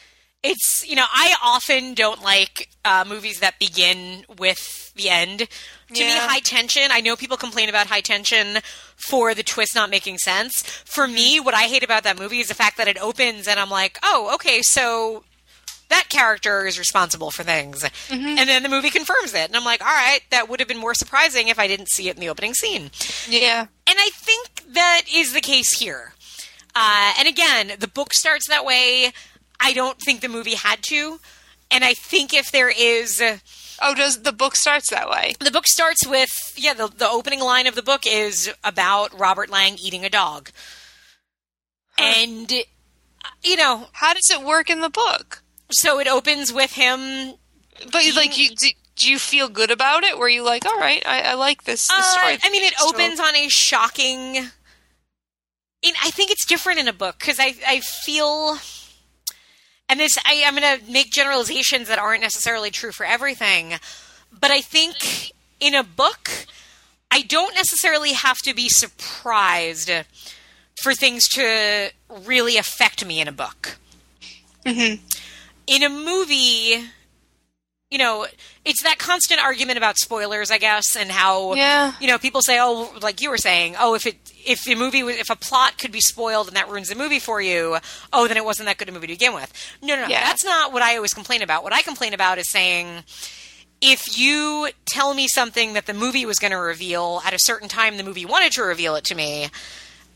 [0.44, 5.48] it's you know I often don't like uh, movies that begin with the end.
[5.94, 6.84] To me, high tension.
[6.90, 8.60] I know people complain about high tension
[8.96, 10.62] for the twist not making sense.
[10.62, 13.60] For me, what I hate about that movie is the fact that it opens and
[13.60, 15.24] I'm like, oh, okay, so
[15.94, 19.82] that character is responsible for things, and then the movie confirms it, and I'm like,
[19.82, 22.30] all right, that would have been more surprising if I didn't see it in the
[22.30, 22.92] opening scene.
[23.30, 23.68] Yeah.
[23.88, 26.14] And I think that is the case here.
[26.76, 29.12] Uh, and again, the book starts that way.
[29.60, 31.20] I don't think the movie had to.
[31.70, 33.22] And I think if there is.
[33.82, 35.34] Oh, does the book starts that way?
[35.40, 36.54] The book starts with.
[36.56, 40.50] Yeah, the, the opening line of the book is about Robert Laing eating a dog.
[42.00, 45.43] And, uh, you know, How does it work in the book?
[45.74, 47.34] So it opens with him.
[47.92, 50.18] But like, you do, do you feel good about it?
[50.18, 52.38] Were you like, all right, I, I like this, this Uh, story?
[52.44, 54.36] I mean, it opens on a shocking.
[55.82, 58.58] In, I think it's different in a book because I, I feel,
[59.90, 63.74] and this I, I'm going to make generalizations that aren't necessarily true for everything,
[64.32, 66.30] but I think in a book,
[67.12, 69.92] I don't necessarily have to be surprised
[70.82, 71.92] for things to
[72.26, 73.78] really affect me in a book.
[74.66, 75.04] Mm-hmm.
[75.68, 76.84] In a movie,
[77.90, 78.28] you know,
[78.66, 81.94] it's that constant argument about spoilers, I guess, and how Yeah.
[82.02, 85.00] you know people say, oh, like you were saying, oh, if it if a movie
[85.00, 87.78] if a plot could be spoiled and that ruins the movie for you,
[88.12, 89.52] oh, then it wasn't that good a movie to begin with.
[89.82, 90.26] No, no, no, Yeah.
[90.26, 91.64] that's not what I always complain about.
[91.64, 93.04] What I complain about is saying.
[93.86, 97.68] If you tell me something that the movie was going to reveal at a certain
[97.68, 99.50] time, the movie wanted to reveal it to me,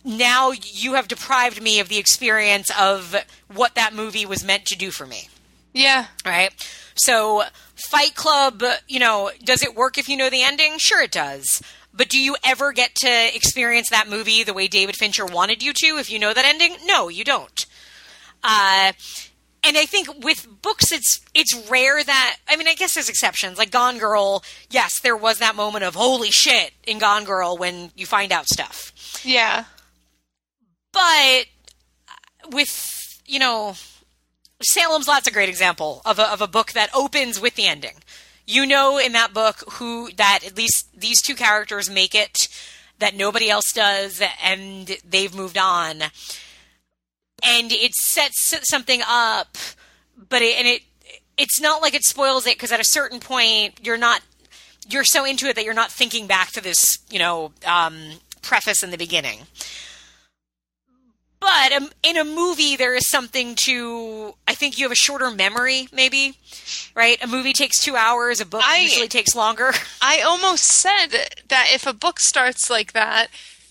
[0.05, 3.13] now you have deprived me of the experience of
[3.53, 5.27] what that movie was meant to do for me
[5.73, 6.07] Yeah.
[6.25, 6.51] right?
[6.95, 7.43] So,
[7.75, 10.77] Fight Club, you know, does it work if you know the ending?
[10.79, 11.61] Sure, it does.
[11.93, 15.73] But do you ever get to experience that movie the way David Fincher wanted you
[15.73, 16.75] to if you know that ending?
[16.85, 17.65] No, you don't.
[18.43, 18.93] Uh,
[19.63, 23.57] and I think with books, it's it's rare that I mean, I guess there's exceptions.
[23.57, 27.91] Like Gone Girl, yes, there was that moment of holy shit in Gone Girl when
[27.95, 29.65] you find out stuff Yeah.
[30.93, 31.45] but
[32.51, 33.75] with you know
[34.61, 37.95] Salem's Lot's a great example of a, of a book that opens with the ending.
[38.45, 42.47] You know in that book who that at least these two characters make it
[42.99, 46.01] that nobody else does and they've moved on.
[47.43, 49.57] And it sets something up
[50.29, 50.81] but it, and it
[51.37, 54.21] it's not like it spoils it because at a certain point you're not
[54.89, 58.83] you're so into it that you're not thinking back to this, you know, um, preface
[58.83, 59.41] in the beginning.
[61.39, 64.33] But um, in a movie, there is something to.
[64.47, 66.33] I think you have a shorter memory, maybe,
[66.95, 67.21] right?
[67.23, 68.41] A movie takes two hours.
[68.41, 69.71] A book I- usually takes longer.
[70.01, 71.07] I almost said
[71.49, 73.27] that if a book starts like that,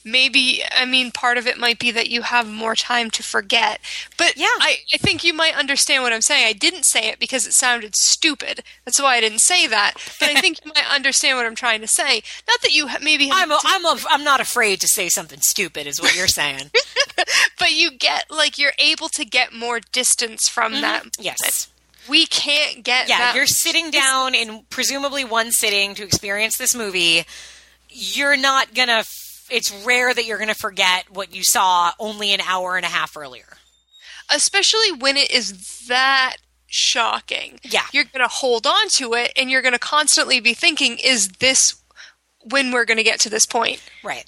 [0.07, 3.81] maybe I mean part of it might be that you have more time to forget.
[4.16, 4.47] But Yeah.
[4.61, 6.47] I, I think you might understand what I'm saying.
[6.47, 8.62] I didn't say it because it sounded stupid.
[8.85, 9.95] That's why I didn't say that.
[10.20, 12.23] But I think you might understand what I'm trying to say.
[12.49, 15.09] Not that you ha- maybe have I'm a, I'm a, I'm not afraid to say
[15.09, 16.70] something stupid, is what you're saying.
[17.59, 20.83] but you get like you're able to get more distance from mm-hmm.
[20.83, 21.05] that.
[21.19, 21.69] yes.
[22.09, 26.74] We can't get Yeah, that you're sitting down in presumably one sitting to experience this
[26.74, 27.24] movie.
[27.89, 29.03] You're not gonna.
[29.51, 33.16] It's rare that you're gonna forget what you saw only an hour and a half
[33.16, 33.56] earlier.
[34.31, 36.36] especially when it is that
[36.66, 37.60] shocking.
[37.62, 37.85] Yeah.
[37.93, 41.28] You're going to hold on to it and you're going to constantly be thinking, is
[41.39, 41.77] this
[42.51, 43.81] when we're going to get to this point?
[44.02, 44.24] Right.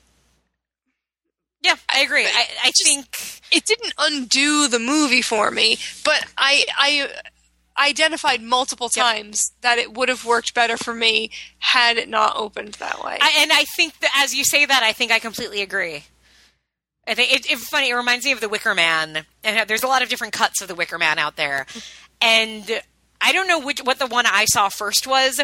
[1.62, 2.24] Yeah, I agree.
[2.26, 7.10] I, I think It didn't undo the movie for me, but I, I
[7.78, 9.04] identified multiple Yep.
[9.04, 13.18] times that it would have worked better for me had it not opened that way.
[13.20, 16.04] I, and I think that as you say that, I think I completely agree.
[17.06, 17.88] I think it, it's funny.
[17.90, 20.68] It reminds me of the Wicker Man, and there's a lot of different cuts of
[20.68, 21.66] the Wicker Man out there.
[22.20, 22.80] And
[23.20, 25.40] I don't know which what the one I saw first was,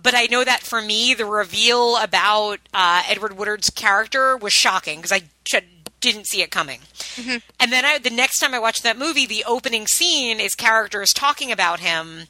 [0.00, 4.98] but I know that for me, the reveal about uh, Edward Woodward's character was shocking
[5.00, 5.66] because I j-
[6.02, 6.80] didn't see it coming.
[7.16, 7.36] Mm-hmm.
[7.58, 11.12] And then I, the next time I watched that movie, the opening scene is characters
[11.14, 12.24] talking about him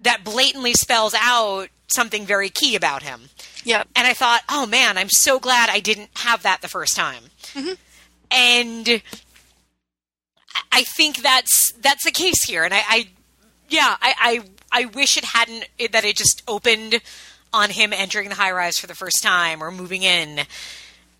[0.00, 3.28] that blatantly spells out something very key about him.
[3.64, 3.86] yep.
[3.94, 7.24] And I thought, oh man, I'm so glad I didn't have that the first time.
[7.54, 7.74] Mm-hmm.
[8.32, 12.64] And I- I think that's that's the case here.
[12.64, 13.08] And I, I
[13.70, 14.14] yeah, I,
[14.72, 17.00] I I wish it hadn't that it just opened
[17.54, 20.40] on him entering the high rise for the first time or moving in.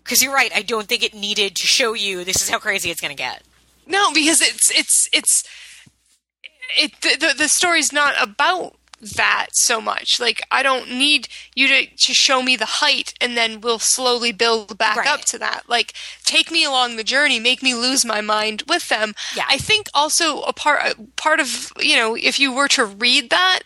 [0.03, 2.89] Because you're right, I don't think it needed to show you this is how crazy
[2.91, 3.43] it's going to get.
[3.87, 5.43] No, because it's it's it's
[6.77, 8.75] it the, the the story's not about
[9.17, 10.19] that so much.
[10.19, 14.31] Like I don't need you to to show me the height and then we'll slowly
[14.31, 15.07] build back Right.
[15.07, 15.63] up to that.
[15.67, 15.93] Like
[16.23, 19.13] take me along the journey, make me lose my mind with them.
[19.35, 19.43] Yeah.
[19.49, 23.59] I think also a part part of, you know, if you were to read that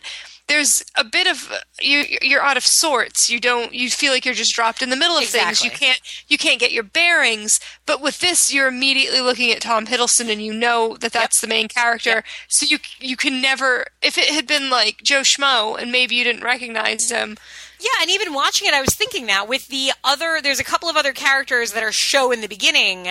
[0.48, 3.28] there's a bit of uh, you you're out of sorts.
[3.30, 5.62] You don't you feel like you're just dropped in the middle of things.
[5.62, 7.60] You can't you can't get your bearings.
[7.86, 11.46] But with this, you're immediately looking at Tom Hiddleston, and you know that that's the
[11.46, 12.10] main character.
[12.10, 12.24] Yep.
[12.48, 13.86] So you you can never.
[14.02, 17.36] If it had been like Joe Schmo, and maybe you didn't recognize him,
[17.78, 20.88] Yeah, and even watching it, I was thinking that with the other, there's a couple
[20.88, 23.08] of other characters that are show in the beginning,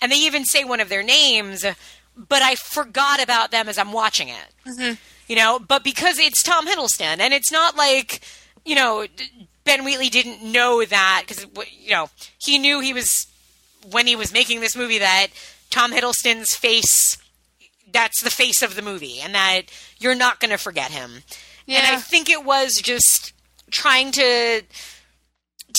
[0.00, 1.64] and they even say one of their names,
[2.16, 4.54] but I forgot about them as I'm watching it.
[4.66, 4.94] Mm-hmm.
[5.26, 8.20] You know, but because it's Tom Hiddleston, and it's not like,
[8.64, 9.06] you know,
[9.64, 11.46] Ben Wheatley didn't know that because,
[11.80, 13.26] you know, he knew he was
[13.90, 15.28] when he was making this movie that
[15.70, 17.18] Tom Hiddleston's face
[17.94, 19.62] that's the face of the movie and that
[19.98, 21.22] you're not going to forget him.
[21.64, 21.78] Yeah.
[21.78, 23.32] And I think it was just
[23.70, 24.62] trying to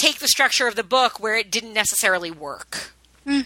[0.02, 2.94] take the structure of the book where it didn't necessarily work.
[3.26, 3.42] Hmm.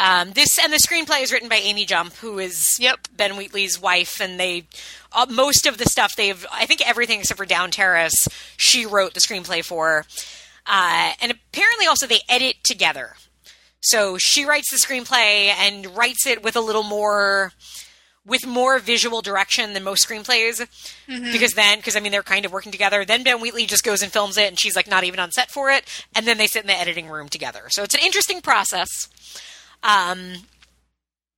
[0.00, 3.08] Um, this and the screenplay is written by Amy Jump, who is Yep.
[3.14, 4.64] Ben Wheatley's wife, and they
[5.12, 9.12] uh, most of the stuff they've I think everything except for Down Terrace she wrote
[9.12, 10.06] the screenplay for.
[10.66, 13.16] Uh, and apparently, also they edit together.
[13.82, 17.52] So she writes the screenplay and writes it with a little more
[18.24, 20.66] with more visual direction than most screenplays
[21.32, 24.02] because then because i mean they're kind of working together then ben wheatley just goes
[24.02, 26.46] and films it and she's like not even on set for it and then they
[26.46, 29.08] sit in the editing room together so it's an interesting process
[29.82, 30.34] um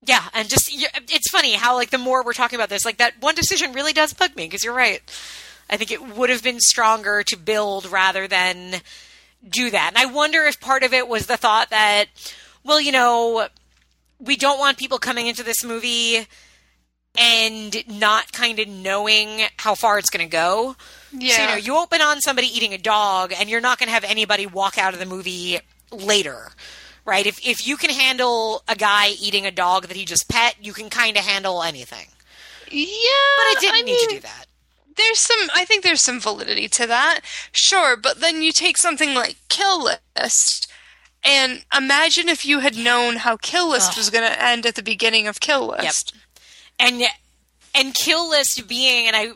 [0.05, 3.15] yeah and just it's funny how like the more we're talking about this like that
[3.21, 5.01] one decision really does bug me because you're right
[5.71, 8.81] i think it would have been stronger to build rather than
[9.49, 12.07] do that and i wonder if part of it was the thought that
[12.65, 13.47] well you know
[14.19, 16.27] we don't want people coming into this movie
[17.19, 20.77] and not kind of knowing how far it's going to go.
[21.13, 21.37] Yeah.
[21.37, 23.93] So, you know, you open on somebody eating a dog and you're not going to
[23.93, 25.59] have anybody walk out of the movie
[25.91, 26.53] later.
[27.05, 27.27] Right?
[27.27, 30.73] If if you can handle a guy eating a dog that he just pet, you
[30.73, 32.07] can kind of handle anything.
[32.71, 32.87] yeah,
[33.37, 34.47] But I didn't I need to do that.
[34.97, 35.49] There's some.
[35.55, 37.21] I think there's some validity to that.
[37.51, 39.83] Sure, but then you take something like Kill
[40.17, 40.71] List,
[41.25, 44.83] and imagine if you had known how Kill List was going to end at the
[44.83, 46.15] beginning of Kill List.
[46.79, 47.03] and
[47.75, 49.29] and kill list being and i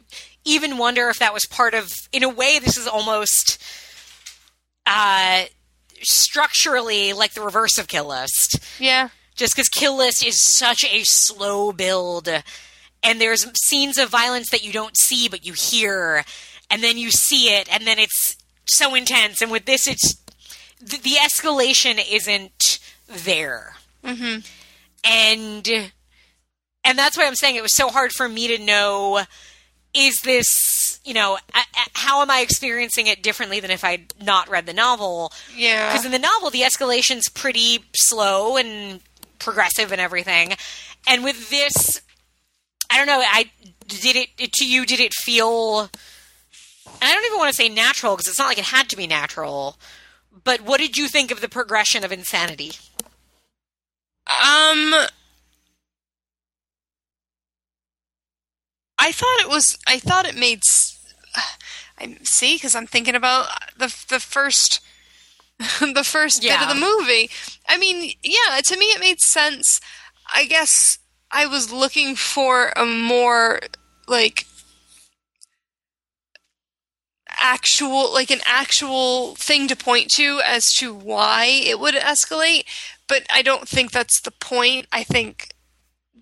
[0.45, 3.59] even wonder if that was part of in a way this is almost
[4.85, 5.45] uh
[6.03, 9.09] structurally like the reverse of kill list Yeah.
[9.35, 12.29] just because kill list is such a slow build
[13.03, 16.25] and there's scenes of violence that you don't see but you hear
[16.71, 18.37] and then you see it and then it's
[18.67, 20.17] so intense and with this it's
[20.81, 22.79] the, the escalation isn't
[23.09, 23.75] there
[24.05, 24.41] mm-hmm.
[25.05, 25.69] and
[26.85, 29.23] and that's why i'm saying it was so hard for me to know
[29.95, 31.39] is this you know
[31.95, 35.91] how am i experiencing it differently than if i'd not read the novel Yeah.
[35.91, 39.01] because in the novel the escalation's pretty slow and
[39.39, 40.55] progressive and everything
[41.07, 42.01] and with this
[42.91, 43.51] i don't know i
[43.87, 45.91] did it to you did it feel and
[47.03, 49.07] i don't even want to say natural because it's not like it had to be
[49.07, 49.77] natural
[50.45, 52.73] but what did you think of the progression of insanity
[54.27, 54.93] Um,
[58.99, 59.79] I thought it was.
[59.87, 60.59] I thought it made.
[60.67, 60.96] s-
[61.99, 64.81] I see because I'm thinking about the the first,
[65.59, 67.31] the first bit of the movie.
[67.69, 69.81] I mean, yeah, to me it made sense.
[70.35, 70.99] I guess
[71.31, 73.61] I was looking for a more
[74.09, 74.47] like
[77.41, 82.65] actual like an actual thing to point to as to why it would escalate
[83.09, 85.51] but i don't think that's the point i think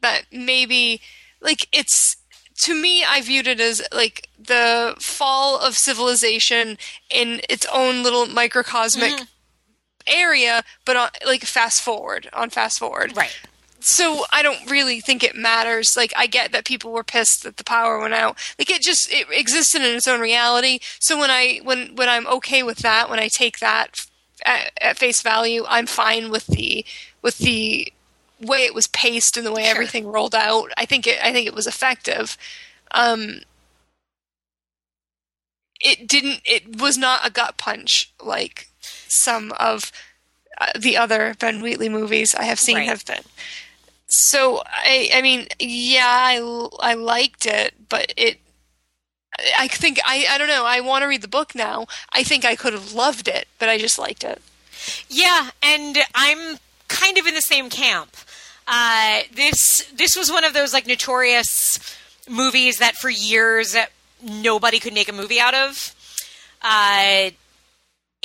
[0.01, 1.01] that maybe
[1.40, 2.16] like it's
[2.56, 6.76] to me i viewed it as like the fall of civilization
[7.10, 9.24] in its own little microcosmic mm-hmm.
[10.06, 13.40] area but on like fast forward on fast forward right
[13.85, 15.94] so I don't really think it matters.
[15.94, 18.39] Like I get that people were pissed that the power went out.
[18.59, 20.78] Like it just it existed in its own reality.
[20.98, 24.06] So when I when when I'm okay with that, when I take that
[24.47, 26.86] at, at face value, I'm fine with the
[27.20, 27.93] with the
[28.46, 29.70] way it was paced and the way Sure.
[29.72, 30.70] everything rolled out.
[30.76, 32.36] I think it I think it was effective.
[32.92, 33.40] Um
[35.80, 38.68] it didn't it was not a gut punch like
[39.08, 39.92] some of
[40.60, 42.88] uh, the other Ben Wheatley movies I have seen Right.
[42.88, 43.22] have been.
[44.06, 48.38] So I I mean yeah I I liked it but it
[49.58, 51.86] I think I I don't know I want to read the book now.
[52.12, 54.40] I think I could have loved it but I just liked it.
[55.08, 56.58] Yeah, and I'm
[56.88, 58.16] kind of in the same camp.
[58.66, 61.78] Uh, this this was one of those like notorious
[62.28, 63.77] movies that for years
[64.23, 65.95] nobody could make a movie out of.
[66.62, 67.31] Uh,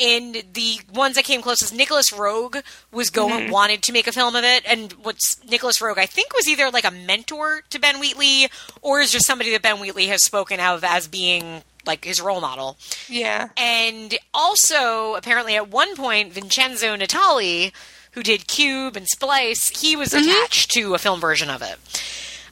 [0.01, 4.35] and the ones that came closest, Nicolas Roeg was going wanted to make a film
[4.35, 7.99] of it, and what's Nicolas Roeg I think was either like a mentor to Ben
[7.99, 8.49] Wheatley
[8.81, 12.39] or is just somebody that Ben Wheatley has spoken of as being like his role
[12.39, 12.77] model.
[13.07, 13.49] Yeah.
[13.57, 17.73] And also, apparently, at one point, Vincenzo Natali,
[18.19, 21.77] who did Cube and Splice, he was attached to a film version of it.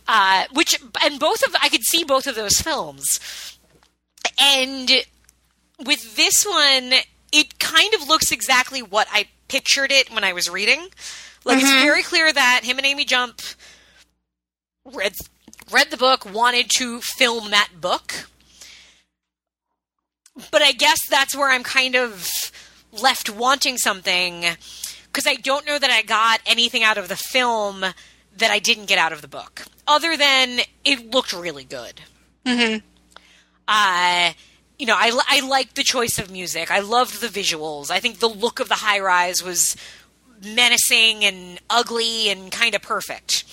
[0.08, 3.20] Uh, which, and both of, I could see both of those films.
[4.40, 4.90] And
[5.86, 6.94] with this one,
[7.34, 10.88] it kind of looks exactly what I pictured it when I was reading.
[11.44, 13.42] Like, it's very clear that him and Amy Jump
[14.86, 15.16] read
[15.70, 18.14] read the book, wanted to film that book
[20.52, 22.30] but I guess that's where I'm kind of
[22.92, 24.46] left wanting something
[25.18, 28.86] because I don't know that I got anything out of the film that I didn't
[28.86, 32.02] get out of the book, other than it looked really good.
[32.46, 32.86] Mm-hmm.
[33.68, 34.34] Uh,
[34.78, 36.70] you know, I, I liked the choice of music.
[36.70, 37.90] I loved the visuals.
[37.90, 39.76] I think the look of the high rise was
[40.46, 43.44] menacing and ugly and kind of perfect.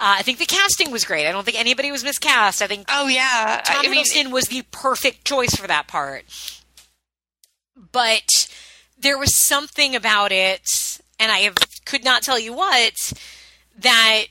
[0.00, 1.28] Uh, I think the casting was great.
[1.28, 2.62] I don't think anybody was miscast.
[2.62, 3.62] I think Oh yeah.
[3.64, 6.24] Tom I mean Hiddleston was the perfect choice for that part.
[7.92, 8.48] But
[9.06, 11.54] there was something about it, and I have,
[11.84, 13.12] could not tell you what,
[13.78, 14.24] that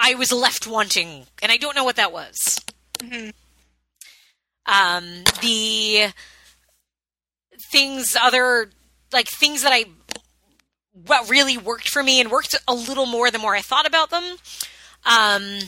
[0.00, 2.60] I was left wanting, and I don't know what that was.
[4.66, 6.06] Um, the
[7.70, 8.70] things, other
[9.12, 9.84] like things that I
[11.06, 14.10] what really worked for me and worked a little more the more I thought about
[14.10, 14.24] them.
[15.04, 15.58] Um,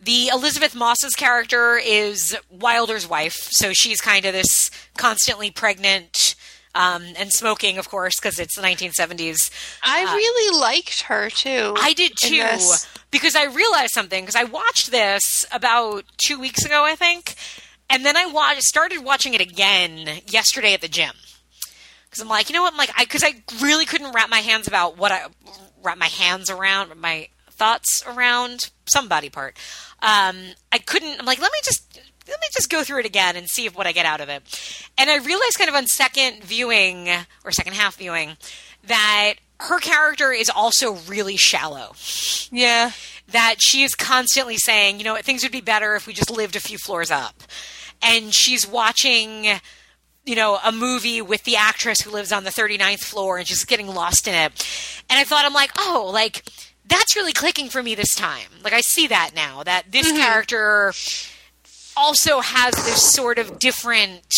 [0.00, 6.34] the Elisabeth Moss's character is Wilder's wife, so she's kind of this constantly pregnant
[6.74, 9.50] um, and smoking, of course, because it's the 1970s.
[9.82, 11.74] I really liked her too.
[11.78, 12.44] I did too,
[13.10, 14.22] because I realized something.
[14.24, 17.34] Because I watched this about two weeks ago, I think,
[17.90, 21.12] and then I wa- started watching it again yesterday at the gym.
[22.08, 22.72] Because I'm like, you know what?
[22.72, 25.26] I'm like, because I, really couldn't wrap my hands about what I
[25.82, 29.56] wrap my hands around, my thoughts around some body part.
[30.00, 30.36] Um,
[30.72, 31.18] I couldn't.
[31.18, 33.76] I'm like, let me just let me just go through it again and see if
[33.76, 34.42] what I get out of it.
[34.96, 37.08] And I realized, kind of on second viewing
[37.44, 38.36] or second half viewing,
[38.86, 41.94] that her character is also really shallow
[42.50, 42.92] Yeah.
[43.26, 46.54] that she is constantly saying, you know, things would be better if we just lived
[46.56, 47.42] a few floors up.
[48.00, 49.46] And she's watching,
[50.24, 53.64] you know, a movie with the actress who lives on the 39th floor and she's
[53.64, 54.66] getting lost in it.
[55.10, 56.44] And I thought, I'm like, oh, like,
[56.86, 58.48] that's really clicking for me this time.
[58.62, 60.18] Like, I see that now, that this mm-hmm.
[60.18, 60.92] character
[61.98, 64.32] also has this sort of different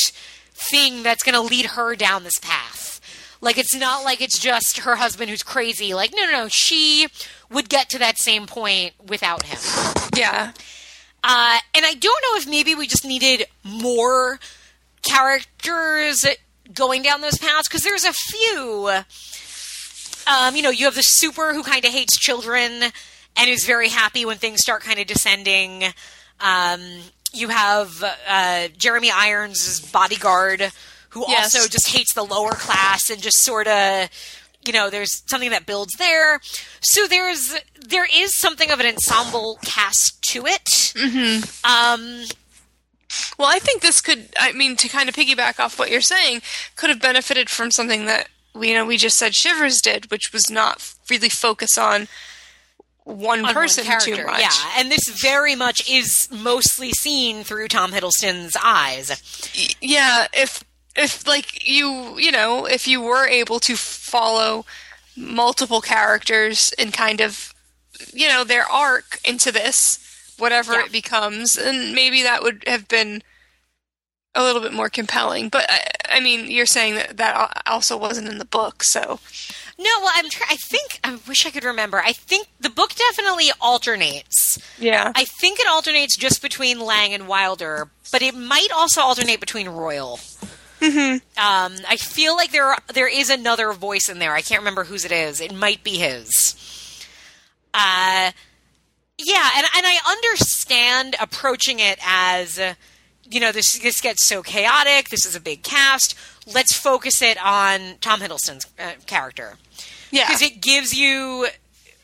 [0.55, 3.01] thing that's going to lead her down this path.
[3.41, 5.95] Like it's not like it's just her husband who's crazy.
[5.95, 6.49] Like no, no, no.
[6.49, 7.09] She
[7.51, 9.59] would get to that same point without him.
[10.15, 10.53] Yeah.
[11.23, 14.39] Uh, and I don't know if maybe we just needed more
[15.03, 16.27] characters
[16.73, 18.91] going down those paths because there's a few.
[20.27, 22.83] Um, you know, you have the super who kind of hates children
[23.37, 25.85] and is very happy when things start kind of descending.
[26.41, 26.81] Um,
[27.33, 30.73] you have uh, Jeremy Irons' bodyguard
[31.11, 31.55] who Yes.
[31.57, 34.09] also just hates the lower class and just sort of
[34.67, 36.41] you know there's something that builds there
[36.81, 37.55] so there's
[37.89, 40.93] there is something of an ensemble cast to it
[41.65, 42.25] um
[43.39, 44.29] Well, I think this could.
[44.39, 46.43] I mean, to kind of piggyback off what you're saying,
[46.77, 50.33] could have benefited from something that we you know we just said Shivers did, which
[50.33, 52.07] was not really focus on
[53.05, 54.41] one on person one too much.
[54.41, 60.63] yeah and this very much is mostly seen through tom hiddleston's eyes yeah if
[60.97, 64.65] if like you you know if you were able to follow
[65.17, 67.53] multiple characters and kind of
[68.13, 70.85] you know their arc into this whatever Yeah.
[70.87, 73.23] it becomes and maybe that would have been
[74.35, 78.29] a little bit more compelling but I, I mean you're saying that that also wasn't
[78.29, 79.19] in the book so
[79.81, 82.95] no well i'm try- i think i wish i could remember i think the book
[82.95, 88.69] definitely alternates yeah i think it alternates just between Laing and wilder but it might
[88.75, 90.21] also alternate between royal
[90.81, 91.17] Mm-hmm.
[91.39, 94.33] Um, I feel like there there is another voice in there.
[94.33, 95.41] I can't remember whose it is.
[95.41, 96.55] It might be his.
[97.75, 98.33] Uh,
[99.19, 102.59] yeah, and and I understand approaching it as,
[103.31, 105.11] you know, this this gets so chaotic.
[105.11, 106.15] This is a big cast.
[106.47, 109.57] Let's focus it on Tom Hiddleston's uh, character
[110.11, 111.47] yeah because it gives you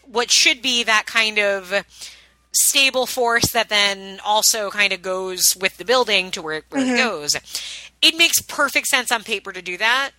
[0.04, 1.84] what should be that kind of
[2.52, 6.96] stable force that then also kind of goes with the building to where, where it
[6.96, 7.36] goes.
[8.00, 10.12] It makes perfect sense on paper to do that.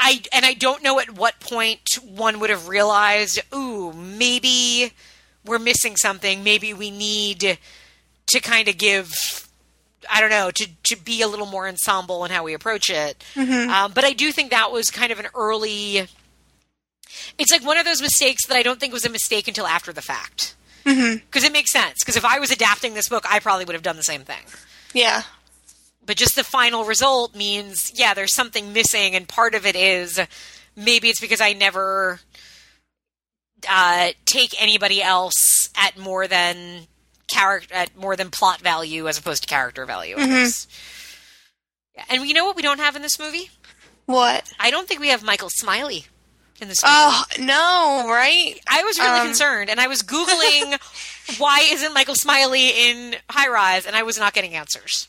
[0.00, 4.92] I and I don't know at what point one would have realized, ooh, maybe
[5.44, 6.44] we're missing something.
[6.44, 7.58] Maybe we need
[8.26, 9.43] to kind of give
[10.10, 13.22] I don't know, to, to be a little more ensemble in how we approach it.
[13.70, 16.06] Um, but I do think that was kind of an early.
[17.38, 19.92] It's like one of those mistakes that I don't think was a mistake until after
[19.92, 20.54] the fact.
[20.84, 22.00] Because it makes sense.
[22.00, 24.42] Because if I was adapting this book, I probably would have done the same thing.
[24.92, 25.22] yeah
[26.04, 30.20] But just the final result means, yeah, there's something missing, and part of it is
[30.76, 32.20] maybe it's because I never
[33.68, 36.86] uh, take anybody else at more than
[37.28, 40.16] character at more than plot value as opposed to character value.
[40.16, 40.66] Guess.
[41.96, 42.04] Yeah.
[42.10, 43.50] And you know what we don't have in this movie?
[44.06, 46.04] what I don't think we have Michael Smiley
[46.60, 46.92] in this movie.
[46.94, 50.78] oh no right I was really um, concerned, and I was googling
[51.38, 55.08] why isn't Michael Smiley in High Rise, and I was not getting answers.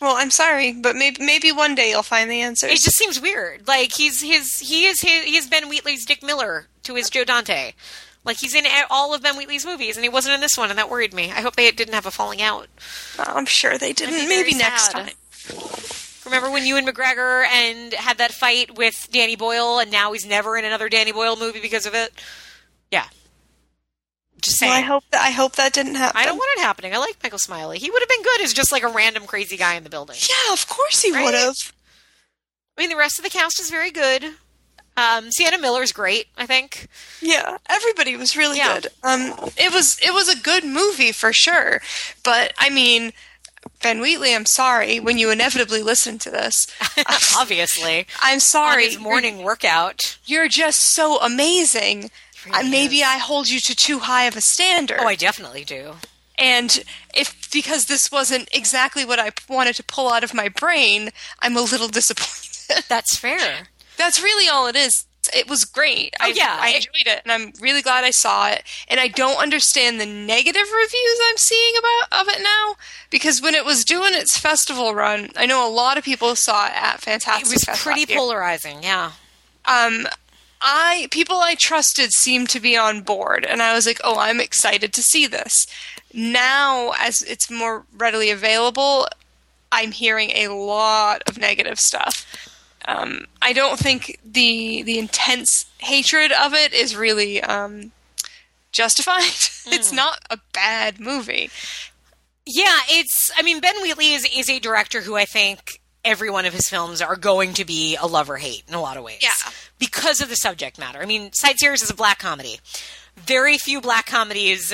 [0.00, 2.66] well i'm sorry but maybe maybe one day you'll find the answer.
[2.68, 3.66] It just seems weird.
[3.66, 7.72] Like he's his he is his he's Ben Wheatley's Dick Miller to his Joe Dante.
[8.26, 10.78] Like he's in all of Ben Wheatley's movies, and he wasn't in this one, and
[10.78, 11.30] that worried me.
[11.30, 12.66] I hope they didn't have a falling out.
[13.18, 14.92] i'm sure they didn't maybe next sad.
[14.92, 15.14] time
[16.24, 20.56] Remember when Ewan McGregor and had that fight with Danny Boyle, and now he's never
[20.58, 22.12] in another Danny Boyle movie because of it?
[22.90, 23.04] Yeah.
[24.42, 24.70] Just saying.
[24.70, 26.92] well, i hope that i hope that didn't happen I don't want it happening.
[26.94, 27.78] I like Michael Smiley.
[27.78, 30.16] He would have been good as just like a random crazy guy in the building.
[30.20, 31.24] Yeah, of course he Right?
[31.24, 31.54] would have.
[32.76, 34.34] I mean, the rest of the cast is very good.
[34.96, 36.88] Um, Sienna Miller's great, I think.
[37.20, 38.74] Yeah, everybody was really Yeah.
[38.80, 38.86] good.
[39.02, 41.82] Um, it was it was a good movie for sure.
[42.24, 43.12] But I mean,
[43.82, 46.66] Ben Wheatley, I'm sorry when you inevitably listen to this.
[47.36, 48.96] Obviously, I'm sorry.
[48.96, 50.18] morning workout.
[50.24, 52.10] You're just so amazing.
[52.46, 53.02] really maybe.
[53.02, 54.98] I hold you to too high of a standard.
[55.00, 55.94] Oh, I definitely do.
[56.38, 61.10] and if because this wasn't exactly what I wanted to pull out of my brain,
[61.40, 62.84] I'm a little disappointed.
[62.88, 63.68] That's fair.
[63.96, 65.06] That's really all it is.
[65.34, 66.14] It was great.
[66.20, 66.56] I, Oh, yeah.
[66.60, 68.62] I enjoyed it, and I'm really glad I saw it.
[68.86, 72.76] And I don't understand the negative reviews I'm seeing about of it now
[73.10, 76.66] because when it was doing its festival run, I know a lot of people saw
[76.66, 77.46] it at Fantastic.
[77.46, 78.82] It was Fest pretty polarizing.
[78.82, 79.12] Yeah.
[79.64, 80.06] Um,
[80.62, 84.40] I people I trusted seemed to be on board, and I was like, "Oh, I'm
[84.40, 85.66] excited to see this."
[86.14, 89.06] Now, as it's more readily available,
[89.70, 92.26] I'm hearing a lot of negative stuff.
[92.86, 97.92] Um, I don't think the the intense hatred of it is really um,
[98.72, 99.22] justified.
[99.66, 101.50] it's not a bad movie.
[102.44, 103.32] Yeah, it's.
[103.36, 106.68] I mean, Ben Wheatley is is a director who I think every one of his
[106.68, 109.18] films are going to be a love or hate in a lot of ways.
[109.20, 109.50] Yeah.
[109.80, 111.00] because of the subject matter.
[111.02, 112.60] I mean, Sightseers is a black comedy.
[113.16, 114.72] Very few black comedies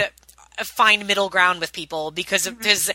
[0.59, 2.91] find middle ground with people because of because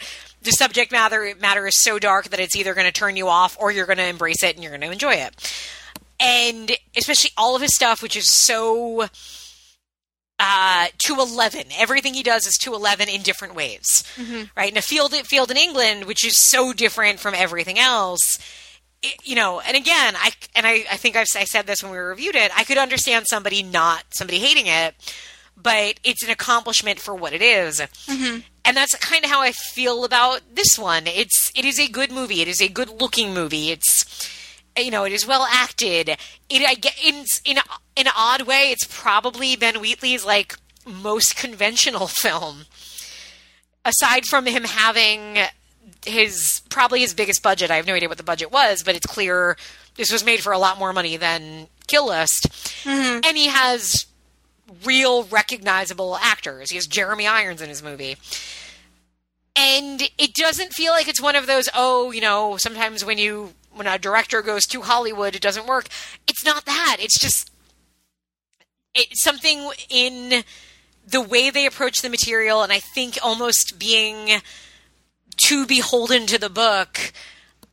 [0.48, 3.56] the subject matter matter is so dark that it's either going to turn you off
[3.60, 5.54] or you're going to embrace it and you're going to enjoy it.
[6.20, 9.08] And especially all of his stuff, which is so
[10.40, 11.66] uh, to eleven.
[11.78, 14.04] Everything he does is to eleven in different ways,
[14.56, 14.72] right?
[14.72, 18.40] In a field field in England, which is so different from everything else.
[19.04, 21.92] It, you know, and again, I and I, I think I've, I said this when
[21.92, 22.52] we reviewed it.
[22.58, 24.96] I could understand somebody not somebody hating it,
[25.62, 27.80] but it's an accomplishment for what it is.
[27.80, 28.40] Mm-hmm.
[28.64, 31.08] and that's kind of how I feel about this one.
[31.08, 32.42] It's it is a good movie.
[32.42, 33.72] It is a good looking movie.
[33.72, 34.06] It's
[34.78, 36.10] you know, it is well acted.
[36.50, 37.58] It I get in in
[37.96, 40.56] in an odd way, it's probably Ben Wheatley's like
[40.86, 42.66] most conventional film.
[43.84, 45.38] Aside from him having
[46.06, 49.06] his probably his biggest budget, I have no idea what the budget was, but it's
[49.06, 49.58] clear
[49.96, 52.50] this was made for a lot more money than Kill List.
[52.84, 53.22] Mm-hmm.
[53.26, 54.06] And he has
[54.86, 56.70] real recognizable actors.
[56.70, 58.18] He has Jeremy Irons in his movie.
[59.56, 63.54] And it doesn't feel like it's one of those, oh, you know, sometimes when you
[63.74, 65.88] when a director goes to Hollywood, it doesn't work.
[66.28, 66.98] It's not that.
[67.00, 67.52] It's just
[68.94, 70.44] it's something in
[71.08, 74.42] the way they approach the material, and I think almost being
[75.38, 77.14] too beholden to the book.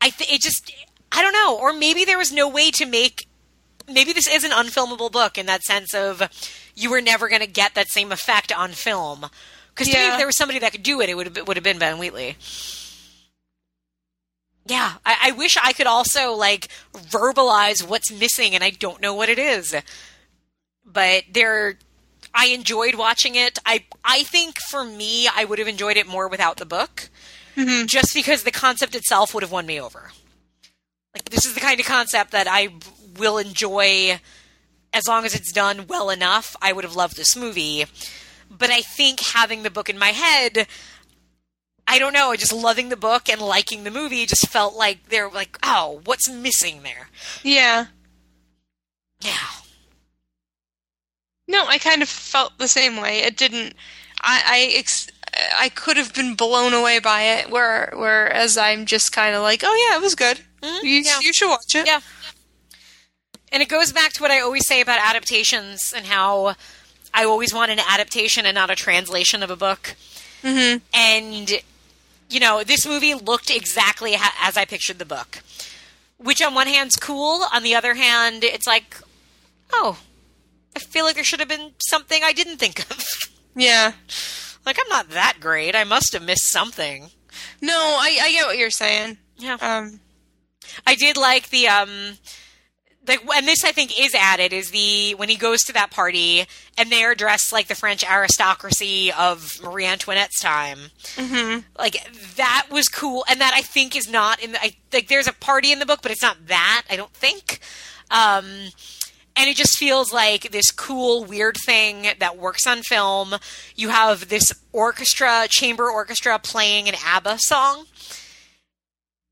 [0.01, 0.73] I th- it just
[1.11, 3.27] I don't know, or maybe there was no way to make.
[3.87, 6.23] Maybe this is an unfilmable book in that sense of
[6.75, 9.27] you were never going to get that same effect on film.
[9.75, 10.13] Because Yeah.
[10.13, 11.99] if there was somebody that could do it, it would have would have been Ben
[11.99, 12.37] Wheatley.
[14.67, 19.15] Yeah, I, I wish I could also like verbalize what's missing, and I don't know
[19.15, 19.75] what it is.
[20.87, 21.79] But there,
[22.35, 23.59] I enjoyed watching it.
[23.67, 27.11] I I think for me, I would have enjoyed it more without the book,
[27.57, 27.87] mm-hmm.
[27.87, 30.13] just because the concept itself would have won me over.
[31.15, 32.69] Like this is the kind of concept that I
[33.19, 34.21] will enjoy
[34.95, 36.57] as long as it's done well enough.
[36.63, 37.85] I would have loved this movie,
[38.51, 40.67] but I think having the book in my head.
[41.87, 42.35] I don't know.
[42.35, 46.31] Just loving the book and liking the movie just felt like they're like, oh, what's
[46.31, 47.09] missing there?
[47.43, 47.87] Yeah.
[49.21, 49.37] Yeah.
[51.47, 53.19] No, I kind of felt the same way.
[53.21, 53.75] It didn't.
[54.23, 55.09] I I, ex,
[55.59, 57.51] I could have been blown away by it.
[57.51, 60.41] Where whereas I'm just kind of like, oh yeah, it was good.
[60.63, 61.21] Mhm, You yeah.
[61.21, 61.87] you should watch it.
[61.87, 62.01] Yeah.
[63.55, 66.57] And it goes back to what I always say about adaptations and how
[67.15, 69.95] I always want an adaptation and not a translation of a book.
[70.43, 70.79] Mm-hmm.
[70.93, 71.63] And,
[72.29, 75.39] you know, this movie looked exactly ha- as I pictured the book.
[76.19, 77.45] Which, on one hand's cool.
[77.53, 78.97] On the other hand, it's like,
[79.73, 80.01] oh,
[80.77, 83.05] I feel like there should have been something I didn't think of.
[83.57, 83.93] Yeah.
[84.67, 85.77] like, I'm not that great.
[85.77, 87.11] I must have missed something.
[87.63, 89.19] No, I I get what you're saying.
[89.37, 89.59] Yeah.
[89.61, 90.01] Um.
[90.85, 92.19] I did like the um
[93.07, 96.47] like and this I think is added is the when he goes to that party
[96.79, 100.79] and they are dressed like the French aristocracy of Marie Antoinette's time.
[101.17, 101.97] hmm Like
[102.37, 105.33] that was cool and that I think is not in the I like there's a
[105.33, 107.61] party in the book but it's not that, I don't think.
[108.11, 108.45] Um
[109.37, 113.35] and it just feels like this cool weird thing that works on film.
[113.75, 117.87] You have this orchestra, chamber orchestra playing an ABBA song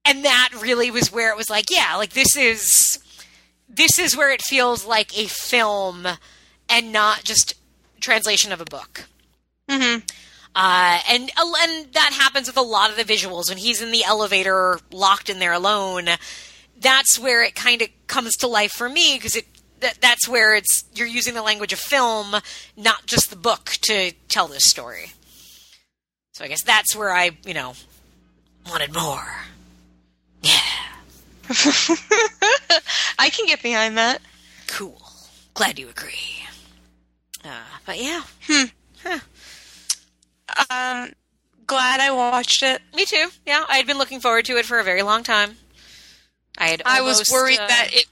[0.05, 2.99] and that really was where it was like yeah like this is
[3.73, 6.07] this is where it feels like a film
[6.69, 7.55] and not just
[8.01, 9.05] translation of a book
[9.69, 9.99] hmm
[10.55, 14.05] uh, and and that happens with a lot of the visuals when he's in the
[14.05, 16.09] elevator locked in there alone
[16.79, 19.47] that's where it kind of comes to life for me because it
[19.83, 22.37] that, that's where it's you're using the language of film,
[22.77, 25.13] not just the book, to tell this story.
[26.33, 27.75] So I guess that's where I, you know,
[28.69, 29.27] wanted more.
[30.43, 30.59] Yeah,
[33.19, 34.21] I can get behind that.
[34.67, 35.01] cool.
[35.55, 36.45] Glad you agree.
[37.45, 38.23] Uh, but yeah,
[40.71, 41.13] Um,
[41.67, 42.83] glad I watched it.
[42.95, 43.29] me too.
[43.47, 45.57] Yeah, I had been looking forward to it for a very long time.
[46.59, 46.83] I had.
[46.85, 48.07] I was worried uh, that it,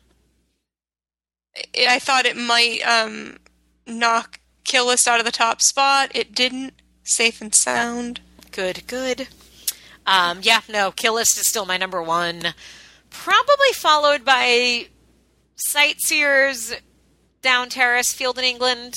[1.74, 1.88] it.
[1.88, 3.36] I thought it might um,
[3.86, 6.10] knock Kill List out of the top spot.
[6.14, 6.74] It didn't.
[7.04, 8.20] Safe and sound.
[8.52, 9.28] Good, good.
[10.06, 12.54] Um, yeah, no, Kill List is still my number one.
[13.10, 14.86] Probably followed by
[15.56, 16.74] Sightseers,
[17.42, 18.94] Down Terrace, Field in England.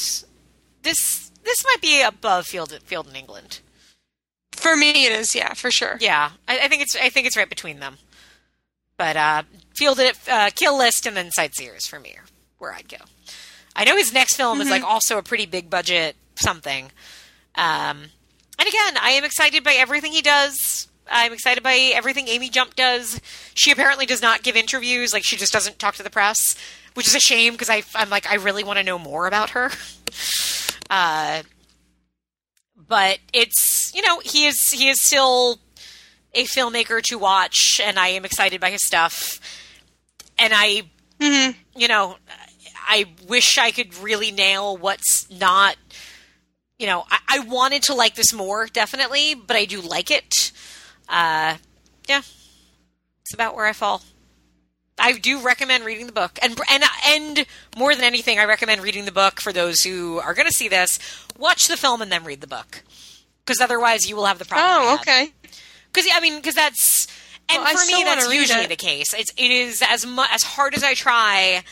[0.83, 3.59] This this might be above Field Field in England.
[4.51, 5.35] For me, it is.
[5.35, 5.97] Yeah, for sure.
[5.99, 7.97] Yeah, I, I think it's I think it's right between them.
[8.97, 9.43] But uh,
[9.75, 9.99] Field
[10.29, 12.25] uh, Kill List and then Sightseers for me are
[12.59, 12.97] where I'd go.
[13.75, 16.91] I know his next film is like also a pretty big budget something.
[17.55, 18.03] Um,
[18.59, 20.87] and again, I am excited by everything he does.
[21.09, 23.19] I'm excited by everything Amy Jump does.
[23.53, 26.55] She apparently does not give interviews; like she just doesn't talk to the press,
[26.93, 29.71] which is a shame because I'm like I really want to know more about her.
[30.89, 31.41] Uh,
[32.75, 35.59] but it's you know he is he is still
[36.33, 39.39] a filmmaker to watch, and I am excited by his stuff.
[40.37, 40.83] And I,
[41.75, 42.17] you know,
[42.87, 45.75] I wish I could really nail what's not.
[46.79, 50.51] You know, I, I wanted to like this more, definitely, but I do like it.
[51.09, 51.57] Uh,
[52.07, 52.21] yeah,
[53.21, 54.01] it's about where I fall.
[54.99, 57.45] I do recommend reading the book, and and and
[57.77, 60.67] more than anything, I recommend reading the book for those who are going to see
[60.69, 60.99] this.
[61.37, 62.83] Watch the film and then read the book,
[63.45, 64.87] because otherwise you will have the problem.
[64.89, 65.31] Oh, okay.
[65.91, 67.07] Because I mean, because that's
[67.49, 68.69] and Well, for me that's usually it.
[68.69, 69.13] the case.
[69.13, 71.63] It's it is as mu- as hard as I try.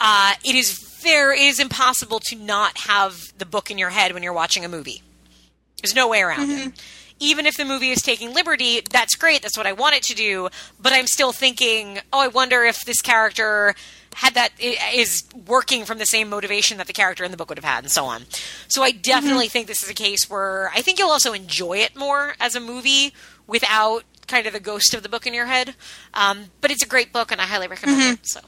[0.00, 4.12] Uh, it is very it is impossible to not have the book in your head
[4.14, 5.02] when you're watching a movie.
[5.82, 6.68] There's no way around Mm-hmm.
[6.68, 6.82] it.
[7.22, 9.42] Even if the movie is taking liberty, that's great.
[9.42, 10.48] That's what I want it to do.
[10.80, 13.74] But I'm still thinking, oh, I wonder if this character
[14.16, 17.58] had that is working from the same motivation that the character in the book would
[17.58, 18.22] have had, and so on.
[18.68, 19.52] So I definitely Mm-hmm.
[19.52, 22.60] think this is a case where I think you'll also enjoy it more as a
[22.60, 23.12] movie
[23.46, 25.74] without kind of the ghost of the book in your head.
[26.14, 28.12] Um, but it's a great book, and I highly recommend Mm-hmm.
[28.14, 28.26] it.
[28.26, 28.40] So,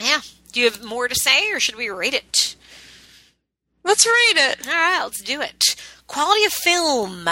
[0.00, 0.20] yeah.
[0.52, 2.56] Do you have more to say, or should we rate it?
[3.84, 4.66] Let's read it.
[4.66, 5.76] All right, let's do it.
[6.06, 7.28] Quality of film.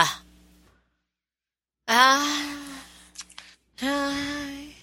[1.88, 2.54] Uh,
[3.82, 4.74] uh, I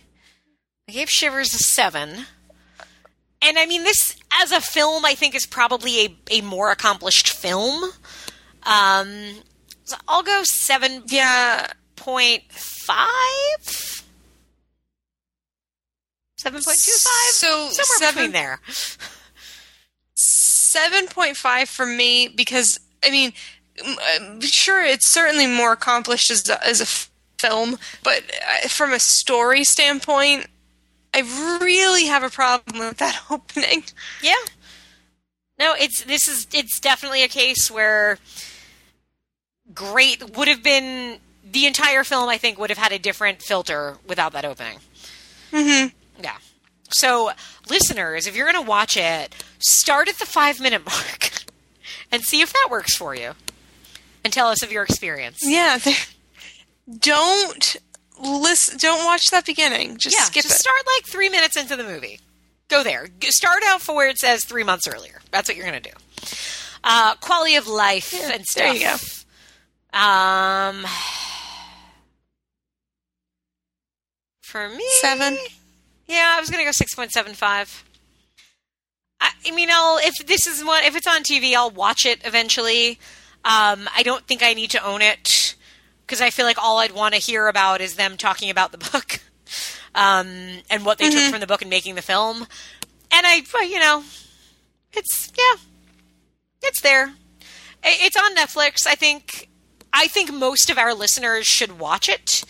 [0.92, 2.26] gave Shivers a seven.
[3.42, 7.30] And I mean, this as a film, I think is probably a, a more accomplished
[7.30, 7.92] film.
[8.64, 9.36] Um,
[9.84, 11.68] so I'll go seven Yeah.
[11.96, 13.06] point five.
[16.38, 17.34] Seven point two five.
[17.34, 18.60] So, somewhere seven- between there.
[20.18, 23.32] 7.5 for me because I mean
[24.42, 26.86] sure it's certainly more accomplished as a, as a
[27.42, 28.24] film but
[28.64, 30.48] uh, from a story standpoint
[31.14, 33.86] I really have a problem with that opening.
[34.22, 34.34] Yeah.
[35.58, 38.20] No, it's this is it's definitely a case where
[39.74, 41.20] great would have been
[41.50, 44.80] the entire film I think would have had a different filter without that opening.
[45.52, 45.94] Mhm.
[46.22, 46.36] Yeah.
[46.90, 47.32] So,
[47.70, 51.32] listeners, if you're going to watch it, start at the 5 minute mark
[52.12, 53.32] and see if that works for you.
[54.26, 55.38] And tell us of your experience.
[55.44, 55.78] Yeah,
[57.00, 57.78] don't
[58.22, 59.98] listen don't watch that beginning.
[59.98, 60.60] Just yeah, skip just it.
[60.60, 62.20] start like 3 minutes into the movie.
[62.68, 63.08] Go there.
[63.22, 65.22] Start out for where it says 3 months earlier.
[65.32, 65.96] That's what you're going to do.
[66.84, 68.64] Uh, quality of life and stuff.
[68.64, 68.80] there you
[69.94, 69.98] go.
[70.00, 70.86] Um,
[74.42, 75.38] for me, Seven.
[76.08, 77.84] Yeah, I was gonna go six point seven five.
[79.20, 82.22] I, I mean, I'll if this is one if it's on TV, I'll watch it
[82.26, 83.00] eventually.
[83.46, 85.56] Um, I don't think I need to own it
[86.06, 88.78] because I feel like all I'd want to hear about is them talking about the
[88.92, 89.20] book
[89.94, 90.28] um,
[90.70, 92.48] and what they took from the book and making the film.
[93.12, 94.04] And I, you know,
[94.94, 95.62] it's yeah,
[96.64, 97.14] it's there.
[97.84, 98.88] It's on Netflix.
[98.88, 99.50] I think.
[99.98, 102.44] I think most of our listeners should watch it,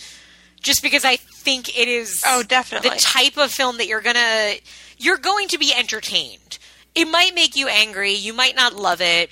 [0.62, 2.90] just because I think it is Oh, definitely.
[2.90, 4.54] the type of film that you're gonna
[4.98, 6.58] you're going to be entertained.
[6.96, 8.14] It might make you angry.
[8.14, 9.30] You might not love it,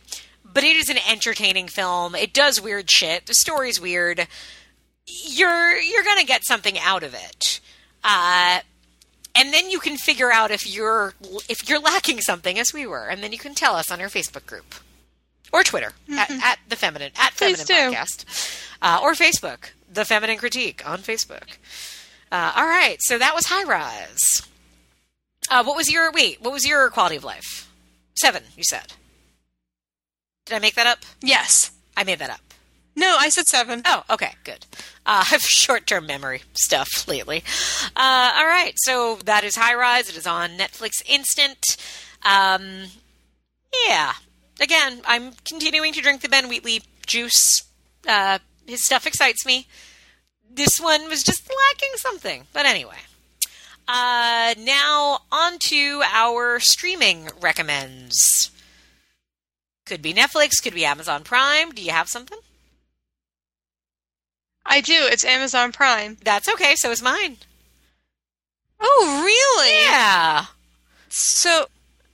[0.54, 2.16] but it is an entertaining film.
[2.16, 3.26] It does weird shit.
[3.26, 4.28] The story's weird.
[5.06, 7.60] You're you're gonna get something out of it.
[8.04, 8.60] Uh,
[9.36, 11.14] and then you can figure out if you're
[11.50, 14.08] if you're lacking something as we were and then you can tell us on our
[14.08, 14.76] facebook group
[15.52, 17.98] or twitter at, at the feminine at Please feminine do.
[17.98, 21.58] podcast uh, or facebook the feminine critique on facebook
[22.32, 24.42] Uh, all right, so that was High Rise.
[25.52, 26.42] Uh, what was your wait?
[26.42, 27.70] What was your quality of life?
[28.16, 28.94] Seven, you said.
[30.46, 31.00] Did I make that up?
[31.22, 31.72] Yes.
[31.96, 32.42] I made that up.
[32.96, 33.82] No, I said seven.
[33.86, 34.66] Oh, okay, good.
[35.06, 37.44] Uh, I have short-term memory stuff lately.
[37.96, 40.10] Uh, all right, so that is High Rise.
[40.10, 41.78] It is on Netflix Instant.
[42.24, 42.86] Um,
[43.88, 44.14] yeah.
[44.62, 47.64] Again, I'm continuing to drink the Ben Wheatley juice.
[48.08, 49.68] Uh, his stuff excites me.
[50.50, 52.44] This one was just lacking something.
[52.54, 52.98] But anyway.
[53.88, 58.52] Uh, now on to our streaming recommends.
[59.86, 61.72] Could be Netflix, could be Amazon Prime.
[61.72, 62.40] Do you have something?
[64.66, 65.08] I do.
[65.12, 66.18] It's Amazon Prime.
[66.24, 66.76] That's okay.
[66.76, 67.38] So is mine.
[68.80, 69.84] Oh, really?
[69.84, 70.46] Yeah.
[71.10, 71.68] So,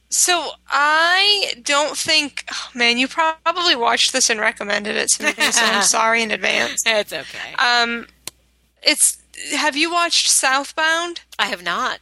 [0.10, 2.44] so I don't think.
[2.52, 6.32] Oh, man, you probably watched this and recommended it to me, so I'm sorry in
[6.32, 6.84] advance.
[6.86, 7.54] It's okay.
[7.58, 8.08] Um,
[8.82, 9.18] it's.
[9.56, 11.22] Have you watched Southbound?
[11.38, 12.00] I have not.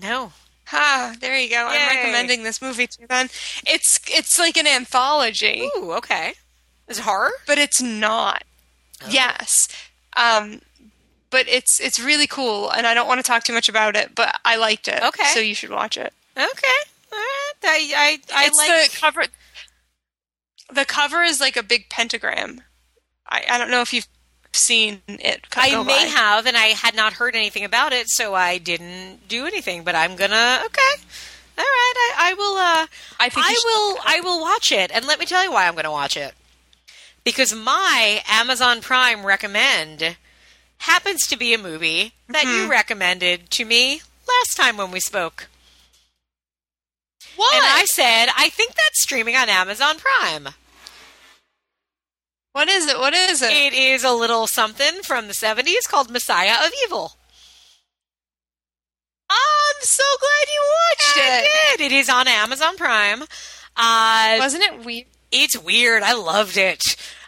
[0.00, 0.32] No.
[0.72, 1.70] Ah, there you go.
[1.70, 1.76] Yay.
[1.78, 3.26] I'm recommending this movie to you then.
[3.66, 6.34] It's it's like an anthology, Ooh, okay.
[6.88, 7.30] Is it horror?
[7.46, 8.44] but it's not.
[9.08, 9.68] Yes.
[10.16, 10.60] Um,
[11.30, 14.14] but it's it's really cool, and I don't want to talk too much about it,
[14.14, 15.02] but I liked it.
[15.02, 15.24] Okay.
[15.34, 16.12] So you should watch it.
[16.36, 16.78] Okay.
[17.12, 17.52] All right.
[17.64, 18.90] I I, I it's like.
[18.90, 19.24] the cover.
[20.72, 22.62] The cover is like a big pentagram.
[23.28, 24.08] I, I don't know if you've
[24.54, 25.46] seen it.
[25.56, 26.10] I may by.
[26.10, 29.84] have, and I had not heard anything about it, so I didn't do anything.
[29.84, 30.62] But I'm gonna.
[30.66, 31.02] Okay.
[31.58, 31.94] All right.
[31.96, 32.56] I, I will.
[32.56, 32.86] Uh,
[33.20, 33.98] I think I will.
[34.04, 36.34] I will watch it, and let me tell you why I'm going to watch it.
[37.24, 40.16] Because my Amazon Prime recommend
[40.78, 42.64] happens to be a movie that Mm-hmm.
[42.64, 45.48] you recommended to me last time when we spoke.
[47.36, 47.54] What?
[47.54, 50.48] And I said, I think that's streaming on Amazon Prime.
[52.52, 52.98] What is it?
[52.98, 53.50] What is it?
[53.52, 57.12] It is a little something from the 70s called Messiah of Evil.
[59.30, 61.78] I'm so glad you watched I it.
[61.78, 61.86] did.
[61.86, 63.22] It is on Amazon Prime.
[63.76, 65.06] Uh, Wasn't it weird?
[65.30, 66.02] it's weird.
[66.02, 66.82] I loved it.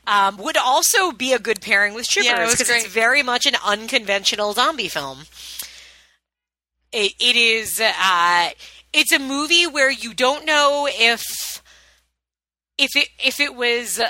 [0.07, 3.55] Um, would also be a good pairing with Yeah, it because it's very much an
[3.65, 5.21] unconventional zombie film.
[6.93, 7.81] It, it is.
[7.81, 8.51] Uh,
[8.93, 11.63] it's a movie where you don't know if
[12.77, 14.01] if it if it was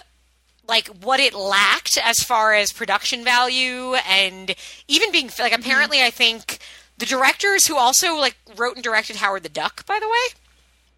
[0.67, 4.55] like what it lacked as far as production value and
[4.89, 5.61] even being like Mm-hmm.
[5.63, 6.59] apparently I think
[6.99, 10.35] the directors who also like wrote and directed Howard the Duck by the way.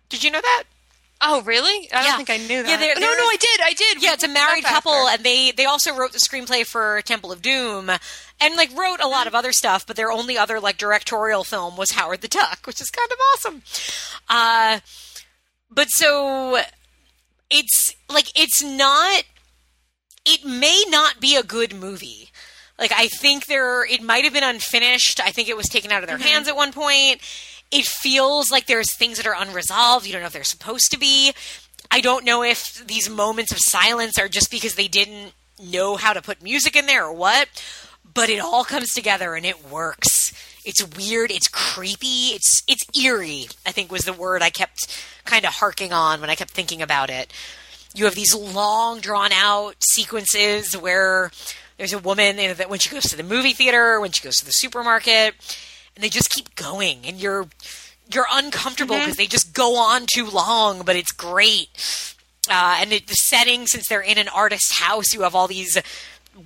[0.08, 0.64] Did you know that?
[1.20, 1.88] Oh, really?
[1.90, 2.16] I don't Yeah.
[2.18, 2.68] think I knew that.
[2.68, 3.60] Yeah, no, there no, is- I did.
[3.64, 4.02] I did.
[4.02, 7.40] Yeah, it's a married couple, and they they also wrote the screenplay for Temple of
[7.40, 7.88] Doom,
[8.38, 9.86] and like wrote a lot of other stuff.
[9.86, 13.16] But their only other like directorial film was Howard the Duck, which is kind of
[13.34, 13.62] awesome.
[14.28, 14.80] Uh,
[15.70, 16.60] but so
[17.50, 19.24] it's like it's not.
[20.26, 22.30] It may not be a good movie.
[22.78, 25.20] Like I think there, it might have been unfinished.
[25.20, 26.28] I think it was taken out of their mm-hmm.
[26.28, 27.20] hands at one point.
[27.70, 30.06] It feels like there's things that are unresolved.
[30.06, 31.32] You don't know if they're supposed to be.
[31.90, 35.32] I don't know if these moments of silence are just because they didn't
[35.62, 37.48] know how to put music in there or what,
[38.12, 40.32] but it all comes together and it works.
[40.64, 45.44] It's weird, it's creepy, it's it's eerie, I think was the word I kept kind
[45.44, 47.32] of harking on when I kept thinking about it.
[47.96, 51.30] You have these long drawn out sequences where
[51.78, 54.22] there's a woman you know, that when she goes to the movie theater, when she
[54.22, 55.34] goes to the supermarket,
[55.94, 57.48] and they just keep going and you're
[58.12, 62.14] you're uncomfortable because they just go on too long, but it's great.
[62.48, 65.76] Uh, and it, the setting, since they're in an artist's house, you have all these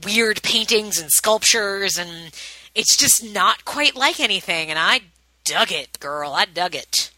[0.05, 2.31] weird paintings and sculptures, and
[2.74, 4.70] it's just not quite like anything.
[4.70, 5.01] And I
[5.44, 6.32] dug it, girl.
[6.32, 7.10] I dug it.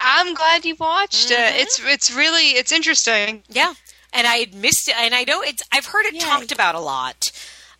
[0.00, 1.56] I'm glad you watched Mm-hmm.
[1.56, 1.60] it.
[1.62, 3.42] It's it's really it's interesting.
[3.48, 3.74] Yeah,
[4.12, 5.62] and I had missed it, and I know it's.
[5.72, 6.20] I've heard it Yay.
[6.20, 7.30] talked about a lot,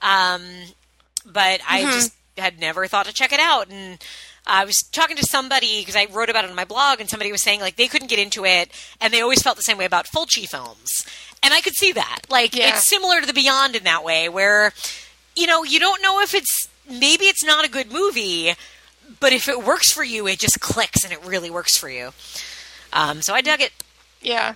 [0.03, 0.43] um,
[1.25, 3.69] but I just had never thought to check it out.
[3.71, 3.99] And
[4.47, 7.33] I was talking to somebody because I wrote about it on my blog, and somebody
[7.33, 8.71] was saying like they couldn't get into it,
[9.01, 11.07] and they always felt the same way about Fulci films,
[11.43, 12.21] and I could see that.
[12.31, 12.71] Like Yeah.
[12.71, 14.73] it's similar to The Beyond in that way, where
[15.35, 18.55] you know you don't know if it's maybe it's not a good movie.
[19.21, 22.11] But if it works for you, it just clicks and it really works for you.
[22.93, 23.73] Um, so I dug it.
[24.21, 24.55] Yeah.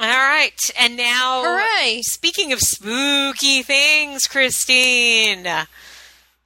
[0.00, 2.00] All right, and now, Hooray.
[2.02, 5.46] speaking of spooky things, Christine,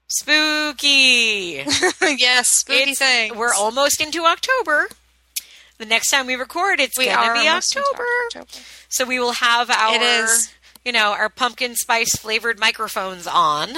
[0.09, 1.62] spooky.
[2.19, 3.37] yes, spooky It's- thing.
[3.37, 4.89] We're almost into October.
[5.78, 8.05] The next time we record, it's we gonna be October.
[8.27, 8.47] October.
[8.89, 10.53] So we will have our, It is.
[10.85, 13.70] you know, our pumpkin spice flavored microphones on,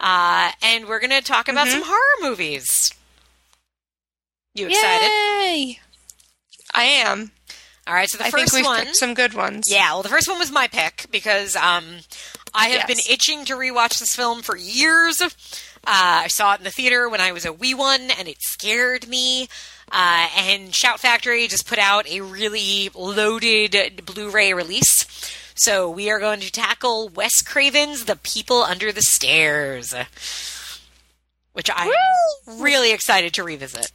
[0.00, 1.80] uh, and we're going to talk about Mm-hmm.
[1.80, 2.92] some horror movies.
[4.56, 5.06] You excited?
[5.06, 5.78] Yay!
[6.74, 7.30] I am.
[7.86, 8.08] All right.
[8.08, 9.64] So the I first think we've one, picked some good ones.
[9.68, 11.84] Yeah, well, the first one was my pick because um,
[12.54, 13.04] I have Yes.
[13.06, 15.20] been itching to rewatch this film for years.
[15.22, 15.28] Uh,
[15.84, 19.06] I saw it in the theater when I was a wee one, and it scared
[19.08, 19.48] me.
[19.92, 25.04] Uh, and Shout Factory just put out a really loaded Blu-ray release.
[25.54, 29.94] So we are going to tackle Wes Craven's The People Under the Stairs,
[31.56, 31.90] which I'm
[32.60, 33.90] really excited to revisit.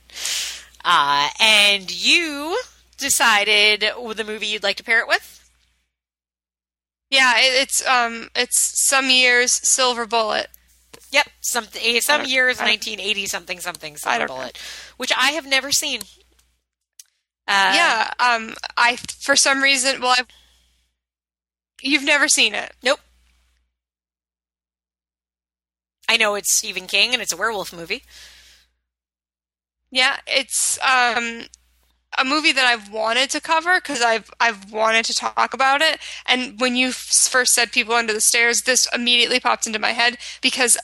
[0.84, 2.60] Uh, and you
[2.98, 3.86] decided
[4.18, 5.48] the movie you'd like to pair it with?
[7.12, 10.48] Yeah, it, it's um, it's some years Silver Bullet.
[11.12, 14.36] Yep, some eh, some years, 1980 something something Silver don't know.
[14.38, 14.58] Bullet,
[14.98, 16.02] which I have never seen.
[17.48, 20.28] Uh, yeah, um, I for some reason, well, I've,
[21.84, 22.74] you've never seen it.
[22.82, 23.02] Nope.
[26.12, 28.04] I know it's Stephen King and it's a werewolf movie.
[29.92, 31.44] Yeah, it's um
[32.18, 36.00] a movie that I've wanted to cover because I've I've wanted to talk about it.
[36.26, 40.18] And when you first said "People Under the Stairs," this immediately popped into my head
[40.42, 40.78] because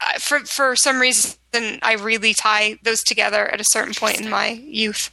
[0.00, 1.38] I, for for some reason
[1.80, 5.12] I really tie those together at a certain point in my youth.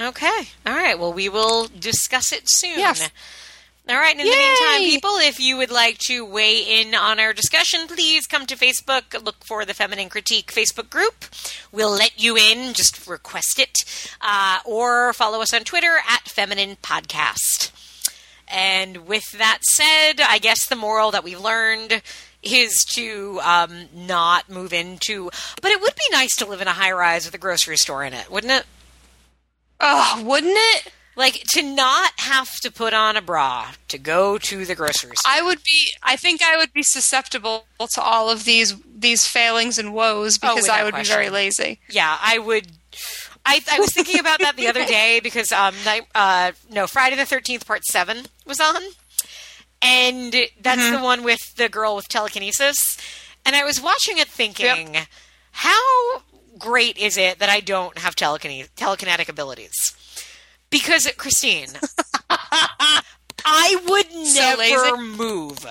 [0.00, 0.48] Okay.
[0.64, 0.98] All right.
[0.98, 2.78] Well, we will discuss it soon.
[2.78, 3.10] Yes.
[3.90, 4.12] All right.
[4.12, 8.24] In the meantime, people, if you would like to weigh in on our discussion, please
[8.24, 9.20] come to Facebook.
[9.24, 11.24] Look for the Feminine Critique Facebook group.
[11.72, 12.72] We'll let you in.
[12.72, 13.76] Just request it.
[14.20, 17.72] Uh, or follow us on Twitter at Feminine Podcast.
[18.46, 22.00] And with that said, I guess the moral that we've learned
[22.44, 25.30] is to um, not move into.
[25.60, 28.04] But it would be nice to live in a high rise with a grocery store
[28.04, 28.66] in it, wouldn't it?
[29.80, 30.92] Oh, wouldn't it?
[31.16, 35.32] Like to not have to put on a bra to go to the grocery store.
[35.32, 35.90] I would be.
[36.02, 40.48] I think I would be susceptible to all of these these failings and woes Oh,
[40.54, 41.12] because without I would question.
[41.12, 41.80] be very lazy.
[41.90, 42.68] yeah, I would.
[43.44, 47.16] I, I was thinking about that the other day because um, night, uh, no, Friday
[47.16, 48.80] the Thirteenth Part Seven was on,
[49.82, 52.96] and that's the one with the girl with telekinesis.
[53.44, 54.96] And I was watching it thinking,
[55.52, 56.22] how
[56.58, 59.96] great is it that I don't have telekine- telekinetic abilities?
[60.70, 61.68] Because Christine,
[63.44, 64.96] I would never lazy.
[65.16, 65.66] move.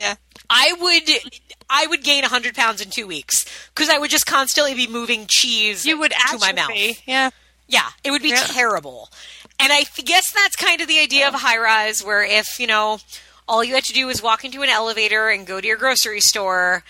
[0.00, 0.14] Yeah.
[0.48, 1.32] I would
[1.68, 3.44] I would gain 100 pounds in 2 weeks
[3.74, 6.70] cuz I would just constantly be moving cheese You would to my mouth.
[7.06, 7.30] Yeah.
[7.68, 8.44] Yeah, it would be Yeah.
[8.44, 9.10] terrible.
[9.58, 12.66] And I guess that's kind of the idea of a high rise where if, you
[12.66, 12.98] know,
[13.46, 16.20] all you had to do is walk into an elevator and go to your grocery
[16.20, 16.82] store,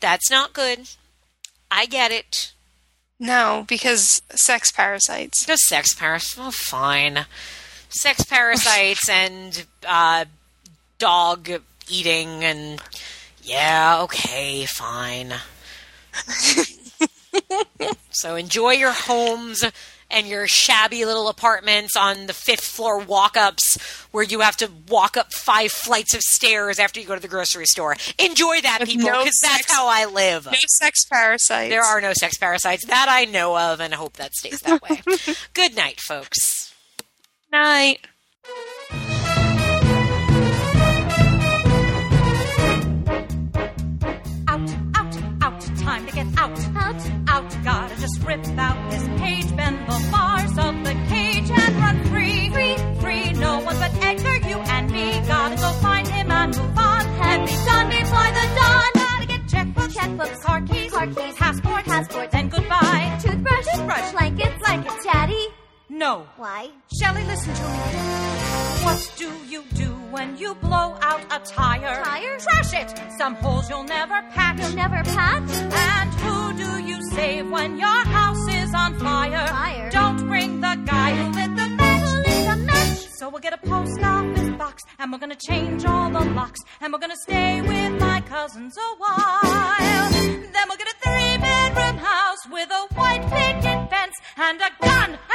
[0.00, 0.88] that's not good.
[1.70, 2.52] I get it.
[3.18, 5.46] No, because sex parasites.
[5.46, 6.36] Just sex parasites.
[6.38, 7.26] Oh, fine.
[7.88, 10.26] Sex parasites and uh,
[10.98, 11.48] dog
[11.88, 12.80] eating and
[13.42, 15.34] yeah, okay, fine.
[18.10, 19.64] so enjoy your homes
[20.10, 23.76] and your shabby little apartments on the fifth floor walk ups
[24.12, 27.28] where you have to walk up five flights of stairs after you go to the
[27.28, 27.96] grocery store.
[28.18, 30.46] Enjoy that, With people, no because that's how I live.
[30.46, 31.70] No sex parasites.
[31.70, 34.82] There are no sex parasites that I know of, and I hope that stays that
[34.82, 35.02] way.
[35.54, 36.74] Good night, folks.
[37.52, 38.00] night.
[44.48, 46.58] Out, out, out, time to get out.
[46.76, 48.85] Out, out, gotta just rip out
[66.56, 66.70] Why?
[66.98, 67.84] Shelley, listen to me.
[68.84, 72.02] What do you do when you blow out a tire?
[72.02, 72.38] Tire?
[72.38, 72.88] Trash it!
[73.18, 74.60] Some holes you'll never patch.
[74.60, 75.50] You'll never patch?
[75.50, 79.46] And who do you save when your house is on fire?
[79.48, 79.90] Fire?
[79.90, 82.08] Don't bring the guy who lit the match.
[82.08, 82.98] Who lit the match?
[83.18, 86.90] So we'll get a post office box and we're gonna change all the locks and
[86.90, 90.10] we're gonna stay with my cousins a while.
[90.54, 94.86] Then we'll get a three bedroom house with a white picket fence and a gun
[94.86, 95.25] and a lawyer.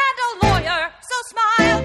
[1.62, 1.82] Smile.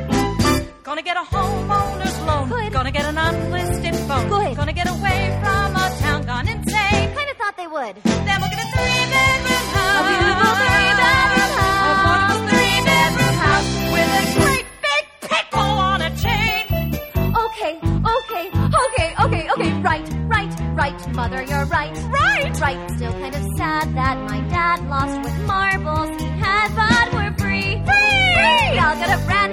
[0.82, 2.48] Gonna get a homeowner's loan.
[2.48, 2.72] Good.
[2.72, 4.28] Gonna get an unlisted phone.
[4.28, 4.56] Good.
[4.56, 7.08] Gonna get away from a town gone insane.
[7.16, 7.94] Kinda thought they would.
[8.26, 9.98] Then we'll get a three bedroom house.
[9.98, 11.90] A beautiful three-bedroom house.
[11.90, 16.64] A wonderful three bedroom house with a great big pickle on a chain.
[17.44, 17.74] Okay,
[18.16, 18.44] okay,
[18.84, 19.72] okay, okay, okay.
[19.82, 21.94] Right, right, right, mother, you're right.
[22.08, 22.60] Right.
[22.60, 22.90] Right.
[22.96, 27.82] Still kind of sad that my dad lost with marbles he had, but we're free.
[27.84, 28.78] Free!
[28.78, 29.45] I'll get a brand